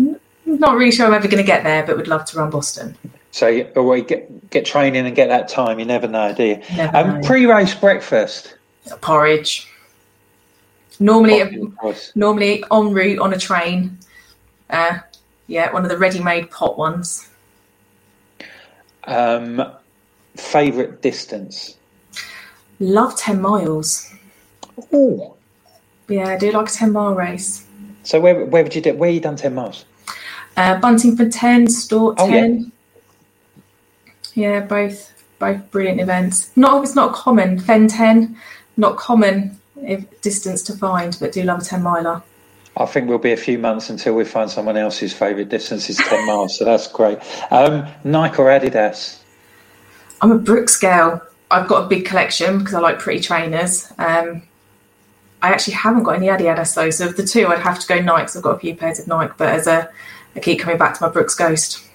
not 0.44 0.76
really 0.76 0.90
sure 0.90 1.06
I'm 1.06 1.14
ever 1.14 1.28
going 1.28 1.42
to 1.42 1.46
get 1.46 1.62
there, 1.62 1.84
but 1.86 1.96
would 1.96 2.08
love 2.08 2.24
to 2.26 2.38
run 2.38 2.50
Boston. 2.50 2.96
So 3.30 3.48
you 3.48 3.64
get 4.02 4.50
get 4.50 4.64
training 4.64 5.06
and 5.06 5.14
get 5.14 5.28
that 5.28 5.48
time. 5.48 5.78
You 5.78 5.84
never 5.84 6.06
know, 6.06 6.32
do 6.32 6.44
you? 6.44 6.62
Never 6.76 6.96
um, 6.96 7.20
know. 7.20 7.26
Pre-race 7.26 7.74
breakfast 7.74 8.56
porridge. 9.00 9.68
Normally, 11.00 11.72
normally 12.14 12.64
en 12.70 12.92
route 12.92 13.18
on 13.18 13.32
a 13.32 13.38
train. 13.38 13.98
Uh, 14.70 14.98
yeah, 15.46 15.72
one 15.72 15.84
of 15.84 15.90
the 15.90 15.98
ready-made 15.98 16.50
pot 16.50 16.78
ones. 16.78 17.28
Um, 19.04 19.72
favorite 20.36 21.02
distance. 21.02 21.76
Love 22.80 23.16
ten 23.16 23.40
miles. 23.40 24.10
Oh. 24.92 25.36
Yeah, 26.08 26.28
I 26.28 26.38
do 26.38 26.52
like 26.52 26.68
a 26.68 26.72
ten 26.72 26.92
mile 26.92 27.14
race. 27.14 27.66
So 28.02 28.20
where 28.20 28.44
where 28.44 28.62
would 28.62 28.74
you 28.74 28.80
do? 28.80 28.94
Where 28.94 29.10
you 29.10 29.20
done 29.20 29.36
ten 29.36 29.54
miles? 29.54 29.84
Uh, 30.56 30.80
Buntingford 30.80 31.32
ten, 31.32 31.66
Stort 31.66 32.14
oh, 32.18 32.28
ten. 32.28 32.72
Yeah. 34.34 34.60
yeah, 34.60 34.60
both 34.60 35.12
both 35.38 35.70
brilliant 35.70 36.00
events. 36.00 36.50
Not 36.56 36.82
it's 36.84 36.94
not 36.94 37.12
common. 37.14 37.58
Fen 37.58 37.88
ten 37.88 38.36
not 38.76 38.96
common 38.96 39.60
distance 40.20 40.62
to 40.62 40.72
find, 40.76 41.16
but 41.20 41.32
do 41.32 41.42
love 41.42 41.62
a 41.62 41.64
10 41.64 41.82
miler. 41.82 42.22
I 42.76 42.86
think 42.86 43.08
we'll 43.08 43.18
be 43.18 43.32
a 43.32 43.36
few 43.36 43.58
months 43.58 43.88
until 43.88 44.14
we 44.14 44.24
find 44.24 44.50
someone 44.50 44.76
else's 44.76 45.12
favourite 45.12 45.48
distance 45.48 45.88
is 45.88 45.96
10 45.96 46.26
miles, 46.26 46.58
so 46.58 46.64
that's 46.64 46.88
great. 46.88 47.18
Um, 47.52 47.86
Nike 48.02 48.38
or 48.38 48.46
Adidas? 48.46 49.20
I'm 50.20 50.32
a 50.32 50.38
Brooks 50.38 50.78
girl. 50.78 51.22
I've 51.50 51.68
got 51.68 51.84
a 51.84 51.88
big 51.88 52.04
collection 52.04 52.58
because 52.58 52.74
I 52.74 52.80
like 52.80 52.98
pretty 52.98 53.20
trainers. 53.20 53.92
Um, 53.98 54.42
I 55.40 55.50
actually 55.50 55.74
haven't 55.74 56.04
got 56.04 56.16
any 56.16 56.26
Adidas 56.26 56.74
though, 56.74 56.90
so 56.90 57.08
of 57.08 57.16
the 57.16 57.24
two, 57.24 57.46
I'd 57.46 57.60
have 57.60 57.78
to 57.78 57.86
go 57.86 58.00
Nike. 58.00 58.32
I've 58.36 58.42
got 58.42 58.56
a 58.56 58.58
few 58.58 58.74
pairs 58.74 58.98
of 58.98 59.06
Nike, 59.06 59.34
but 59.36 59.48
as 59.48 59.66
a, 59.66 59.90
I 60.34 60.40
keep 60.40 60.58
coming 60.58 60.78
back 60.78 60.98
to 60.98 61.02
my 61.02 61.12
Brooks 61.12 61.34
Ghost. 61.34 61.86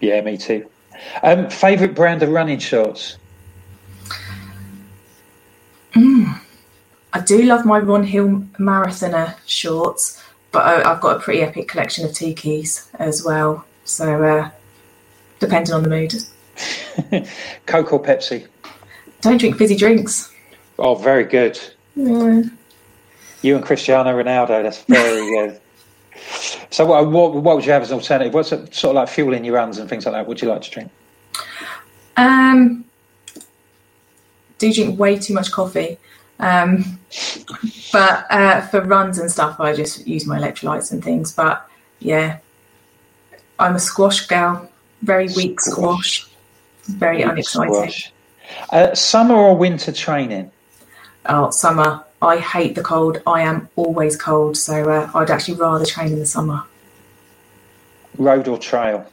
Yeah, 0.00 0.20
me 0.20 0.38
too. 0.38 0.66
Um, 1.22 1.50
favourite 1.50 1.94
brand 1.94 2.22
of 2.22 2.30
running 2.30 2.58
shorts? 2.58 3.16
Mm. 5.94 6.40
I 7.12 7.20
do 7.20 7.42
love 7.42 7.64
my 7.64 7.78
Ron 7.78 8.04
Hill 8.04 8.44
marathoner 8.58 9.36
shorts, 9.46 10.22
but 10.50 10.64
I, 10.64 10.88
have 10.88 11.00
got 11.00 11.16
a 11.16 11.20
pretty 11.20 11.42
epic 11.42 11.68
collection 11.68 12.04
of 12.04 12.12
tikis 12.12 12.86
as 12.94 13.24
well. 13.24 13.64
So, 13.84 14.22
uh, 14.22 14.50
depending 15.38 15.74
on 15.74 15.82
the 15.82 15.88
mood. 15.88 16.14
Coke 17.66 17.92
or 17.92 18.02
Pepsi? 18.02 18.46
Don't 19.20 19.38
drink 19.38 19.56
fizzy 19.56 19.76
drinks. 19.76 20.32
Oh, 20.78 20.94
very 20.94 21.24
good. 21.24 21.60
Yeah. 21.94 22.42
You 23.42 23.56
and 23.56 23.64
Cristiano 23.64 24.10
Ronaldo, 24.10 24.62
that's 24.62 24.82
very 24.84 25.30
good. 25.48 25.60
So, 26.70 26.86
what, 26.86 27.10
what, 27.10 27.34
what 27.34 27.56
would 27.56 27.66
you 27.66 27.72
have 27.72 27.82
as 27.82 27.90
an 27.90 27.98
alternative? 27.98 28.32
What's 28.32 28.52
it, 28.52 28.74
sort 28.74 28.92
of 28.92 28.96
like 28.96 29.08
fueling 29.08 29.44
your 29.44 29.56
runs 29.56 29.78
and 29.78 29.88
things 29.88 30.06
like 30.06 30.14
that? 30.14 30.26
Would 30.26 30.40
you 30.40 30.48
like 30.48 30.62
to 30.62 30.70
drink? 30.70 30.90
Um, 32.16 32.84
do 34.58 34.72
drink 34.72 34.98
way 34.98 35.18
too 35.18 35.34
much 35.34 35.50
coffee. 35.50 35.98
Um, 36.42 36.98
but 37.92 38.26
uh, 38.30 38.62
for 38.62 38.82
runs 38.82 39.18
and 39.18 39.30
stuff, 39.30 39.60
I 39.60 39.74
just 39.74 40.06
use 40.06 40.26
my 40.26 40.38
electrolytes 40.38 40.92
and 40.92 41.02
things. 41.02 41.32
But 41.32 41.66
yeah, 42.00 42.38
I'm 43.58 43.76
a 43.76 43.78
squash 43.78 44.26
gal, 44.26 44.68
very 45.02 45.28
weak 45.36 45.60
squash, 45.60 46.26
very 46.84 47.18
weak 47.18 47.26
unexciting. 47.26 47.72
Squash. 47.72 48.12
Uh, 48.70 48.94
summer 48.94 49.36
or 49.36 49.56
winter 49.56 49.92
training? 49.92 50.50
Oh, 51.26 51.50
summer. 51.50 52.04
I 52.20 52.38
hate 52.38 52.74
the 52.74 52.82
cold. 52.82 53.22
I 53.26 53.42
am 53.42 53.68
always 53.76 54.16
cold, 54.16 54.56
so 54.56 54.90
uh, 54.90 55.10
I'd 55.14 55.30
actually 55.30 55.58
rather 55.58 55.86
train 55.86 56.12
in 56.12 56.18
the 56.18 56.26
summer. 56.26 56.64
Road 58.18 58.48
or 58.48 58.58
trail? 58.58 59.06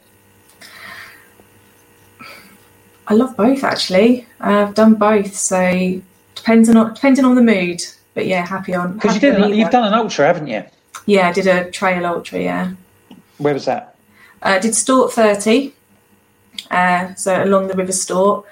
I 3.06 3.14
love 3.14 3.36
both 3.36 3.64
actually. 3.64 4.26
I've 4.40 4.74
done 4.74 4.94
both, 4.94 5.34
so 5.34 6.00
depending 6.40 6.76
on 6.76 6.94
depending 6.94 7.24
on 7.24 7.34
the 7.34 7.42
mood. 7.42 7.82
but 8.14 8.26
yeah, 8.26 8.44
happy 8.46 8.74
on. 8.74 8.94
Because 8.94 9.14
you 9.14 9.20
did, 9.20 9.40
on 9.40 9.54
you've 9.54 9.70
done 9.70 9.86
an 9.86 9.94
ultra, 9.94 10.26
haven't 10.26 10.48
you? 10.48 10.64
Yeah, 11.06 11.28
I 11.28 11.32
did 11.32 11.46
a 11.46 11.70
trail 11.70 12.06
ultra. 12.06 12.40
Yeah, 12.40 12.72
Where 13.38 13.54
was 13.54 13.66
that? 13.66 13.96
uh, 14.42 14.58
did 14.58 14.72
Stort 14.72 15.10
thirty. 15.12 15.74
Uh, 16.70 17.14
so 17.14 17.42
along 17.42 17.68
the 17.68 17.74
River 17.74 17.92
Stort 17.92 18.44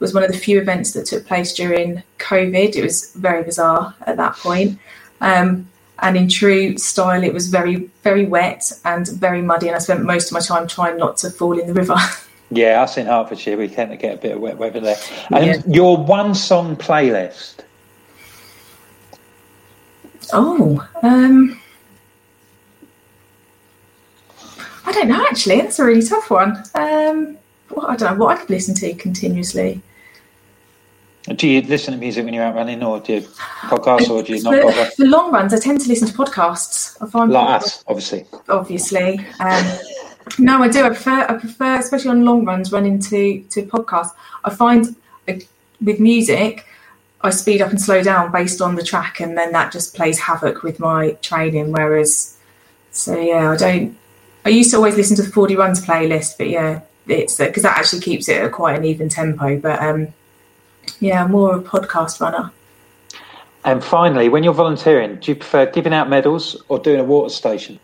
was 0.00 0.12
one 0.12 0.22
of 0.24 0.32
the 0.32 0.38
few 0.38 0.60
events 0.60 0.92
that 0.92 1.06
took 1.06 1.26
place 1.26 1.52
during 1.52 2.02
COVID. 2.18 2.76
It 2.76 2.82
was 2.82 3.12
very 3.14 3.42
bizarre 3.42 3.94
at 4.06 4.16
that 4.16 4.36
point. 4.36 4.78
Um, 5.20 5.68
and 6.00 6.16
in 6.16 6.28
true 6.28 6.76
style, 6.76 7.22
it 7.22 7.32
was 7.32 7.48
very, 7.48 7.88
very 8.02 8.26
wet 8.26 8.72
and 8.84 9.06
very 9.08 9.40
muddy. 9.40 9.68
And 9.68 9.76
I 9.76 9.78
spent 9.78 10.02
most 10.02 10.26
of 10.26 10.32
my 10.32 10.40
time 10.40 10.66
trying 10.66 10.98
not 10.98 11.16
to 11.18 11.30
fall 11.30 11.58
in 11.58 11.66
the 11.66 11.72
river. 11.72 11.96
Yeah, 12.54 12.82
us 12.82 12.96
in 12.96 13.06
Hertfordshire, 13.06 13.56
we 13.56 13.68
tend 13.68 13.90
to 13.90 13.96
get 13.96 14.14
a 14.14 14.18
bit 14.18 14.32
of 14.36 14.40
wet 14.40 14.56
weather 14.58 14.80
there. 14.80 14.96
And 15.32 15.46
Yeah. 15.46 15.62
your 15.66 15.96
one 15.96 16.34
song 16.34 16.76
playlist. 16.76 17.56
Oh, 20.32 20.86
um, 21.02 21.60
I 24.86 24.92
don't 24.92 25.08
know. 25.08 25.24
Actually, 25.28 25.60
that's 25.62 25.78
a 25.78 25.84
really 25.84 26.02
tough 26.02 26.30
one. 26.30 26.62
Um, 26.74 27.36
what, 27.70 27.90
I 27.90 27.96
don't 27.96 28.12
know 28.18 28.24
what 28.24 28.36
I 28.36 28.40
could 28.40 28.50
listen 28.50 28.74
to 28.76 28.94
continuously. 28.94 29.82
Do 31.36 31.48
you 31.48 31.62
listen 31.62 31.92
to 31.94 31.98
music 31.98 32.24
when 32.24 32.34
you're 32.34 32.44
out 32.44 32.54
running, 32.54 32.82
or 32.82 33.00
do 33.00 33.14
you 33.14 33.20
podcasts, 33.62 34.10
or 34.10 34.22
do 34.22 34.34
you 34.34 34.42
not 34.42 34.54
For, 34.54 34.62
bother? 34.62 34.84
for 34.90 35.04
long 35.06 35.32
runs, 35.32 35.54
I 35.54 35.58
tend 35.58 35.80
to 35.80 35.88
listen 35.88 36.06
to 36.06 36.14
podcasts. 36.14 36.96
I 37.02 37.06
find 37.06 37.32
Like 37.32 37.62
us, 37.62 37.82
obviously. 37.88 38.26
obviously. 38.48 39.18
Um, 39.40 39.64
no, 40.38 40.62
I 40.62 40.68
do. 40.68 40.82
I 40.82 40.88
prefer, 40.88 41.26
I 41.28 41.34
prefer, 41.34 41.78
especially 41.78 42.10
on 42.10 42.24
long 42.24 42.44
runs, 42.44 42.72
running 42.72 42.98
to 43.00 43.42
to 43.50 43.62
podcasts. 43.62 44.12
I 44.44 44.50
find 44.50 44.94
with 45.26 46.00
music, 46.00 46.66
I 47.20 47.30
speed 47.30 47.62
up 47.62 47.70
and 47.70 47.80
slow 47.80 48.02
down 48.02 48.32
based 48.32 48.60
on 48.60 48.74
the 48.74 48.82
track, 48.82 49.20
and 49.20 49.36
then 49.36 49.52
that 49.52 49.72
just 49.72 49.94
plays 49.94 50.18
havoc 50.18 50.62
with 50.62 50.80
my 50.80 51.12
training. 51.22 51.72
Whereas, 51.72 52.36
so 52.90 53.18
yeah, 53.18 53.50
I 53.50 53.56
don't. 53.56 53.96
I 54.44 54.50
used 54.50 54.70
to 54.70 54.76
always 54.76 54.96
listen 54.96 55.16
to 55.16 55.22
the 55.22 55.30
Fordy 55.30 55.56
Runs 55.56 55.84
playlist, 55.84 56.36
but 56.36 56.48
yeah, 56.48 56.80
it's 57.06 57.36
because 57.36 57.62
that 57.62 57.78
actually 57.78 58.00
keeps 58.00 58.28
it 58.28 58.42
at 58.42 58.52
quite 58.52 58.78
an 58.78 58.84
even 58.84 59.08
tempo. 59.08 59.58
But 59.58 59.80
um, 59.80 60.08
yeah, 61.00 61.24
I'm 61.24 61.30
more 61.30 61.56
a 61.56 61.60
podcast 61.62 62.20
runner. 62.20 62.50
And 63.64 63.82
finally, 63.82 64.28
when 64.28 64.44
you're 64.44 64.52
volunteering, 64.52 65.16
do 65.16 65.30
you 65.30 65.36
prefer 65.36 65.64
giving 65.70 65.94
out 65.94 66.10
medals 66.10 66.62
or 66.68 66.78
doing 66.78 67.00
a 67.00 67.04
water 67.04 67.30
station? 67.30 67.80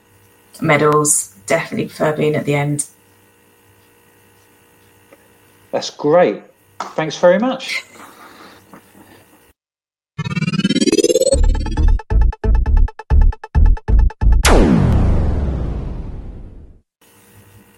Medals 0.60 1.34
definitely 1.50 1.86
prefer 1.86 2.16
being 2.16 2.36
at 2.36 2.44
the 2.44 2.54
end. 2.54 2.86
That's 5.72 5.90
great. 5.90 6.44
Thanks 6.94 7.18
very 7.18 7.40
much. 7.40 7.84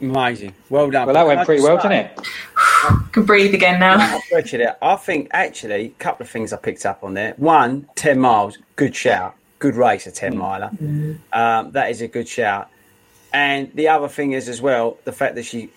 Amazing. 0.00 0.54
Well 0.68 0.90
done. 0.90 1.06
Well, 1.06 1.14
that 1.14 1.26
went 1.26 1.46
pretty 1.46 1.62
well, 1.62 1.76
didn't 1.76 1.92
it? 1.92 2.20
Can 3.12 3.24
breathe 3.24 3.54
again 3.54 3.80
now. 3.80 3.96
I'll 3.98 4.20
stretch 4.20 4.52
it 4.52 4.60
out. 4.60 4.76
I 4.82 4.96
think 4.96 5.28
actually 5.30 5.86
a 5.86 5.88
couple 5.90 6.24
of 6.24 6.30
things 6.30 6.52
I 6.52 6.58
picked 6.58 6.84
up 6.84 7.02
on 7.02 7.14
there. 7.14 7.32
One, 7.38 7.88
10 7.94 8.18
miles, 8.18 8.58
good 8.76 8.94
shout. 8.94 9.34
Good 9.60 9.76
race, 9.76 10.06
a 10.06 10.10
10 10.10 10.36
miler. 10.36 10.70
Um, 11.32 11.70
that 11.70 11.90
is 11.90 12.02
a 12.02 12.08
good 12.08 12.28
shout. 12.28 12.68
And 13.32 13.70
the 13.74 13.88
other 13.88 14.08
thing 14.08 14.32
is 14.32 14.48
as 14.48 14.60
well, 14.60 14.98
the 15.04 15.12
fact 15.12 15.34
that 15.36 15.44
she 15.44 15.70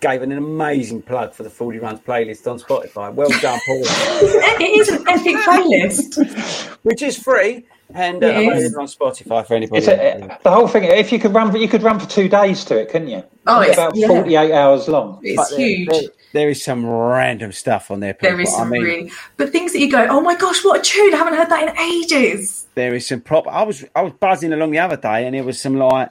gave 0.00 0.22
an 0.22 0.30
amazing 0.30 1.02
plug 1.02 1.32
for 1.32 1.42
the 1.42 1.50
Fordy 1.50 1.78
Runs 1.78 2.00
playlist 2.00 2.48
on 2.50 2.58
Spotify. 2.60 3.12
Well 3.12 3.30
done, 3.40 3.58
Paul. 3.66 3.82
it 3.82 4.80
is 4.80 4.88
an 4.90 5.08
epic 5.08 5.36
playlist. 5.36 6.76
Which 6.84 7.02
is 7.02 7.18
free 7.18 7.64
and 7.94 8.22
uh, 8.22 8.26
It 8.28 8.36
is. 8.36 8.46
available 8.66 8.80
on 8.82 8.86
Spotify 8.86 9.46
for 9.46 9.54
anybody. 9.54 9.78
It's 9.78 9.88
a, 9.88 10.38
the 10.44 10.52
whole 10.52 10.68
thing. 10.68 10.84
If 10.84 11.10
you 11.10 11.18
could 11.18 11.34
run, 11.34 11.50
for, 11.50 11.58
you 11.58 11.66
could 11.68 11.82
run 11.82 11.98
for 11.98 12.08
two 12.08 12.28
days 12.28 12.64
to 12.66 12.78
it, 12.78 12.90
couldn't 12.90 13.08
you? 13.08 13.24
Oh, 13.46 13.60
It's 13.60 13.70
it's- 13.72 13.78
about 13.78 13.96
yeah. 13.96 14.06
forty-eight 14.06 14.52
hours 14.52 14.86
long. 14.88 15.18
It's 15.22 15.36
But 15.50 15.58
huge. 15.58 15.88
there- 15.88 16.02
there 16.34 16.50
is 16.50 16.62
some 16.62 16.84
random 16.86 17.52
stuff 17.52 17.90
on 17.90 18.00
there. 18.00 18.12
People. 18.12 18.28
There 18.36 18.40
is 18.42 18.54
some 18.54 18.68
I 18.68 18.70
mean, 18.72 18.82
really, 18.82 19.12
but 19.38 19.48
things 19.50 19.72
that 19.72 19.78
you 19.80 19.90
go, 19.90 20.06
oh 20.10 20.20
my 20.20 20.36
gosh, 20.36 20.62
what 20.62 20.78
a 20.80 20.82
tune! 20.82 21.14
I 21.14 21.16
haven't 21.16 21.32
heard 21.38 21.48
that 21.48 21.70
in 21.70 21.78
ages. 22.02 22.66
there 22.74 22.94
is 22.94 23.06
some 23.06 23.22
prop. 23.22 23.48
I 23.48 23.62
was 23.62 23.82
I 23.96 24.02
was 24.02 24.12
buzzing 24.12 24.52
along 24.52 24.72
the 24.72 24.78
other 24.78 24.98
day, 24.98 25.26
and 25.26 25.34
it 25.34 25.46
was 25.46 25.58
some 25.58 25.76
like 25.78 26.10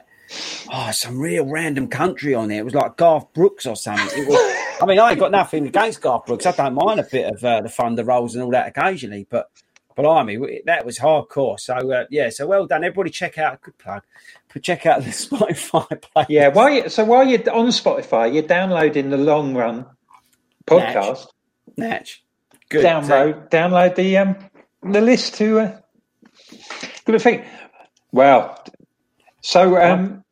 oh 0.72 0.90
some 0.92 1.18
real 1.18 1.46
random 1.46 1.88
country 1.88 2.34
on 2.34 2.48
there. 2.48 2.60
It 2.60 2.64
was 2.64 2.74
like 2.74 2.96
Garth 2.96 3.32
Brooks 3.32 3.66
or 3.66 3.76
something. 3.76 4.22
It 4.22 4.28
was. 4.28 4.38
I 4.80 4.86
mean, 4.86 4.98
I 4.98 5.10
ain't 5.10 5.18
got 5.18 5.32
nothing 5.32 5.66
against 5.66 6.00
Garth 6.00 6.26
Brooks. 6.26 6.46
I 6.46 6.52
don't 6.52 6.74
mind 6.74 7.00
a 7.00 7.04
bit 7.04 7.32
of 7.32 7.44
uh, 7.44 7.62
the 7.62 7.68
thunder 7.68 8.04
rolls 8.04 8.34
and 8.34 8.44
all 8.44 8.50
that 8.50 8.68
occasionally, 8.68 9.26
but 9.28 9.50
blimey, 9.96 10.62
that 10.66 10.86
was 10.86 10.98
hardcore. 10.98 11.58
So 11.58 11.74
uh, 11.92 12.04
yeah, 12.10 12.30
so 12.30 12.46
well 12.46 12.66
done, 12.66 12.84
everybody. 12.84 13.10
Check 13.10 13.38
out 13.38 13.60
good 13.60 13.76
plug. 13.78 14.02
Check 14.62 14.86
out 14.86 15.02
the 15.02 15.10
Spotify 15.10 16.00
play. 16.00 16.26
Yeah. 16.28 16.48
While 16.48 16.70
you, 16.70 16.88
so 16.88 17.04
while 17.04 17.26
you're 17.26 17.50
on 17.50 17.68
Spotify, 17.68 18.32
you're 18.32 18.42
downloading 18.42 19.10
the 19.10 19.18
long 19.18 19.54
run 19.54 19.86
podcast. 20.66 21.26
Natch. 21.76 22.24
Good. 22.68 22.84
Download, 22.84 23.48
download 23.50 23.94
the 23.94 24.18
um 24.18 24.36
the 24.82 25.00
list 25.00 25.34
to 25.34 25.60
uh, 25.60 25.80
good 27.04 27.20
thing. 27.20 27.44
Well, 28.12 28.62
so 29.48 29.80
um, 29.80 30.24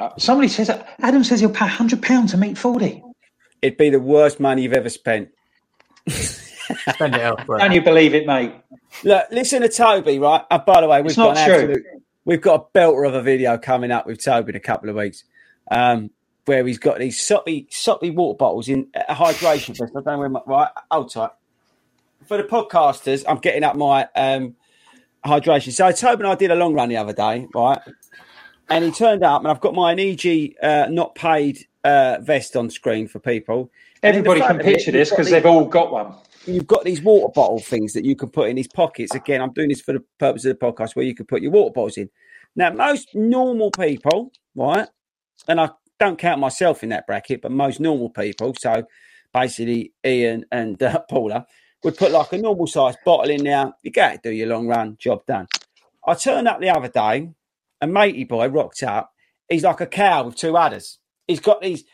uh, 0.00 0.10
somebody 0.18 0.48
says 0.48 0.68
Adam 0.98 1.22
says 1.22 1.38
he'll 1.38 1.48
pay 1.48 1.68
hundred 1.68 2.02
pounds 2.02 2.32
to 2.32 2.36
meet 2.36 2.58
Fordy. 2.58 3.00
It'd 3.62 3.78
be 3.78 3.88
the 3.88 4.00
worst 4.00 4.40
money 4.40 4.62
you've 4.62 4.72
ever 4.72 4.88
spent. 4.88 5.28
Spend 6.08 7.14
it 7.14 7.20
elsewhere. 7.20 7.60
Can 7.60 7.70
you 7.70 7.82
believe 7.82 8.16
it, 8.16 8.26
mate? 8.26 8.52
Look, 9.04 9.26
listen 9.30 9.62
to 9.62 9.68
Toby, 9.68 10.18
right? 10.18 10.42
And 10.50 10.64
by 10.64 10.80
the 10.80 10.88
way, 10.88 11.02
we've 11.02 11.10
It's 11.10 11.16
got 11.16 11.36
not 11.36 11.46
true. 11.46 11.54
absolute, 11.54 11.86
we've 12.24 12.40
got 12.40 12.68
a 12.74 12.76
belter 12.78 13.06
of 13.06 13.14
a 13.14 13.22
video 13.22 13.58
coming 13.58 13.92
up 13.92 14.08
with 14.08 14.20
Toby 14.24 14.50
in 14.50 14.56
a 14.56 14.60
couple 14.60 14.88
of 14.90 14.96
weeks, 14.96 15.22
um, 15.70 16.10
where 16.46 16.66
he's 16.66 16.78
got 16.78 16.98
these 16.98 17.24
soppy, 17.24 17.68
soppy 17.70 18.10
water 18.10 18.36
bottles 18.36 18.68
in 18.68 18.88
a 19.08 19.14
hydration 19.14 19.78
vest. 19.78 19.92
I 19.96 20.00
don't 20.00 20.04
know 20.04 20.18
where 20.18 20.28
my 20.28 20.40
right. 20.46 20.70
Hold 20.90 21.12
tight. 21.12 21.30
For 22.26 22.38
the 22.38 22.42
podcasters, 22.42 23.22
I'm 23.28 23.38
getting 23.38 23.62
up 23.62 23.76
my 23.76 24.08
um, 24.16 24.56
hydration. 25.24 25.70
So 25.72 25.92
Toby 25.92 26.24
and 26.24 26.32
I 26.32 26.34
did 26.34 26.50
a 26.50 26.56
long 26.56 26.74
run 26.74 26.88
the 26.88 26.96
other 26.96 27.12
day, 27.12 27.46
right? 27.54 27.78
And 28.72 28.86
he 28.86 28.90
turned 28.90 29.22
up, 29.22 29.42
and 29.42 29.50
I've 29.50 29.60
got 29.60 29.74
my 29.74 29.92
NEG 29.92 30.54
uh, 30.62 30.86
not 30.88 31.14
paid 31.14 31.66
uh, 31.84 32.18
vest 32.22 32.56
on 32.56 32.70
screen 32.70 33.06
for 33.06 33.18
people. 33.18 33.70
And 34.02 34.16
in 34.16 34.24
the 34.24 34.30
Everybody 34.30 34.40
can 34.40 34.60
of 34.60 34.66
it, 34.66 34.76
picture 34.76 34.90
this 34.90 35.10
because 35.10 35.28
they've 35.28 35.44
all 35.44 35.66
got 35.66 35.92
one. 35.92 36.14
you've 36.46 36.66
got 36.66 36.82
these 36.82 37.02
water 37.02 37.30
bottle 37.34 37.58
things 37.58 37.92
that 37.92 38.06
you 38.06 38.16
can 38.16 38.30
put 38.30 38.48
in 38.48 38.56
these 38.56 38.68
pockets. 38.68 39.14
Again, 39.14 39.42
I'm 39.42 39.52
doing 39.52 39.68
this 39.68 39.82
for 39.82 39.92
the 39.92 40.02
purpose 40.18 40.46
of 40.46 40.58
the 40.58 40.66
podcast 40.66 40.96
where 40.96 41.04
you 41.04 41.14
can 41.14 41.26
put 41.26 41.42
your 41.42 41.50
water 41.50 41.72
bottles 41.74 41.98
in. 41.98 42.08
Now, 42.56 42.70
most 42.70 43.14
normal 43.14 43.70
people, 43.70 44.32
right, 44.54 44.88
and 45.46 45.60
I 45.60 45.68
don't 46.00 46.18
count 46.18 46.40
myself 46.40 46.82
in 46.82 46.88
that 46.88 47.06
bracket, 47.06 47.42
but 47.42 47.52
most 47.52 47.78
normal 47.78 48.08
people, 48.08 48.54
so 48.58 48.84
basically 49.34 49.92
Ian 50.02 50.46
and 50.50 50.82
uh, 50.82 51.00
Paula, 51.10 51.46
would 51.84 51.98
put 51.98 52.10
like 52.10 52.32
a 52.32 52.38
normal 52.38 52.66
sized 52.66 52.98
bottle 53.04 53.28
in 53.28 53.44
there. 53.44 53.70
You 53.82 53.90
go, 53.90 54.16
do 54.22 54.30
your 54.30 54.48
long 54.48 54.66
run, 54.66 54.96
job 54.98 55.26
done. 55.26 55.46
I 56.06 56.14
turned 56.14 56.48
up 56.48 56.60
the 56.60 56.70
other 56.70 56.88
day, 56.88 57.32
a 57.82 57.86
matey 57.86 58.24
boy 58.24 58.48
rocked 58.48 58.82
up. 58.82 59.12
He's 59.48 59.64
like 59.64 59.82
a 59.82 59.86
cow 59.86 60.24
with 60.24 60.36
two 60.36 60.56
udders. 60.56 60.98
He's 61.26 61.40
got 61.40 61.60
these, 61.60 61.84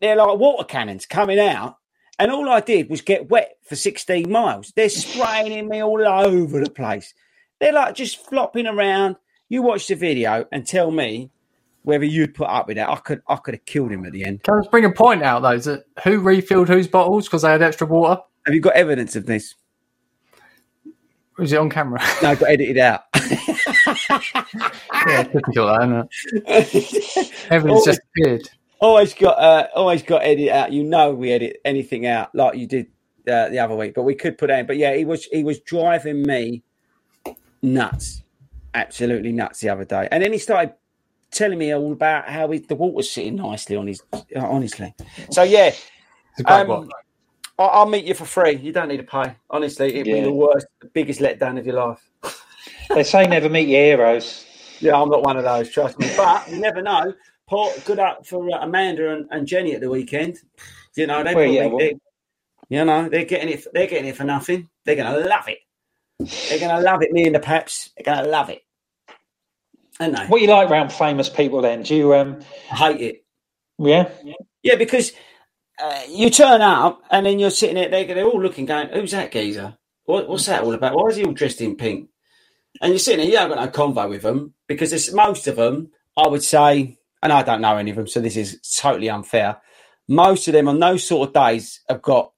they're 0.00 0.14
like 0.14 0.38
water 0.38 0.64
cannons 0.64 1.06
coming 1.06 1.40
out. 1.40 1.78
And 2.18 2.30
all 2.30 2.48
I 2.48 2.60
did 2.60 2.88
was 2.88 3.00
get 3.00 3.30
wet 3.30 3.56
for 3.64 3.74
16 3.74 4.30
miles. 4.30 4.72
They're 4.76 4.88
spraying 4.88 5.68
me 5.68 5.82
all 5.82 6.06
over 6.06 6.62
the 6.62 6.70
place. 6.70 7.14
They're 7.58 7.72
like 7.72 7.94
just 7.94 8.24
flopping 8.28 8.66
around. 8.66 9.16
You 9.48 9.62
watch 9.62 9.88
the 9.88 9.94
video 9.94 10.44
and 10.52 10.66
tell 10.66 10.90
me 10.90 11.30
whether 11.82 12.04
you'd 12.04 12.34
put 12.34 12.48
up 12.48 12.68
with 12.68 12.76
that. 12.76 12.88
I 12.88 12.96
could 12.96 13.22
I 13.28 13.36
could 13.36 13.54
have 13.54 13.64
killed 13.64 13.90
him 13.90 14.04
at 14.04 14.12
the 14.12 14.24
end. 14.24 14.42
Can 14.42 14.54
I 14.54 14.58
just 14.60 14.70
bring 14.70 14.84
a 14.84 14.92
point 14.92 15.22
out 15.22 15.42
though? 15.42 15.52
Is 15.52 15.64
that 15.64 15.84
who 16.04 16.20
refilled 16.20 16.68
whose 16.68 16.86
bottles 16.86 17.26
because 17.26 17.42
they 17.42 17.50
had 17.50 17.62
extra 17.62 17.86
water? 17.86 18.20
Have 18.46 18.54
you 18.54 18.60
got 18.60 18.74
evidence 18.74 19.16
of 19.16 19.26
this? 19.26 19.54
Was 21.38 21.52
it 21.52 21.58
on 21.58 21.70
camera? 21.70 22.00
No, 22.22 22.30
I 22.30 22.34
got 22.34 22.48
edited 22.50 22.78
out. 22.78 23.02
Yeah, 25.06 25.22
typical, 25.24 25.66
that, 25.66 26.08
isn't 26.32 26.44
it? 26.46 27.32
Evidence 27.50 27.84
just 27.84 28.00
appeared. 28.16 28.48
always 28.80 29.14
got 29.14 29.38
uh, 29.38 29.68
always 29.74 30.02
got 30.02 30.22
edit 30.22 30.48
out. 30.48 30.72
You 30.72 30.84
know 30.84 31.12
we 31.12 31.32
edit 31.32 31.60
anything 31.64 32.06
out 32.06 32.34
like 32.34 32.56
you 32.56 32.66
did 32.66 32.86
uh, 33.28 33.48
the 33.48 33.58
other 33.58 33.74
week, 33.76 33.94
but 33.94 34.02
we 34.02 34.14
could 34.14 34.38
put 34.38 34.50
it 34.50 34.58
in. 34.58 34.66
But 34.66 34.76
yeah, 34.76 34.94
he 34.94 35.04
was 35.04 35.24
he 35.26 35.44
was 35.44 35.60
driving 35.60 36.22
me 36.22 36.62
nuts, 37.62 38.22
absolutely 38.74 39.32
nuts 39.32 39.60
the 39.60 39.68
other 39.68 39.84
day. 39.84 40.08
And 40.10 40.22
then 40.22 40.32
he 40.32 40.38
started 40.38 40.74
telling 41.30 41.58
me 41.58 41.74
all 41.74 41.92
about 41.92 42.28
how 42.28 42.50
he, 42.50 42.58
the 42.58 42.74
water's 42.74 43.10
sitting 43.10 43.36
nicely 43.36 43.76
on 43.76 43.86
his. 43.86 44.02
Uh, 44.12 44.20
honestly, 44.36 44.94
so 45.30 45.42
yeah, 45.42 45.66
It's 45.66 46.40
a 46.40 46.42
great 46.42 46.60
um, 46.60 46.68
one. 46.68 46.90
I- 47.58 47.64
I'll 47.64 47.86
meet 47.86 48.06
you 48.06 48.14
for 48.14 48.24
free. 48.24 48.56
You 48.56 48.72
don't 48.72 48.88
need 48.88 48.96
to 48.96 49.02
pay. 49.04 49.36
Honestly, 49.48 49.94
it'd 49.94 50.04
be 50.04 50.20
the 50.20 50.32
worst, 50.32 50.66
the 50.80 50.88
biggest 50.88 51.20
letdown 51.20 51.58
of 51.58 51.66
your 51.66 51.76
life. 51.76 52.10
They 52.90 53.02
say 53.04 53.26
never 53.26 53.48
meet 53.48 53.68
your 53.68 53.82
heroes. 53.82 54.44
Yeah, 54.80 55.00
I'm 55.00 55.08
not 55.08 55.22
one 55.24 55.36
of 55.36 55.44
those, 55.44 55.70
trust 55.70 55.98
me. 55.98 56.10
But 56.16 56.48
you 56.50 56.58
never 56.58 56.82
know. 56.82 57.14
Paul, 57.48 57.72
good 57.84 57.98
up 57.98 58.26
for 58.26 58.48
uh, 58.52 58.58
Amanda 58.60 59.12
and, 59.14 59.26
and 59.30 59.46
Jenny 59.46 59.74
at 59.74 59.80
the 59.80 59.90
weekend. 59.90 60.38
You 60.96 61.06
know, 61.06 61.18
they 61.22 61.34
Well, 61.34 61.44
probably, 61.44 61.56
yeah, 61.56 61.66
well- 61.66 61.78
they- 61.78 61.96
you 62.68 62.84
know, 62.86 63.08
they're 63.08 63.26
getting 63.26 63.50
it. 63.50 63.66
They're 63.74 63.86
getting 63.86 64.08
it 64.08 64.16
for 64.16 64.24
nothing. 64.24 64.68
They're 64.86 64.96
to 64.96 65.28
love 65.28 65.46
it. 65.48 65.58
They're 66.48 66.58
to 66.58 66.80
love 66.80 67.02
it. 67.02 67.12
Me 67.12 67.26
and 67.26 67.34
the 67.34 67.40
Peps, 67.40 67.90
they're 67.98 68.14
to 68.24 68.30
love 68.30 68.48
it. 68.48 68.62
They? 69.98 70.08
What 70.26 70.40
you 70.40 70.48
like 70.48 70.70
around 70.70 70.90
famous 70.90 71.28
people 71.28 71.60
then? 71.60 71.82
Do 71.82 71.94
you 71.94 72.14
um 72.14 72.40
I 72.70 72.76
hate 72.76 73.00
it. 73.02 73.24
yeah? 73.78 74.08
Yeah, 74.62 74.76
because 74.76 75.12
uh, 75.82 76.00
you 76.08 76.30
turn 76.30 76.62
up 76.62 77.02
and 77.10 77.26
then 77.26 77.38
you're 77.38 77.50
sitting 77.50 77.74
there, 77.74 77.88
they're, 77.90 78.06
they're 78.14 78.24
all 78.24 78.40
looking, 78.40 78.64
going, 78.64 78.88
"Who's 78.88 79.10
that 79.10 79.32
geezer? 79.32 79.76
What, 80.04 80.28
what's 80.28 80.46
that 80.46 80.62
all 80.62 80.72
about? 80.72 80.96
Why 80.96 81.08
is 81.08 81.16
he 81.16 81.24
all 81.24 81.32
dressed 81.32 81.60
in 81.60 81.76
pink?" 81.76 82.08
And 82.80 82.92
you're 82.92 82.98
sitting 82.98 83.20
there, 83.20 83.30
you 83.30 83.38
haven't 83.38 83.58
got 83.58 83.64
no 83.64 83.70
convo 83.70 84.08
with 84.08 84.22
them 84.22 84.54
because 84.66 84.90
there's 84.90 85.12
most 85.12 85.46
of 85.46 85.56
them, 85.56 85.90
I 86.16 86.26
would 86.26 86.42
say, 86.42 86.98
and 87.22 87.32
I 87.32 87.42
don't 87.42 87.60
know 87.60 87.76
any 87.76 87.90
of 87.90 87.96
them, 87.96 88.08
so 88.08 88.20
this 88.20 88.36
is 88.36 88.60
totally 88.76 89.10
unfair. 89.10 89.60
Most 90.08 90.48
of 90.48 90.54
them 90.54 90.68
on 90.68 90.80
those 90.80 91.06
sort 91.06 91.28
of 91.28 91.34
days 91.34 91.80
have 91.88 92.02
got, 92.02 92.32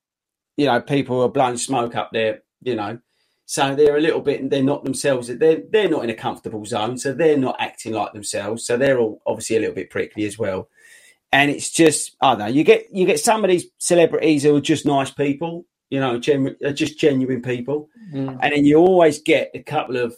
you 0.57 0.66
know, 0.66 0.80
people 0.80 1.16
who 1.16 1.22
are 1.22 1.30
blowing 1.30 1.57
smoke 1.57 1.95
up 1.95 2.11
there, 2.12 2.43
you 2.62 2.74
know. 2.74 2.99
So 3.47 3.74
they're 3.74 3.97
a 3.97 4.01
little 4.01 4.20
bit, 4.20 4.49
they're 4.51 4.62
not 4.62 4.85
themselves. 4.85 5.28
They're 5.28 5.62
they're 5.70 5.89
not 5.89 6.05
in 6.05 6.11
a 6.11 6.14
comfortable 6.14 6.64
zone, 6.64 6.97
so 6.97 7.12
they're 7.12 7.37
not 7.37 7.57
acting 7.59 7.93
like 7.93 8.12
themselves. 8.12 8.66
So 8.66 8.76
they're 8.76 8.99
all 8.99 9.20
obviously 9.26 9.57
a 9.57 9.61
little 9.61 9.74
bit 9.74 9.91
prickly 9.91 10.24
as 10.24 10.39
well. 10.39 10.68
And 11.32 11.51
it's 11.51 11.70
just, 11.70 12.16
I 12.20 12.30
don't 12.30 12.39
know. 12.39 12.47
You 12.47 12.64
get 12.64 12.87
you 12.93 13.07
get 13.07 13.20
some 13.20 13.45
of 13.45 13.51
these 13.51 13.66
celebrities 13.78 14.45
who 14.45 14.57
are 14.57 14.61
just 14.61 14.87
nice 14.87 15.11
people, 15.11 15.66
you 15.91 16.01
know, 16.01 16.18
genu- 16.18 16.57
just 16.72 16.99
genuine 16.99 17.43
people, 17.43 17.89
and 18.41 18.53
then 18.53 18.64
you 18.64 18.76
always 18.78 19.20
get 19.20 19.51
a 19.55 19.62
couple 19.62 19.97
of, 19.97 20.16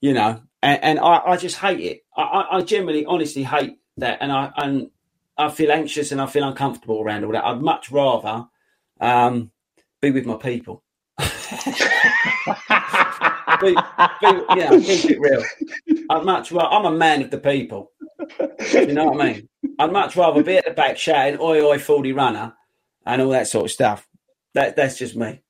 you 0.00 0.12
know, 0.12 0.40
and, 0.62 0.82
and 0.82 0.98
I, 0.98 1.22
I 1.26 1.36
just 1.36 1.56
hate 1.56 1.80
it. 1.80 2.04
I, 2.16 2.22
I, 2.22 2.56
I 2.58 2.62
generally, 2.62 3.04
honestly 3.06 3.42
hate 3.44 3.78
that, 3.96 4.18
and 4.20 4.32
I 4.32 4.52
and 4.56 4.90
I 5.38 5.50
feel 5.50 5.70
anxious 5.70 6.10
and 6.10 6.20
I 6.20 6.26
feel 6.26 6.46
uncomfortable 6.46 7.00
around 7.00 7.24
all 7.24 7.32
that. 7.32 7.44
I'd 7.44 7.62
much 7.62 7.92
rather 7.92 8.46
um, 9.00 9.52
be 10.00 10.10
with 10.10 10.26
my 10.26 10.34
people. 10.34 10.82
be, 11.18 11.26
be, 13.60 14.26
you 14.26 14.56
know, 14.56 14.80
keep 14.80 15.10
it 15.10 15.20
real. 15.20 15.44
I'd 16.10 16.24
much 16.24 16.50
rather, 16.50 16.68
I'm 16.68 16.86
a 16.86 16.96
man 16.96 17.22
of 17.22 17.30
the 17.30 17.38
people. 17.38 17.92
You 18.72 18.92
know 18.92 19.06
what 19.06 19.20
I 19.20 19.32
mean? 19.32 19.48
I'd 19.78 19.92
much 19.92 20.16
rather 20.16 20.42
be 20.42 20.56
at 20.56 20.64
the 20.64 20.72
back 20.72 20.98
shouting 20.98 21.40
"Oi, 21.40 21.62
oi, 21.64 21.78
Fordy 21.78 22.12
runner" 22.12 22.54
and 23.06 23.22
all 23.22 23.30
that 23.30 23.46
sort 23.46 23.66
of 23.66 23.70
stuff. 23.70 24.07
That 24.58 24.74
that's 24.74 24.98
just 24.98 25.14
me. 25.14 25.40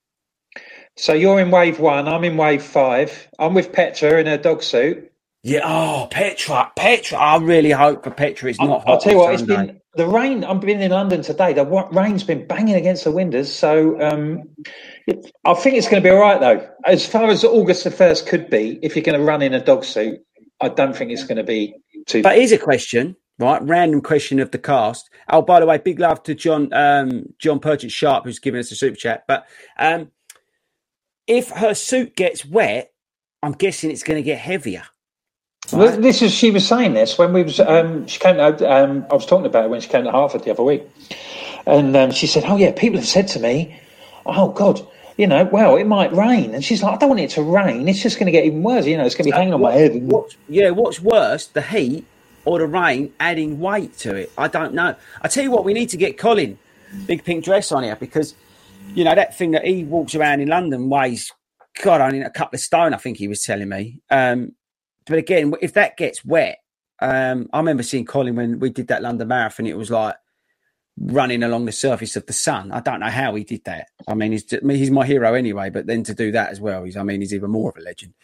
So 0.97 1.15
you're 1.15 1.41
in 1.41 1.51
wave 1.51 1.81
one. 1.81 2.09
I'm 2.09 2.25
in 2.25 2.37
wave 2.37 2.63
five. 2.63 3.29
I'm 3.39 3.55
with 3.55 3.73
Petra 3.73 4.21
in 4.21 4.27
her 4.27 4.37
dog 4.37 4.63
suit. 4.63 5.11
Yeah. 5.43 5.61
Oh, 5.65 6.09
Petra, 6.11 6.71
Petra. 6.77 7.17
I 7.17 7.39
really 7.39 7.71
hope 7.71 8.05
for 8.05 8.11
Petra 8.11 8.51
it's 8.51 8.61
not 8.61 8.85
hot. 8.85 8.89
I'll 8.89 9.01
tell 9.01 9.13
you 9.13 9.19
what. 9.19 9.33
It's 9.33 9.43
been 9.43 9.81
the 9.95 10.07
rain. 10.07 10.45
I've 10.45 10.61
been 10.61 10.83
in 10.83 10.91
London 10.91 11.23
today. 11.23 11.55
The 11.55 11.65
rain's 11.65 12.23
been 12.23 12.47
banging 12.47 12.75
against 12.75 13.05
the 13.05 13.11
windows. 13.11 13.51
So 13.51 13.99
um, 13.99 14.43
I 15.47 15.55
think 15.55 15.77
it's 15.77 15.89
going 15.89 16.03
to 16.03 16.07
be 16.07 16.11
all 16.11 16.21
right 16.21 16.39
though. 16.39 16.69
As 16.85 17.07
far 17.07 17.31
as 17.31 17.45
August 17.45 17.85
the 17.85 17.91
first 17.91 18.27
could 18.27 18.51
be, 18.51 18.79
if 18.83 18.95
you're 18.95 19.05
going 19.05 19.19
to 19.19 19.25
run 19.25 19.41
in 19.41 19.55
a 19.55 19.65
dog 19.65 19.85
suit, 19.85 20.21
I 20.61 20.69
don't 20.69 20.95
think 20.95 21.13
it's 21.13 21.25
going 21.25 21.39
to 21.39 21.45
be 21.45 21.75
too. 22.07 22.23
But 22.23 22.37
here's 22.37 22.53
a 22.53 22.59
question, 22.59 23.17
right? 23.39 23.63
Random 23.63 24.01
question 24.01 24.41
of 24.41 24.51
the 24.51 24.59
cast. 24.59 25.11
Oh, 25.31 25.43
by 25.43 25.61
the 25.61 25.67
way, 25.67 25.79
big 25.79 26.01
love 26.01 26.23
to 26.25 26.35
John 26.35 26.73
um, 26.73 27.35
John 27.39 27.61
Purchase 27.61 27.93
Sharp 27.93 28.25
who's 28.25 28.39
giving 28.39 28.61
us 28.61 28.73
a 28.73 28.77
super 28.77 28.97
chat. 28.97 29.25
But 29.27 29.47
um, 29.79 30.11
if 31.27 31.51
her 31.51 31.75
suit 31.75 32.17
gets 32.17 32.45
wet, 32.45 32.93
I'm 33.43 33.53
guessing 33.53 33.91
it's 33.91 34.03
going 34.03 34.17
to 34.19 34.23
get 34.23 34.39
heavier. 34.39 34.85
Well, 35.73 36.01
this 36.01 36.23
is 36.23 36.33
she 36.33 36.51
was 36.51 36.67
saying 36.67 36.95
this 36.95 37.19
when 37.19 37.33
we 37.33 37.43
was 37.43 37.61
um, 37.61 38.07
she 38.07 38.19
came 38.19 38.41
out. 38.41 38.63
Um, 38.63 39.07
I 39.11 39.15
was 39.15 39.27
talking 39.27 39.47
about 39.47 39.67
it 39.67 39.71
when 39.71 39.81
she 39.81 39.89
came 39.89 40.05
to 40.05 40.13
Hertford 40.13 40.45
the 40.45 40.51
other 40.51 40.63
week, 40.63 40.83
and 41.67 41.95
um, 41.97 42.11
she 42.11 42.27
said, 42.27 42.45
"Oh 42.47 42.57
yeah, 42.57 42.73
people 42.73 42.99
have 42.99 43.09
said 43.09 43.29
to 43.29 43.41
me, 43.41 43.79
oh 44.27 44.51
God." 44.51 44.87
You 45.19 45.27
know, 45.27 45.45
well, 45.45 45.77
it 45.77 45.85
might 45.87 46.13
rain, 46.13 46.55
and 46.55 46.65
she's 46.65 46.83
like, 46.83 46.95
"I 46.95 46.97
don't 46.97 47.11
want 47.11 47.21
it 47.21 47.31
to 47.31 47.43
rain. 47.43 47.89
It's 47.89 48.03
just 48.03 48.19
going 48.19 48.27
to 48.27 48.33
get 48.33 48.45
even 48.45 48.63
worse. 48.63 48.87
You 48.87 48.97
know, 48.97 49.05
it's 49.05 49.17
going 49.17 49.27
to 49.27 49.33
be 49.33 49.37
hanging 49.37 49.53
on 49.53 49.61
my 49.61 49.73
head." 49.73 49.93
And, 49.93 50.11
What, 50.11 50.37
yeah, 50.49 50.71
what's 50.71 51.01
worse, 51.01 51.49
the 51.49 51.61
heat 51.61 52.07
or 52.49 52.59
the 52.59 52.67
rain 52.67 53.13
adding 53.21 53.61
weight 53.61 53.97
to 53.99 54.15
it? 54.15 54.33
I 54.39 54.49
don't 54.49 54.73
know. 54.73 54.95
I 55.23 55.29
tell 55.29 55.45
you 55.45 55.51
what, 55.51 55.65
we 55.65 55.75
need 55.75 55.91
to 55.91 55.97
get 55.97 56.17
Colin 56.17 56.59
big 57.07 57.23
pink 57.25 57.45
dress 57.45 57.71
on 57.71 57.83
here 57.83 57.97
because 57.97 58.35
you 58.95 59.05
know 59.05 59.15
that 59.15 59.37
thing 59.37 59.51
that 59.51 59.65
he 59.65 59.85
walks 59.85 60.15
around 60.15 60.41
in 60.41 60.49
London 60.49 60.89
weighs 60.89 61.31
God 61.83 62.01
only 62.01 62.23
a 62.23 62.31
couple 62.31 62.57
of 62.57 62.61
stone. 62.61 62.95
I 62.95 62.97
think 62.97 63.19
he 63.19 63.29
was 63.29 63.43
telling 63.43 63.69
me. 63.69 64.01
Um, 64.11 64.55
but 65.07 65.19
again, 65.19 65.53
if 65.61 65.75
that 65.75 65.97
gets 65.97 66.25
wet, 66.25 66.59
um, 67.01 67.49
I 67.53 67.59
remember 67.59 67.83
seeing 67.83 68.07
Colin 68.07 68.37
when 68.37 68.59
we 68.59 68.71
did 68.71 68.89
that 68.89 69.03
London 69.03 69.29
Marathon. 69.29 69.67
It 69.67 69.77
was 69.77 69.91
like 69.91 70.17
running 70.99 71.43
along 71.43 71.67
the 71.67 71.73
surface 71.73 72.17
of 72.17 72.27
the 72.27 72.33
sun. 72.33 72.73
I 72.73 72.81
don't 72.81 73.01
know 73.01 73.11
how 73.11 73.35
he 73.35 73.45
did 73.45 73.65
that. 73.65 73.89
I 74.09 74.15
mean, 74.15 74.33
he's 74.33 74.53
I 74.53 74.61
mean, 74.63 74.79
he's 74.79 74.91
my 74.91 75.07
hero 75.07 75.35
anyway. 75.35 75.71
But 75.71 75.87
then 75.87 76.03
to 76.05 76.15
do 76.15 76.33
that 76.33 76.51
as 76.51 76.61
well, 76.61 76.85
he's 76.85 76.97
I 76.97 77.03
mean, 77.03 77.21
he's 77.21 77.35
even 77.35 77.51
more 77.51 77.71
of 77.71 77.77
a 77.77 77.83
legend. 77.83 78.15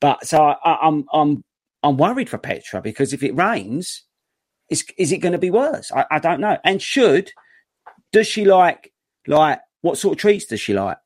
But 0.00 0.26
so 0.26 0.38
I, 0.42 0.56
I, 0.64 0.86
I'm 0.86 1.04
I'm 1.12 1.44
I'm 1.84 1.98
worried 1.98 2.30
for 2.30 2.38
Petra 2.38 2.80
because 2.80 3.12
if 3.12 3.22
it 3.22 3.36
rains, 3.36 4.02
is 4.70 4.84
is 4.96 5.12
it 5.12 5.18
going 5.18 5.32
to 5.32 5.38
be 5.38 5.50
worse? 5.50 5.92
I, 5.92 6.06
I 6.10 6.18
don't 6.18 6.40
know. 6.40 6.56
And 6.64 6.80
should 6.80 7.30
does 8.12 8.26
she 8.26 8.44
like 8.44 8.92
like 9.26 9.60
what 9.82 9.98
sort 9.98 10.14
of 10.14 10.18
treats 10.18 10.46
does 10.46 10.60
she 10.60 10.72
like? 10.74 10.96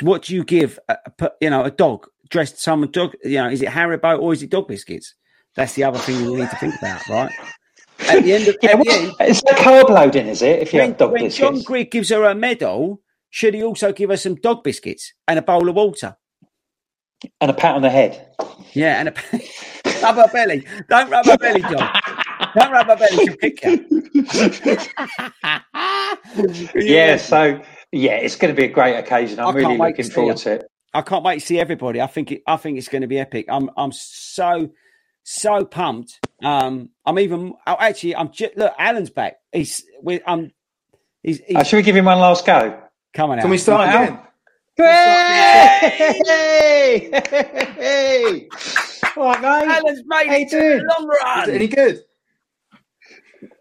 What 0.00 0.22
do 0.22 0.34
you 0.34 0.44
give 0.44 0.78
a, 0.88 0.96
a 1.20 1.30
you 1.40 1.50
know 1.50 1.64
a 1.64 1.70
dog 1.70 2.06
dressed 2.30 2.58
some 2.58 2.90
dog? 2.90 3.14
You 3.22 3.38
know, 3.38 3.50
is 3.50 3.62
it 3.62 3.68
Haribo 3.68 4.18
or 4.18 4.32
is 4.32 4.42
it 4.42 4.50
dog 4.50 4.66
biscuits? 4.66 5.14
That's 5.54 5.74
the 5.74 5.84
other 5.84 5.98
thing 5.98 6.24
you 6.24 6.36
need 6.38 6.50
to 6.50 6.56
think 6.56 6.74
about, 6.78 7.06
right? 7.08 7.32
At 8.08 8.22
the 8.22 8.32
end 8.32 8.48
of 8.48 8.56
yeah, 8.62 8.76
the 8.76 8.90
end, 8.90 9.12
it's 9.20 9.42
like 9.42 9.56
carb 9.56 9.90
loading, 9.90 10.28
is 10.28 10.40
it? 10.40 10.60
If 10.60 10.72
you 10.72 10.80
when, 10.80 10.90
have 10.90 10.98
dog 10.98 11.12
when 11.12 11.30
John 11.30 11.54
biscuits, 11.54 11.66
Grigg 11.66 11.90
gives 11.90 12.08
her 12.10 12.24
a 12.24 12.34
medal, 12.34 13.02
should 13.30 13.54
he 13.54 13.62
also 13.62 13.92
give 13.92 14.10
her 14.10 14.16
some 14.16 14.36
dog 14.36 14.62
biscuits 14.62 15.12
and 15.26 15.38
a 15.38 15.42
bowl 15.42 15.68
of 15.68 15.74
water? 15.74 16.16
and 17.40 17.50
a 17.50 17.54
pat 17.54 17.74
on 17.74 17.82
the 17.82 17.90
head. 17.90 18.34
Yeah, 18.72 19.00
and 19.00 19.08
a 19.08 19.12
rub 20.02 20.16
her 20.16 20.28
belly. 20.32 20.66
Don't 20.88 21.10
rub 21.10 21.26
her 21.26 21.36
belly, 21.38 21.60
John. 21.62 21.90
Don't 22.54 22.72
rub 22.72 22.86
her 22.86 22.96
belly. 22.96 23.24
She'll 23.24 23.36
kick 23.36 23.64
you. 23.64 23.84
Yeah, 26.74 27.16
so 27.16 27.60
yeah, 27.92 28.12
it's 28.16 28.36
going 28.36 28.54
to 28.54 28.60
be 28.60 28.66
a 28.66 28.72
great 28.72 28.96
occasion. 28.96 29.40
I'm 29.40 29.54
really 29.54 29.76
looking 29.76 30.04
to 30.04 30.10
forward 30.10 30.40
her. 30.40 30.58
to 30.58 30.64
it. 30.64 30.70
I 30.94 31.02
can't 31.02 31.24
wait 31.24 31.40
to 31.40 31.46
see 31.46 31.58
everybody. 31.58 32.00
I 32.00 32.06
think 32.06 32.32
it, 32.32 32.42
I 32.46 32.56
think 32.56 32.78
it's 32.78 32.88
going 32.88 33.02
to 33.02 33.08
be 33.08 33.18
epic. 33.18 33.46
I'm 33.48 33.70
I'm 33.76 33.92
so 33.92 34.70
so 35.22 35.64
pumped. 35.64 36.20
Um, 36.42 36.90
I'm 37.04 37.18
even 37.18 37.54
oh, 37.66 37.76
actually 37.78 38.16
I'm 38.16 38.30
ju- 38.30 38.50
look. 38.56 38.72
Alan's 38.78 39.10
back. 39.10 39.36
He's 39.52 39.84
with 40.02 40.22
um. 40.26 40.50
He's, 41.22 41.40
he's 41.46 41.56
Uh, 41.56 41.64
should 41.64 41.76
we 41.78 41.82
give 41.82 41.96
him 41.96 42.04
one 42.06 42.18
last 42.18 42.46
go? 42.46 42.80
Come 43.14 43.30
on, 43.30 43.40
Can 43.40 43.50
we 43.50 43.58
start 43.58 43.88
Now? 43.88 44.02
again? 44.02 44.20
Hey! 46.24 47.10
hey! 48.48 48.48
All 49.18 49.24
right, 49.32 49.40
mate. 49.66 49.74
Alan's 49.76 50.02
made 50.06 50.26
How 50.28 50.34
you 50.36 50.46
it 50.46 50.50
to 50.50 50.56
the 50.56 50.94
long 50.98 51.08
run. 51.08 51.42
Is 51.42 51.48
it 51.48 51.54
any 51.54 51.66
good? 51.68 52.04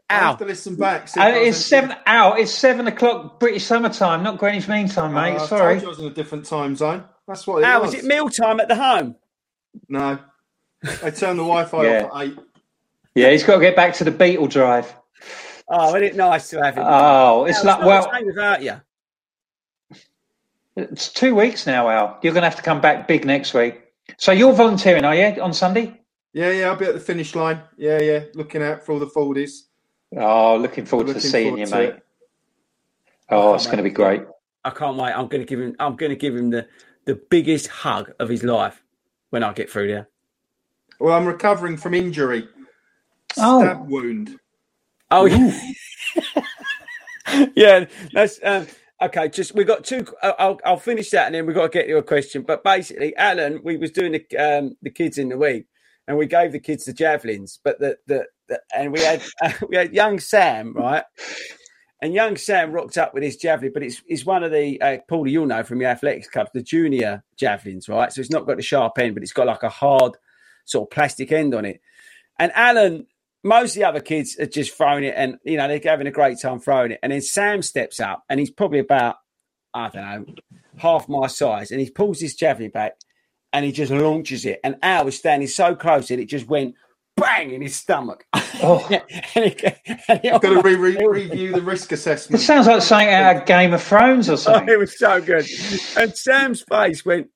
I 0.09 0.13
have 0.19 0.37
to 0.37 0.45
listen 0.45 0.75
back. 0.77 1.03
Uh, 1.03 1.05
if 1.07 1.17
I 1.17 1.39
was 1.39 1.47
it's 1.49 1.65
seven 1.65 1.95
out. 2.05 2.39
It's 2.39 2.51
seven 2.51 2.87
o'clock 2.87 3.39
British 3.39 3.65
summertime, 3.65 4.23
not 4.23 4.37
Greenwich 4.37 4.67
Mean 4.69 4.87
Time, 4.87 5.17
any- 5.17 5.33
mate. 5.33 5.41
I 5.41 5.45
Sorry. 5.47 5.73
told 5.73 5.81
you 5.81 5.87
I 5.87 5.89
was 5.89 5.99
in 5.99 6.05
a 6.05 6.09
different 6.11 6.45
time 6.45 6.75
zone. 6.75 7.03
That's 7.27 7.45
what 7.45 7.59
it 7.61 7.65
How 7.65 7.81
was. 7.81 7.93
is 7.93 8.03
it 8.03 8.05
mealtime 8.05 8.59
at 8.61 8.69
the 8.69 8.75
home? 8.75 9.15
No. 9.89 10.17
I 11.03 11.09
turned 11.09 11.39
the 11.39 11.43
Wi-Fi 11.43 11.83
Yeah. 11.89 12.03
off 12.05 12.15
at 12.21 12.27
eight. 12.27 12.39
Yeah, 13.15 13.31
he's 13.31 13.43
got 13.43 13.55
to 13.55 13.61
get 13.61 13.75
back 13.75 13.95
to 13.95 14.03
the 14.05 14.11
Beetle 14.11 14.47
Drive. 14.47 14.93
Oh, 15.67 15.89
isn't 15.89 16.03
it 16.03 16.15
nice 16.15 16.49
to 16.51 16.63
have 16.63 16.75
him? 16.77 16.83
Oh, 16.87 17.43
it's 17.45 17.63
No, 17.63 17.71
like 17.71 17.79
not 17.81 17.87
well, 17.87 18.23
without 18.25 18.61
you. 18.61 18.79
it's 20.77 21.11
two 21.11 21.35
weeks 21.35 21.65
now, 21.67 21.89
Al. 21.89 22.17
You're 22.21 22.33
going 22.33 22.43
to 22.43 22.49
have 22.49 22.55
to 22.57 22.61
come 22.63 22.79
back 22.79 23.07
big 23.07 23.25
next 23.25 23.53
week. 23.53 23.81
So 24.15 24.31
you're 24.31 24.53
volunteering, 24.53 25.03
are 25.03 25.15
you, 25.15 25.41
on 25.41 25.53
Sunday? 25.53 25.99
Yeah, 26.33 26.51
yeah, 26.51 26.67
I'll 26.67 26.75
be 26.75 26.85
at 26.85 26.93
the 26.93 26.99
finish 26.99 27.35
line. 27.35 27.61
Yeah, 27.77 28.01
yeah, 28.01 28.23
looking 28.33 28.63
out 28.63 28.83
for 28.85 28.93
all 28.93 28.99
the 28.99 29.07
Fordies. 29.07 29.63
Oh, 30.15 30.55
looking 30.55 30.85
forward 30.85 31.07
to 31.07 31.19
seeing 31.19 31.47
forward 31.47 31.59
you, 31.59 31.65
to 31.65 31.75
mate. 31.75 31.89
it. 31.89 32.05
Oh, 33.29 33.53
it's 33.55 33.65
going 33.65 33.77
to 33.77 33.83
be 33.83 33.89
great. 33.89 34.21
I 34.63 34.69
can't 34.69 34.97
wait. 34.97 35.11
I'm 35.11 35.27
going 35.27 35.41
to 35.41 35.45
give 35.45 35.59
him. 35.59 35.75
I'm 35.79 35.95
going 35.95 36.11
to 36.11 36.15
give 36.15 36.35
him 36.35 36.49
the 36.49 36.67
the 37.05 37.15
biggest 37.29 37.67
hug 37.67 38.11
of 38.19 38.29
his 38.29 38.43
life 38.43 38.83
when 39.29 39.43
I 39.43 39.53
get 39.53 39.69
through 39.69 39.87
there. 39.87 40.09
Well, 40.99 41.15
I'm 41.15 41.25
recovering 41.25 41.77
from 41.77 41.93
injury. 41.93 42.47
Oh. 43.37 43.61
Stab 43.61 43.87
wound. 43.89 44.39
Oh 45.09 45.25
yeah, 45.25 45.71
yeah. 47.55 47.85
That's 48.13 48.39
um, 48.43 48.67
okay. 49.01 49.29
Just 49.29 49.55
we've 49.55 49.67
got 49.67 49.83
two. 49.85 50.05
I'll- 50.21 50.59
I'll 50.65 50.77
finish 50.77 51.09
that 51.11 51.27
and 51.27 51.35
then 51.35 51.45
we've 51.45 51.55
got 51.55 51.71
to 51.71 51.77
get 51.79 51.87
you 51.87 51.97
a 51.97 52.03
question. 52.03 52.43
But 52.43 52.63
basically, 52.63 53.15
Alan, 53.15 53.61
we 53.63 53.77
was 53.77 53.91
doing 53.91 54.13
the 54.13 54.37
um 54.37 54.77
the 54.81 54.91
kids 54.91 55.17
in 55.17 55.29
the 55.29 55.37
week, 55.37 55.65
and 56.07 56.17
we 56.17 56.25
gave 56.27 56.51
the 56.51 56.59
kids 56.59 56.85
the 56.85 56.93
javelins, 56.93 57.59
but 57.63 57.79
the 57.79 57.97
the, 58.07 58.25
the 58.49 58.59
and 58.75 58.91
we 58.91 59.01
had 59.01 59.21
we 59.69 59.77
had 59.77 59.93
young 59.93 60.19
Sam 60.19 60.73
right. 60.73 61.03
And 62.01 62.13
young 62.13 62.37
Sam 62.37 62.71
rocked 62.71 62.97
up 62.99 63.13
with 63.15 63.23
his 63.23 63.37
javelin, 63.37 63.71
but 63.73 63.81
it's, 63.81 64.03
it's 64.05 64.23
one 64.25 64.43
of 64.43 64.51
the, 64.51 64.79
uh, 64.81 64.97
Paulie, 65.09 65.31
you'll 65.31 65.47
know 65.47 65.63
from 65.63 65.81
your 65.81 65.89
athletics 65.89 66.27
clubs, 66.29 66.51
the 66.53 66.61
junior 66.61 67.23
javelins, 67.37 67.89
right? 67.89 68.13
So 68.13 68.21
it's 68.21 68.29
not 68.29 68.45
got 68.45 68.57
the 68.57 68.61
sharp 68.63 68.99
end, 68.99 69.15
but 69.15 69.23
it's 69.23 69.33
got 69.33 69.47
like 69.47 69.63
a 69.63 69.69
hard 69.69 70.13
sort 70.65 70.87
of 70.87 70.91
plastic 70.91 71.31
end 71.31 71.55
on 71.55 71.65
it. 71.65 71.81
And 72.37 72.51
Alan, 72.53 73.07
most 73.47 73.71
of 73.71 73.75
the 73.81 73.87
other 73.87 73.99
kids 74.01 74.37
are 74.39 74.45
just 74.45 74.75
throwing 74.75 75.03
it 75.03 75.13
and, 75.17 75.37
you 75.43 75.57
know, 75.57 75.67
they're 75.67 75.79
having 75.83 76.07
a 76.07 76.11
great 76.11 76.39
time 76.41 76.59
throwing 76.59 76.91
it. 76.91 76.99
And 77.01 77.11
then 77.11 77.21
Sam 77.21 77.61
steps 77.61 77.99
up 77.99 78.23
and 78.29 78.39
he's 78.39 78.51
probably 78.51 78.79
about, 78.79 79.15
I 79.73 79.89
don't 79.89 80.03
know, 80.03 80.25
half 80.77 81.07
my 81.09 81.27
size, 81.27 81.71
and 81.71 81.79
he 81.81 81.89
pulls 81.89 82.19
his 82.19 82.35
javelin 82.35 82.69
back, 82.71 82.93
and 83.53 83.65
he 83.65 83.71
just 83.71 83.91
launches 83.91 84.45
it. 84.45 84.59
And 84.63 84.75
Al 84.83 85.05
was 85.05 85.17
standing 85.17 85.47
so 85.47 85.75
close, 85.75 86.11
and 86.11 86.19
it 86.19 86.25
just 86.29 86.47
went 86.47 86.75
bang 87.15 87.51
in 87.51 87.61
his 87.61 87.75
stomach. 87.75 88.25
Oh. 88.59 88.83
and 88.89 89.03
he, 89.45 89.55
and 90.07 90.19
he 90.23 90.29
Got 90.31 90.41
to 90.41 90.61
re- 90.63 90.73
re- 90.73 90.97
review 91.07 91.53
the 91.53 91.61
risk 91.61 91.91
assessment. 91.91 92.41
It 92.41 92.45
sounds 92.45 92.65
like 92.65 92.81
something 92.81 93.07
out 93.09 93.35
of 93.35 93.45
Game 93.45 93.71
of 93.71 93.83
Thrones 93.83 94.29
or 94.29 94.33
Oh, 94.33 94.35
something. 94.37 94.67
it 94.69 94.79
was 94.79 94.97
so 94.97 95.21
good. 95.21 95.45
And 95.95 96.17
Sam's 96.17 96.63
face 96.63 97.05
went 97.05 97.27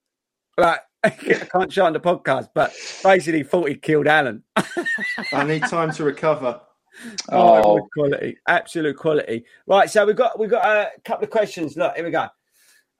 like 0.58 0.80
I 1.04 1.10
can't 1.10 1.74
show 1.74 1.86
on 1.86 1.94
the 1.94 2.00
podcast, 2.00 2.50
but 2.54 2.74
basically 3.04 3.44
thought 3.44 3.70
he 3.70 3.76
killed 3.76 4.08
Alan. 4.08 4.44
I 5.34 5.44
need 5.44 5.64
time 5.64 5.92
to 5.94 6.04
recover. 6.04 6.62
Oh, 7.30 7.80
Oh. 7.80 7.88
quality, 7.94 8.38
absolute 8.48 8.98
quality. 8.98 9.46
Right, 9.66 9.90
so 9.90 10.06
we've 10.06 10.16
got 10.16 10.38
we've 10.38 10.50
got 10.50 10.66
a 10.66 10.90
couple 11.04 11.24
of 11.24 11.30
questions. 11.32 11.76
Look, 11.76 11.96
here 11.96 12.06
we 12.06 12.12
go. 12.12 12.28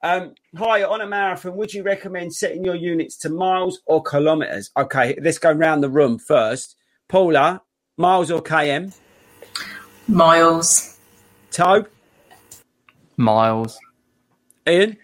Um, 0.02 0.34
hi, 0.56 0.82
on 0.82 1.00
a 1.00 1.06
marathon, 1.06 1.54
would 1.56 1.72
you 1.72 1.84
recommend 1.84 2.34
setting 2.34 2.64
your 2.64 2.74
units 2.74 3.16
to 3.18 3.28
miles 3.28 3.80
or 3.86 4.02
kilometers? 4.02 4.70
Okay, 4.76 5.16
let's 5.22 5.38
go 5.38 5.52
round 5.52 5.82
the 5.82 5.88
room 5.90 6.18
first. 6.18 6.74
Paula, 7.08 7.62
miles 7.98 8.30
or 8.30 8.42
km? 8.42 8.92
Miles. 10.08 10.98
Toe, 11.52 11.84
Miles. 13.16 13.78
Ian. 14.66 14.96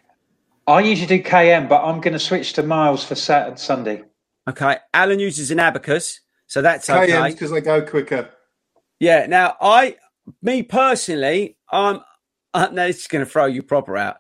I 0.69 0.81
usually 0.83 1.07
do 1.07 1.23
KM, 1.25 1.67
but 1.67 1.83
I'm 1.83 2.03
going 2.03 2.13
to 2.13 2.19
switch 2.19 2.53
to 2.53 2.63
miles 2.63 3.03
for 3.03 3.15
Saturday, 3.15 3.53
and 3.53 3.59
Sunday. 3.59 4.03
Okay, 4.47 4.77
Alan 4.93 5.19
uses 5.19 5.51
an 5.51 5.61
abacus, 5.61 6.21
so 6.47 6.61
that's 6.61 6.87
KMs 6.87 7.09
okay. 7.09 7.31
because 7.31 7.51
they 7.51 7.63
go 7.63 7.81
quicker. 7.81 8.29
Yeah. 9.01 9.25
Now, 9.27 9.57
I, 9.63 9.97
me 10.43 10.63
personally, 10.63 11.57
I'm. 11.73 12.01
Uh, 12.53 12.69
now 12.73 12.87
this 12.87 13.01
is 13.01 13.07
going 13.07 13.25
to 13.25 13.31
throw 13.31 13.47
you 13.47 13.63
proper 13.63 13.97
out. 13.97 14.19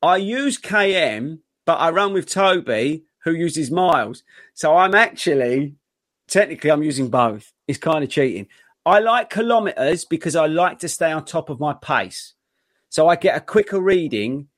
I 0.00 0.16
use 0.16 0.58
KM, 0.58 1.40
but 1.66 1.74
I 1.74 1.90
run 1.90 2.14
with 2.14 2.30
Toby, 2.30 3.04
who 3.24 3.32
uses 3.32 3.70
miles. 3.70 4.22
So 4.54 4.78
I'm 4.78 4.94
actually, 4.94 5.74
technically, 6.28 6.70
I'm 6.70 6.82
using 6.82 7.10
both. 7.10 7.52
It's 7.68 7.78
kind 7.78 8.02
of 8.02 8.08
cheating. 8.08 8.46
I 8.86 9.00
like 9.00 9.28
kilometers 9.28 10.06
because 10.06 10.34
I 10.34 10.46
like 10.46 10.78
to 10.78 10.88
stay 10.88 11.12
on 11.12 11.26
top 11.26 11.50
of 11.50 11.60
my 11.60 11.74
pace. 11.74 12.32
So 12.88 13.06
I 13.06 13.16
get 13.16 13.36
a 13.36 13.40
quicker 13.40 13.78
reading 13.78 14.48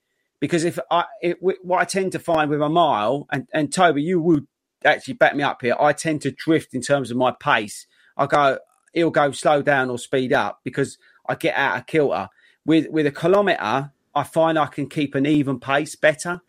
because 0.43 0.65
if 0.65 0.77
I, 0.91 1.05
it, 1.23 1.39
what 1.41 1.81
I 1.81 1.85
tend 1.85 2.11
to 2.13 2.19
find 2.19 2.51
with 2.51 2.61
a 2.61 2.69
mile, 2.69 3.29
and, 3.31 3.47
and 3.55 3.73
Toby, 3.73 4.03
you 4.03 4.21
would 4.21 4.49
actually 4.85 5.15
back 5.15 5.37
me 5.37 5.45
up 5.45 5.63
here, 5.63 5.77
I 5.79 5.93
tend 5.93 6.21
to 6.23 6.33
drift 6.33 6.75
in 6.75 6.81
terms 6.81 7.13
of 7.13 7.17
my 7.17 7.31
pace. 7.31 7.87
I 8.17 8.27
go, 8.27 8.59
he'll 8.93 9.11
go 9.11 9.31
slow 9.31 9.63
down 9.63 9.89
or 9.89 9.99
speed 10.01 10.33
up 10.33 10.59
because 10.65 10.99
I 11.29 11.37
get 11.37 11.55
out 11.55 11.79
of 11.79 11.87
kilter. 11.87 12.29
With 12.67 12.89
with 12.91 13.07
a 13.07 13.13
kilometre, 13.13 13.93
I 14.17 14.23
find 14.25 14.59
I 14.59 14.67
can 14.67 14.89
keep 14.89 15.15
an 15.15 15.27
even 15.27 15.61
pace 15.61 15.95
better. 15.95 16.41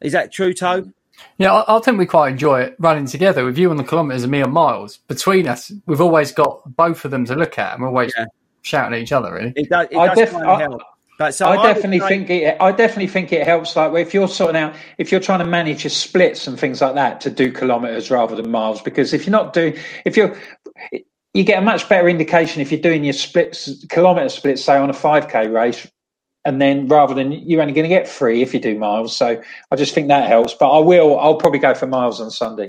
Is 0.00 0.12
that 0.12 0.32
true, 0.32 0.54
Tobe? 0.54 0.90
Yeah, 1.36 1.52
I, 1.52 1.76
I 1.76 1.80
think 1.80 1.98
we 1.98 2.06
quite 2.06 2.30
enjoy 2.32 2.62
it 2.62 2.76
running 2.78 3.04
together 3.04 3.44
with 3.44 3.58
you 3.58 3.68
on 3.68 3.76
the 3.76 3.84
kilometres 3.84 4.22
and 4.22 4.32
me 4.32 4.40
on 4.40 4.50
miles. 4.50 4.96
Between 5.08 5.46
us, 5.46 5.70
we've 5.84 6.00
always 6.00 6.32
got 6.32 6.74
both 6.74 7.04
of 7.04 7.10
them 7.10 7.26
to 7.26 7.34
look 7.34 7.58
at, 7.58 7.74
and 7.74 7.82
we're 7.82 7.88
always 7.88 8.14
Yeah. 8.16 8.24
shouting 8.62 8.94
at 8.96 9.02
each 9.02 9.12
other. 9.12 9.34
Really, 9.34 9.52
It 9.56 9.68
does. 9.68 9.88
It 9.90 9.98
I 9.98 10.14
def- 10.14 10.32
kind 10.32 10.46
I- 10.46 10.60
help. 10.60 10.80
But 11.18 11.34
so 11.34 11.46
I 11.46 11.72
definitely 11.72 12.00
think 12.00 12.30
it. 12.30 12.56
I 12.60 12.72
definitely 12.72 13.06
think 13.06 13.32
it 13.32 13.46
helps. 13.46 13.76
Like 13.76 13.94
if 13.94 14.14
you're 14.14 14.28
sorting 14.28 14.56
out, 14.56 14.74
if 14.98 15.12
you're 15.12 15.20
trying 15.20 15.40
to 15.40 15.44
manage 15.44 15.84
your 15.84 15.90
splits 15.90 16.46
and 16.46 16.58
things 16.58 16.80
like 16.80 16.94
that, 16.94 17.20
to 17.22 17.30
do 17.30 17.52
kilometers 17.52 18.10
rather 18.10 18.34
than 18.34 18.50
miles. 18.50 18.80
Because 18.80 19.12
if 19.12 19.26
you're 19.26 19.32
not 19.32 19.52
doing, 19.52 19.76
if 20.04 20.16
you're, 20.16 20.36
you 21.34 21.44
get 21.44 21.58
a 21.58 21.64
much 21.64 21.88
better 21.88 22.08
indication 22.08 22.60
if 22.60 22.72
you're 22.72 22.80
doing 22.80 23.04
your 23.04 23.12
splits, 23.12 23.84
kilometer 23.86 24.28
splits, 24.28 24.64
say 24.64 24.76
on 24.76 24.90
a 24.90 24.94
5k 24.94 25.52
race, 25.52 25.86
and 26.44 26.60
then 26.60 26.88
rather 26.88 27.14
than 27.14 27.32
you're 27.32 27.60
only 27.60 27.72
going 27.74 27.84
to 27.84 27.94
get 27.94 28.08
three 28.08 28.42
if 28.42 28.52
you 28.52 28.60
do 28.60 28.78
miles. 28.78 29.16
So 29.16 29.40
I 29.70 29.76
just 29.76 29.94
think 29.94 30.08
that 30.08 30.28
helps. 30.28 30.54
But 30.54 30.70
I 30.70 30.80
will. 30.80 31.18
I'll 31.18 31.36
probably 31.36 31.60
go 31.60 31.74
for 31.74 31.86
miles 31.86 32.20
on 32.20 32.30
Sunday. 32.30 32.68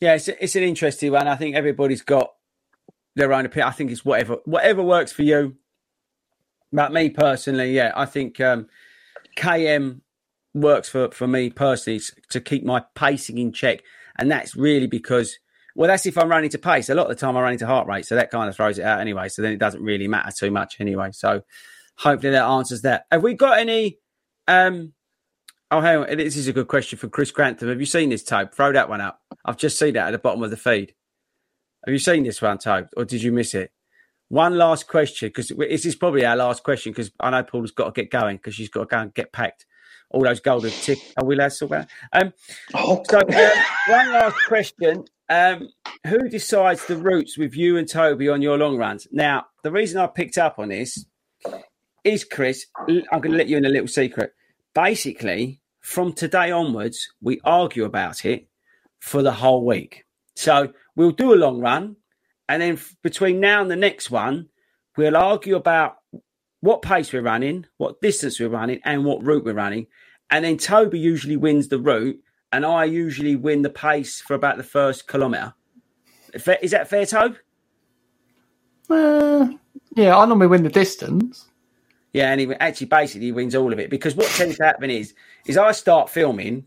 Yeah, 0.00 0.14
it's, 0.14 0.28
it's 0.28 0.54
an 0.54 0.62
interesting 0.62 1.12
one. 1.12 1.26
I 1.26 1.36
think 1.36 1.56
everybody's 1.56 2.02
got 2.02 2.30
their 3.16 3.32
own 3.32 3.46
opinion. 3.46 3.68
I 3.68 3.72
think 3.72 3.90
it's 3.90 4.04
whatever 4.04 4.36
whatever 4.44 4.82
works 4.82 5.10
for 5.10 5.22
you. 5.22 5.56
But 6.72 6.92
me 6.92 7.10
personally, 7.10 7.72
yeah, 7.74 7.92
I 7.96 8.04
think 8.04 8.40
um, 8.40 8.66
KM 9.36 10.00
works 10.54 10.88
for, 10.88 11.10
for 11.10 11.26
me 11.26 11.50
personally 11.50 12.00
to 12.30 12.40
keep 12.40 12.64
my 12.64 12.84
pacing 12.94 13.38
in 13.38 13.52
check. 13.52 13.80
And 14.18 14.30
that's 14.30 14.56
really 14.56 14.86
because, 14.86 15.38
well, 15.76 15.88
that's 15.88 16.06
if 16.06 16.18
I'm 16.18 16.28
running 16.28 16.50
to 16.50 16.58
pace. 16.58 16.88
A 16.88 16.94
lot 16.94 17.10
of 17.10 17.16
the 17.16 17.20
time 17.20 17.36
I 17.36 17.42
run 17.42 17.52
into 17.52 17.66
heart 17.66 17.86
rate. 17.86 18.06
So 18.06 18.16
that 18.16 18.30
kind 18.30 18.48
of 18.48 18.56
throws 18.56 18.78
it 18.78 18.84
out 18.84 19.00
anyway. 19.00 19.28
So 19.28 19.42
then 19.42 19.52
it 19.52 19.58
doesn't 19.58 19.82
really 19.82 20.08
matter 20.08 20.32
too 20.36 20.50
much 20.50 20.76
anyway. 20.80 21.10
So 21.12 21.42
hopefully 21.96 22.32
that 22.32 22.44
answers 22.44 22.82
that. 22.82 23.04
Have 23.10 23.22
we 23.22 23.34
got 23.34 23.58
any? 23.58 23.98
Um, 24.46 24.92
oh, 25.70 25.80
hang 25.80 25.98
on. 25.98 26.16
This 26.16 26.36
is 26.36 26.48
a 26.48 26.52
good 26.52 26.68
question 26.68 26.98
from 26.98 27.10
Chris 27.10 27.30
Grantham. 27.30 27.68
Have 27.68 27.80
you 27.80 27.86
seen 27.86 28.10
this, 28.10 28.24
Tobe? 28.24 28.52
Throw 28.52 28.72
that 28.72 28.88
one 28.88 29.00
up. 29.00 29.20
I've 29.44 29.56
just 29.56 29.78
seen 29.78 29.94
that 29.94 30.08
at 30.08 30.10
the 30.10 30.18
bottom 30.18 30.42
of 30.42 30.50
the 30.50 30.56
feed. 30.56 30.94
Have 31.86 31.92
you 31.92 31.98
seen 31.98 32.24
this 32.24 32.42
one, 32.42 32.58
Tobe, 32.58 32.88
or 32.96 33.04
did 33.04 33.22
you 33.22 33.32
miss 33.32 33.54
it? 33.54 33.70
One 34.28 34.58
last 34.58 34.88
question, 34.88 35.28
because 35.28 35.48
this 35.48 35.86
is 35.86 35.96
probably 35.96 36.24
our 36.24 36.36
last 36.36 36.62
question, 36.62 36.92
because 36.92 37.10
I 37.20 37.30
know 37.30 37.42
Paula's 37.42 37.70
got 37.70 37.94
to 37.94 38.02
get 38.02 38.10
going 38.10 38.36
because 38.36 38.54
she's 38.54 38.68
got 38.68 38.80
to 38.80 38.86
go 38.86 38.98
and 39.02 39.14
get 39.14 39.32
packed. 39.32 39.64
All 40.10 40.22
those 40.22 40.40
golden 40.40 40.70
tick. 40.70 40.98
Are 41.18 41.24
we 41.24 41.34
allowed 41.34 41.50
to 41.50 41.58
talk 41.58 41.68
about? 41.68 41.86
Um, 42.12 42.32
Oh, 42.74 43.02
so, 43.08 43.18
um, 43.18 43.64
one 43.88 44.12
last 44.12 44.36
question: 44.46 45.04
um, 45.28 45.68
Who 46.06 46.28
decides 46.28 46.86
the 46.86 46.96
routes 46.96 47.36
with 47.36 47.54
you 47.54 47.76
and 47.76 47.88
Toby 47.88 48.28
on 48.28 48.40
your 48.42 48.56
long 48.56 48.76
runs? 48.78 49.06
Now, 49.12 49.46
the 49.62 49.70
reason 49.70 49.98
I 50.00 50.06
picked 50.06 50.38
up 50.38 50.58
on 50.58 50.68
this 50.70 51.04
is, 52.04 52.24
Chris. 52.24 52.66
I'm 52.88 53.20
going 53.20 53.32
to 53.32 53.36
let 53.38 53.48
you 53.48 53.58
in 53.58 53.66
a 53.66 53.70
little 53.70 53.88
secret. 53.88 54.32
Basically, 54.74 55.60
from 55.80 56.12
today 56.12 56.50
onwards, 56.50 57.08
we 57.20 57.40
argue 57.44 57.84
about 57.84 58.24
it 58.24 58.48
for 59.00 59.22
the 59.22 59.32
whole 59.32 59.64
week. 59.64 60.04
So 60.36 60.72
we'll 60.96 61.10
do 61.12 61.34
a 61.34 61.36
long 61.36 61.60
run, 61.60 61.96
and 62.48 62.62
then 62.62 62.74
f- 62.74 62.96
between 63.02 63.40
now 63.40 63.60
and 63.60 63.70
the 63.70 63.76
next 63.76 64.10
one, 64.10 64.48
we'll 64.96 65.16
argue 65.16 65.56
about 65.56 65.96
what 66.60 66.82
pace 66.82 67.12
we're 67.12 67.22
running, 67.22 67.66
what 67.76 68.00
distance 68.00 68.40
we're 68.40 68.48
running, 68.48 68.80
and 68.84 69.04
what 69.04 69.22
route 69.24 69.44
we're 69.44 69.52
running. 69.52 69.86
And 70.30 70.44
then 70.44 70.58
Toby 70.58 70.98
usually 70.98 71.36
wins 71.36 71.68
the 71.68 71.78
route, 71.78 72.18
and 72.52 72.66
I 72.66 72.84
usually 72.84 73.36
win 73.36 73.62
the 73.62 73.70
pace 73.70 74.20
for 74.20 74.34
about 74.34 74.56
the 74.56 74.62
first 74.62 75.06
kilometre. 75.08 75.54
Is 76.62 76.72
that 76.72 76.88
fair, 76.88 77.06
Toby? 77.06 77.36
uh, 78.90 79.48
yeah, 79.94 80.16
I 80.16 80.26
normally 80.26 80.46
win 80.46 80.62
the 80.62 80.70
distance. 80.70 81.48
Yeah, 82.12 82.32
and 82.32 82.40
he 82.40 82.52
actually 82.54 82.86
basically 82.86 83.32
wins 83.32 83.54
all 83.54 83.72
of 83.72 83.78
it 83.78 83.90
because 83.90 84.14
what 84.14 84.28
tends 84.28 84.56
to 84.56 84.64
happen 84.64 84.90
is 84.90 85.14
is 85.46 85.56
I 85.58 85.72
start 85.72 86.10
filming, 86.10 86.66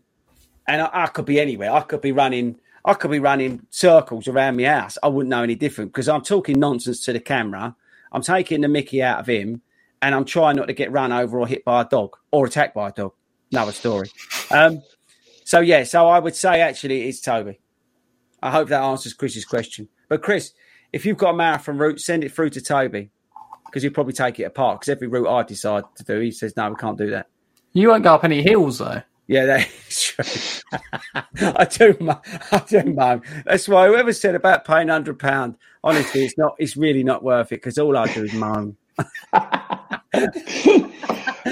and 0.68 0.82
I, 0.82 0.90
I 0.92 1.06
could 1.08 1.24
be 1.24 1.40
anywhere. 1.40 1.72
I 1.72 1.80
could 1.80 2.00
be 2.00 2.12
running. 2.12 2.58
I 2.84 2.94
could 2.94 3.10
be 3.10 3.20
running 3.20 3.66
circles 3.70 4.26
around 4.26 4.56
my 4.56 4.64
house. 4.64 4.98
I 5.02 5.08
wouldn't 5.08 5.30
know 5.30 5.42
any 5.42 5.54
different 5.54 5.92
because 5.92 6.08
I'm 6.08 6.22
talking 6.22 6.58
nonsense 6.58 7.04
to 7.04 7.12
the 7.12 7.20
camera. 7.20 7.76
I'm 8.10 8.22
taking 8.22 8.60
the 8.60 8.68
Mickey 8.68 9.02
out 9.02 9.20
of 9.20 9.26
him, 9.26 9.62
and 10.00 10.14
I'm 10.14 10.24
trying 10.24 10.56
not 10.56 10.66
to 10.66 10.72
get 10.72 10.90
run 10.90 11.12
over 11.12 11.38
or 11.38 11.46
hit 11.46 11.64
by 11.64 11.82
a 11.82 11.84
dog 11.84 12.16
or 12.30 12.46
attacked 12.46 12.74
by 12.74 12.88
a 12.88 12.92
dog. 12.92 13.12
Another 13.52 13.72
story. 13.72 14.10
Um, 14.50 14.82
so 15.44 15.60
yeah, 15.60 15.84
so 15.84 16.08
I 16.08 16.18
would 16.18 16.34
say 16.34 16.60
actually 16.60 17.08
it's 17.08 17.20
Toby. 17.20 17.60
I 18.42 18.50
hope 18.50 18.68
that 18.68 18.82
answers 18.82 19.14
Chris's 19.14 19.44
question. 19.44 19.88
But 20.08 20.22
Chris, 20.22 20.52
if 20.92 21.06
you've 21.06 21.18
got 21.18 21.30
a 21.30 21.36
marathon 21.36 21.78
route, 21.78 22.00
send 22.00 22.24
it 22.24 22.32
through 22.32 22.50
to 22.50 22.60
Toby 22.60 23.10
because 23.66 23.82
he'll 23.82 23.92
probably 23.92 24.12
take 24.12 24.40
it 24.40 24.44
apart. 24.44 24.80
Because 24.80 24.88
every 24.88 25.08
route 25.08 25.28
I 25.28 25.42
decide 25.42 25.84
to 25.96 26.04
do, 26.04 26.20
he 26.20 26.30
says 26.30 26.56
no, 26.56 26.68
we 26.70 26.76
can't 26.76 26.98
do 26.98 27.10
that. 27.10 27.28
You 27.72 27.88
won't 27.88 28.04
go 28.04 28.14
up 28.14 28.24
any 28.24 28.42
hills 28.42 28.78
though. 28.78 29.02
Yeah, 29.32 29.46
that 29.46 29.68
is 29.88 30.02
true. 30.02 30.24
I 31.56 31.64
do, 31.64 31.96
I 32.52 32.58
do 32.68 32.82
moan. 32.92 33.22
That's 33.46 33.66
why 33.66 33.86
whoever 33.86 34.12
said 34.12 34.34
about 34.34 34.66
paying 34.66 34.88
hundred 34.88 35.18
pound, 35.18 35.56
honestly, 35.82 36.24
it's 36.26 36.36
not. 36.36 36.54
It's 36.58 36.76
really 36.76 37.02
not 37.02 37.22
worth 37.24 37.46
it 37.52 37.56
because 37.56 37.78
all 37.78 37.96
I 37.96 38.12
do 38.12 38.24
is 38.24 38.34
moan. 38.34 38.76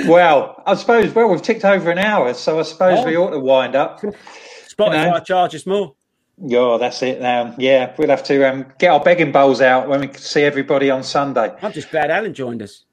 well, 0.06 0.62
I 0.66 0.74
suppose. 0.74 1.14
Well, 1.14 1.28
we've 1.28 1.40
ticked 1.42 1.64
over 1.64 1.90
an 1.90 1.98
hour, 1.98 2.34
so 2.34 2.58
I 2.58 2.62
suppose 2.62 2.98
Oh. 3.00 3.06
we 3.06 3.16
ought 3.16 3.30
to 3.30 3.38
wind 3.40 3.74
up. 3.74 4.00
Spotify 4.00 5.06
You 5.06 5.10
know. 5.12 5.20
charges 5.20 5.66
more. 5.66 5.94
Yeah, 6.42 6.76
that's 6.78 7.02
it. 7.02 7.20
Now, 7.20 7.54
yeah, 7.58 7.94
we'll 7.98 8.08
have 8.08 8.24
to 8.24 8.50
um, 8.50 8.66
get 8.78 8.90
our 8.90 9.00
begging 9.00 9.32
bowls 9.32 9.60
out 9.60 9.88
when 9.88 10.00
we 10.00 10.12
see 10.14 10.42
everybody 10.42 10.90
on 10.90 11.02
Sunday. 11.02 11.54
I'm 11.62 11.72
just 11.72 11.90
glad 11.90 12.10
Alan 12.10 12.32
joined 12.32 12.62
us. 12.62 12.84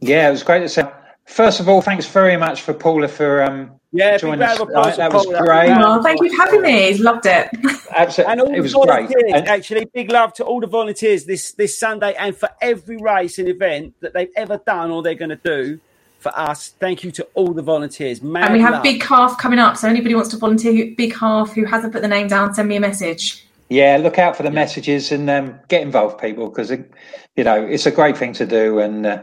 Yeah, 0.00 0.28
it 0.28 0.32
was 0.32 0.42
great 0.42 0.60
to 0.60 0.68
see. 0.68 0.82
First 1.26 1.60
of 1.60 1.68
all, 1.68 1.80
thanks 1.80 2.06
very 2.06 2.36
much 2.36 2.60
for 2.60 2.74
Paula 2.74 3.08
for 3.08 3.42
um, 3.42 3.80
Yeah, 3.96 4.12
big 4.12 4.20
joining 4.22 4.40
round 4.40 4.52
us. 4.52 4.60
of 4.60 4.68
applause 4.68 4.86
Uh, 4.94 4.96
that 4.96 5.12
was 5.12 5.24
Paula. 5.26 5.38
great. 5.46 5.70
Oh, 5.70 6.02
thank 6.02 6.20
you 6.20 6.28
for 6.30 6.42
having 6.44 6.62
me. 6.62 6.94
Loved 6.98 7.26
it. 7.26 7.48
Absolutely, 7.94 8.32
And 8.32 8.40
all 8.40 8.48
it 8.48 8.56
the 8.56 8.62
was 8.62 8.74
great. 8.74 9.34
And- 9.34 9.48
actually, 9.48 9.84
big 9.94 10.10
love 10.10 10.32
to 10.34 10.44
all 10.44 10.60
the 10.60 10.66
volunteers 10.66 11.24
this 11.26 11.52
this 11.52 11.78
Sunday 11.78 12.14
and 12.18 12.36
for 12.36 12.48
every 12.60 12.96
race 12.96 13.38
and 13.38 13.48
event 13.48 13.94
that 14.00 14.12
they've 14.12 14.32
ever 14.36 14.60
done 14.66 14.90
or 14.90 15.02
they're 15.02 15.14
going 15.14 15.30
to 15.30 15.40
do 15.44 15.78
for 16.18 16.32
us. 16.36 16.74
Thank 16.80 17.04
you 17.04 17.10
to 17.12 17.26
all 17.34 17.52
the 17.52 17.62
volunteers. 17.62 18.20
Mad 18.22 18.44
And 18.46 18.54
we 18.54 18.60
have 18.60 18.72
love. 18.74 18.82
Big 18.82 19.02
Half 19.02 19.38
coming 19.38 19.58
up. 19.60 19.76
So 19.76 19.88
anybody 19.88 20.14
wants 20.14 20.30
to 20.30 20.38
volunteer, 20.38 20.92
Big 20.96 21.14
Half, 21.14 21.52
who 21.54 21.64
hasn't 21.64 21.92
put 21.92 22.02
the 22.02 22.08
name 22.08 22.26
down, 22.28 22.52
send 22.54 22.68
me 22.68 22.76
a 22.76 22.80
message. 22.80 23.46
Yeah, 23.70 23.96
look 23.98 24.18
out 24.18 24.36
for 24.36 24.42
the 24.42 24.50
messages 24.50 25.10
and 25.12 25.28
um, 25.30 25.54
get 25.68 25.82
involved, 25.82 26.18
people, 26.20 26.48
because 26.48 26.70
you 26.70 27.44
know 27.44 27.64
it's 27.64 27.86
a 27.86 27.90
great 27.90 28.16
thing 28.16 28.32
to 28.34 28.44
do, 28.46 28.78
and 28.78 29.06
uh, 29.06 29.18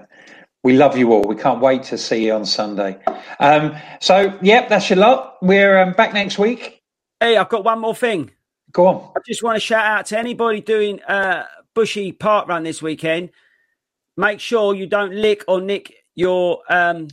We 0.64 0.74
love 0.74 0.98
you 0.98 1.12
all. 1.12 1.24
We 1.24 1.36
can't 1.36 1.60
wait 1.60 1.84
to 1.84 1.98
see 1.98 2.26
you 2.26 2.34
on 2.34 2.46
Sunday. 2.46 3.00
Um, 3.40 3.76
so, 4.00 4.38
yep, 4.42 4.70
that's 4.70 4.90
your 4.90 5.00
lot. 5.00 5.38
We're 5.42 5.80
um, 5.80 5.94
back 5.94 6.14
next 6.14 6.38
week. 6.38 6.82
Hey, 7.20 7.38
I've 7.38 7.50
got 7.50 7.64
one 7.64 7.80
more 7.80 7.96
thing. 7.96 8.32
Go 8.72 8.88
on. 8.88 9.12
I 9.16 9.20
just 9.26 9.42
want 9.44 9.56
to 9.56 9.60
shout 9.60 9.86
out 9.86 10.06
to 10.08 10.20
anybody 10.20 10.62
doing 10.62 11.02
uh, 11.04 11.46
Bushy 11.74 12.12
Park 12.12 12.48
Run 12.48 12.64
this 12.64 12.82
weekend. 12.82 13.32
Make 14.18 14.40
sure 14.40 14.76
you 14.76 14.86
don't 14.86 15.14
lick 15.14 15.44
or 15.48 15.62
nick 15.62 15.94
your 16.16 16.62
um, 16.70 17.08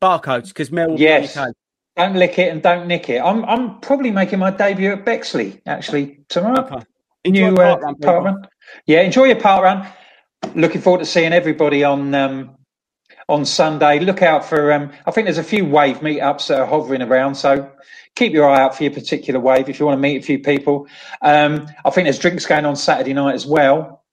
barcodes 0.00 0.48
because 0.48 0.70
Mel 0.70 0.90
will 0.90 1.00
Yes. 1.00 1.34
be 1.34 1.40
on 1.40 1.46
your 1.46 1.46
code. 1.46 1.54
Don't 1.96 2.16
lick 2.16 2.38
it 2.38 2.50
and 2.52 2.62
don't 2.62 2.88
nick 2.88 3.08
it. 3.08 3.20
I'm 3.20 3.44
I'm 3.44 3.78
probably 3.80 4.10
making 4.10 4.40
my 4.40 4.50
debut 4.50 4.90
at 4.92 5.04
Bexley 5.04 5.60
actually 5.64 6.18
tomorrow. 6.28 6.64
Okay. 6.64 6.84
Enjoy 7.24 7.50
New 7.50 7.56
park 7.56 7.80
uh, 7.82 7.84
run, 7.86 7.94
park 7.96 8.24
run. 8.24 8.48
Yeah, 8.86 9.02
enjoy 9.02 9.24
your 9.24 9.40
park 9.40 9.62
run. 9.62 9.86
Looking 10.56 10.80
forward 10.80 10.98
to 10.98 11.06
seeing 11.06 11.32
everybody 11.32 11.84
on 11.84 12.12
um, 12.14 12.56
on 13.28 13.44
Sunday. 13.44 13.98
Look 14.00 14.22
out 14.22 14.44
for. 14.44 14.72
Um, 14.72 14.92
I 15.06 15.10
think 15.10 15.26
there's 15.26 15.38
a 15.38 15.44
few 15.44 15.64
wave 15.64 15.98
meetups 15.98 16.48
that 16.48 16.60
are 16.60 16.66
hovering 16.66 17.02
around, 17.02 17.34
so 17.34 17.70
keep 18.16 18.32
your 18.32 18.48
eye 18.48 18.60
out 18.60 18.76
for 18.76 18.84
your 18.84 18.92
particular 18.92 19.40
wave 19.40 19.68
if 19.68 19.80
you 19.80 19.86
want 19.86 19.96
to 19.98 20.00
meet 20.00 20.22
a 20.22 20.24
few 20.24 20.38
people. 20.38 20.86
Um, 21.22 21.66
I 21.84 21.90
think 21.90 22.06
there's 22.06 22.18
drinks 22.18 22.46
going 22.46 22.64
on 22.64 22.76
Saturday 22.76 23.12
night 23.12 23.34
as 23.34 23.46
well. 23.46 24.04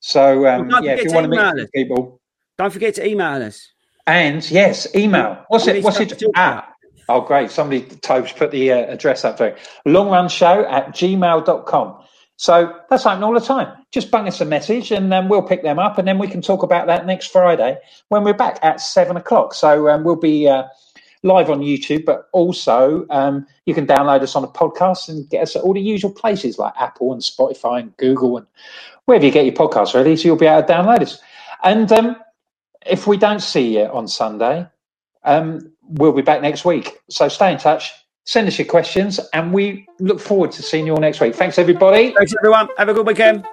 So 0.00 0.46
um, 0.46 0.68
Well, 0.68 0.84
yeah, 0.84 0.92
if 0.92 1.04
you 1.04 1.12
want 1.12 1.24
to 1.24 1.30
meet 1.30 1.38
us. 1.62 1.68
people, 1.74 2.20
Don't 2.58 2.72
forget 2.72 2.94
to 2.96 3.06
email 3.08 3.42
us. 3.42 3.70
and 4.06 4.48
yes, 4.50 4.92
email. 4.94 5.44
What's 5.48 5.66
it? 5.66 5.82
What's 5.84 6.00
it 6.00 6.22
at? 6.34 6.68
Oh, 7.08 7.20
great. 7.20 7.50
Somebody, 7.50 7.82
Tobes, 7.82 8.32
put 8.32 8.50
the 8.50 8.72
uh, 8.72 8.92
address 8.92 9.26
up 9.26 9.36
there. 9.36 9.56
Longrunshow 9.86 10.70
at 10.70 10.88
gmail.com. 10.94 12.02
So 12.36 12.80
that's 12.90 13.06
open 13.06 13.22
all 13.22 13.32
the 13.32 13.40
time. 13.40 13.72
Just 13.92 14.10
bung 14.10 14.26
us 14.26 14.40
a 14.40 14.44
message 14.44 14.90
and 14.90 15.10
then 15.10 15.28
we'll 15.28 15.42
pick 15.42 15.62
them 15.62 15.78
up 15.78 15.98
and 15.98 16.06
then 16.06 16.18
we 16.18 16.28
can 16.28 16.42
talk 16.42 16.62
about 16.62 16.86
that 16.88 17.06
next 17.06 17.28
Friday 17.28 17.78
when 18.08 18.24
we're 18.24 18.34
back 18.34 18.58
at 18.62 18.80
seven 18.80 19.16
o'clock. 19.16 19.54
So 19.54 19.88
um, 19.88 20.02
we'll 20.02 20.16
be 20.16 20.48
uh, 20.48 20.64
live 21.22 21.48
on 21.48 21.60
YouTube, 21.60 22.04
but 22.04 22.28
also 22.32 23.06
um, 23.10 23.46
you 23.66 23.74
can 23.74 23.86
download 23.86 24.22
us 24.22 24.34
on 24.34 24.44
a 24.44 24.48
podcast 24.48 25.08
and 25.08 25.28
get 25.30 25.42
us 25.42 25.56
at 25.56 25.62
all 25.62 25.74
the 25.74 25.80
usual 25.80 26.12
places 26.12 26.58
like 26.58 26.74
Apple 26.78 27.12
and 27.12 27.22
Spotify 27.22 27.80
and 27.80 27.96
Google 27.96 28.36
and 28.36 28.46
wherever 29.06 29.24
you 29.24 29.30
get 29.30 29.44
your 29.44 29.54
podcasts 29.54 29.94
ready. 29.94 30.16
So 30.16 30.26
you'll 30.26 30.36
be 30.36 30.46
able 30.46 30.66
to 30.66 30.72
download 30.72 31.02
us. 31.02 31.20
And 31.62 31.90
um, 31.92 32.16
if 32.84 33.06
we 33.06 33.16
don't 33.16 33.40
see 33.40 33.78
you 33.78 33.86
on 33.86 34.08
Sunday, 34.08 34.66
um, 35.24 35.72
we'll 35.82 36.12
be 36.12 36.22
back 36.22 36.42
next 36.42 36.64
week. 36.64 36.98
So 37.08 37.28
stay 37.28 37.52
in 37.52 37.58
touch, 37.58 37.92
send 38.24 38.48
us 38.48 38.58
your 38.58 38.66
questions, 38.66 39.20
and 39.32 39.52
we 39.52 39.86
look 40.00 40.18
forward 40.20 40.50
to 40.52 40.62
seeing 40.62 40.86
you 40.86 40.92
all 40.92 41.00
next 41.00 41.20
week. 41.20 41.34
Thanks, 41.34 41.58
everybody. 41.58 42.12
Thanks, 42.14 42.34
everyone. 42.38 42.68
Have 42.78 42.88
a 42.88 42.94
good 42.94 43.06
weekend. 43.06 43.44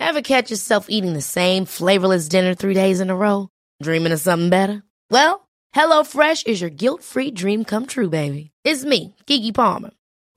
Ever 0.00 0.22
catch 0.22 0.50
yourself 0.50 0.86
eating 0.88 1.12
the 1.12 1.20
same 1.20 1.64
flavorless 1.64 2.28
dinner 2.28 2.54
three 2.54 2.74
days 2.74 2.98
in 2.98 3.10
a 3.10 3.16
row? 3.16 3.50
Dreaming 3.82 4.12
of 4.12 4.20
something 4.20 4.50
better? 4.50 4.82
Well, 5.10 5.46
HelloFresh 5.76 6.46
is 6.46 6.60
your 6.60 6.70
guilt-free 6.70 7.32
dream 7.32 7.64
come 7.64 7.86
true, 7.86 8.08
baby. 8.08 8.50
It's 8.64 8.84
me, 8.84 9.14
Keke 9.26 9.54
Palmer. 9.54 9.90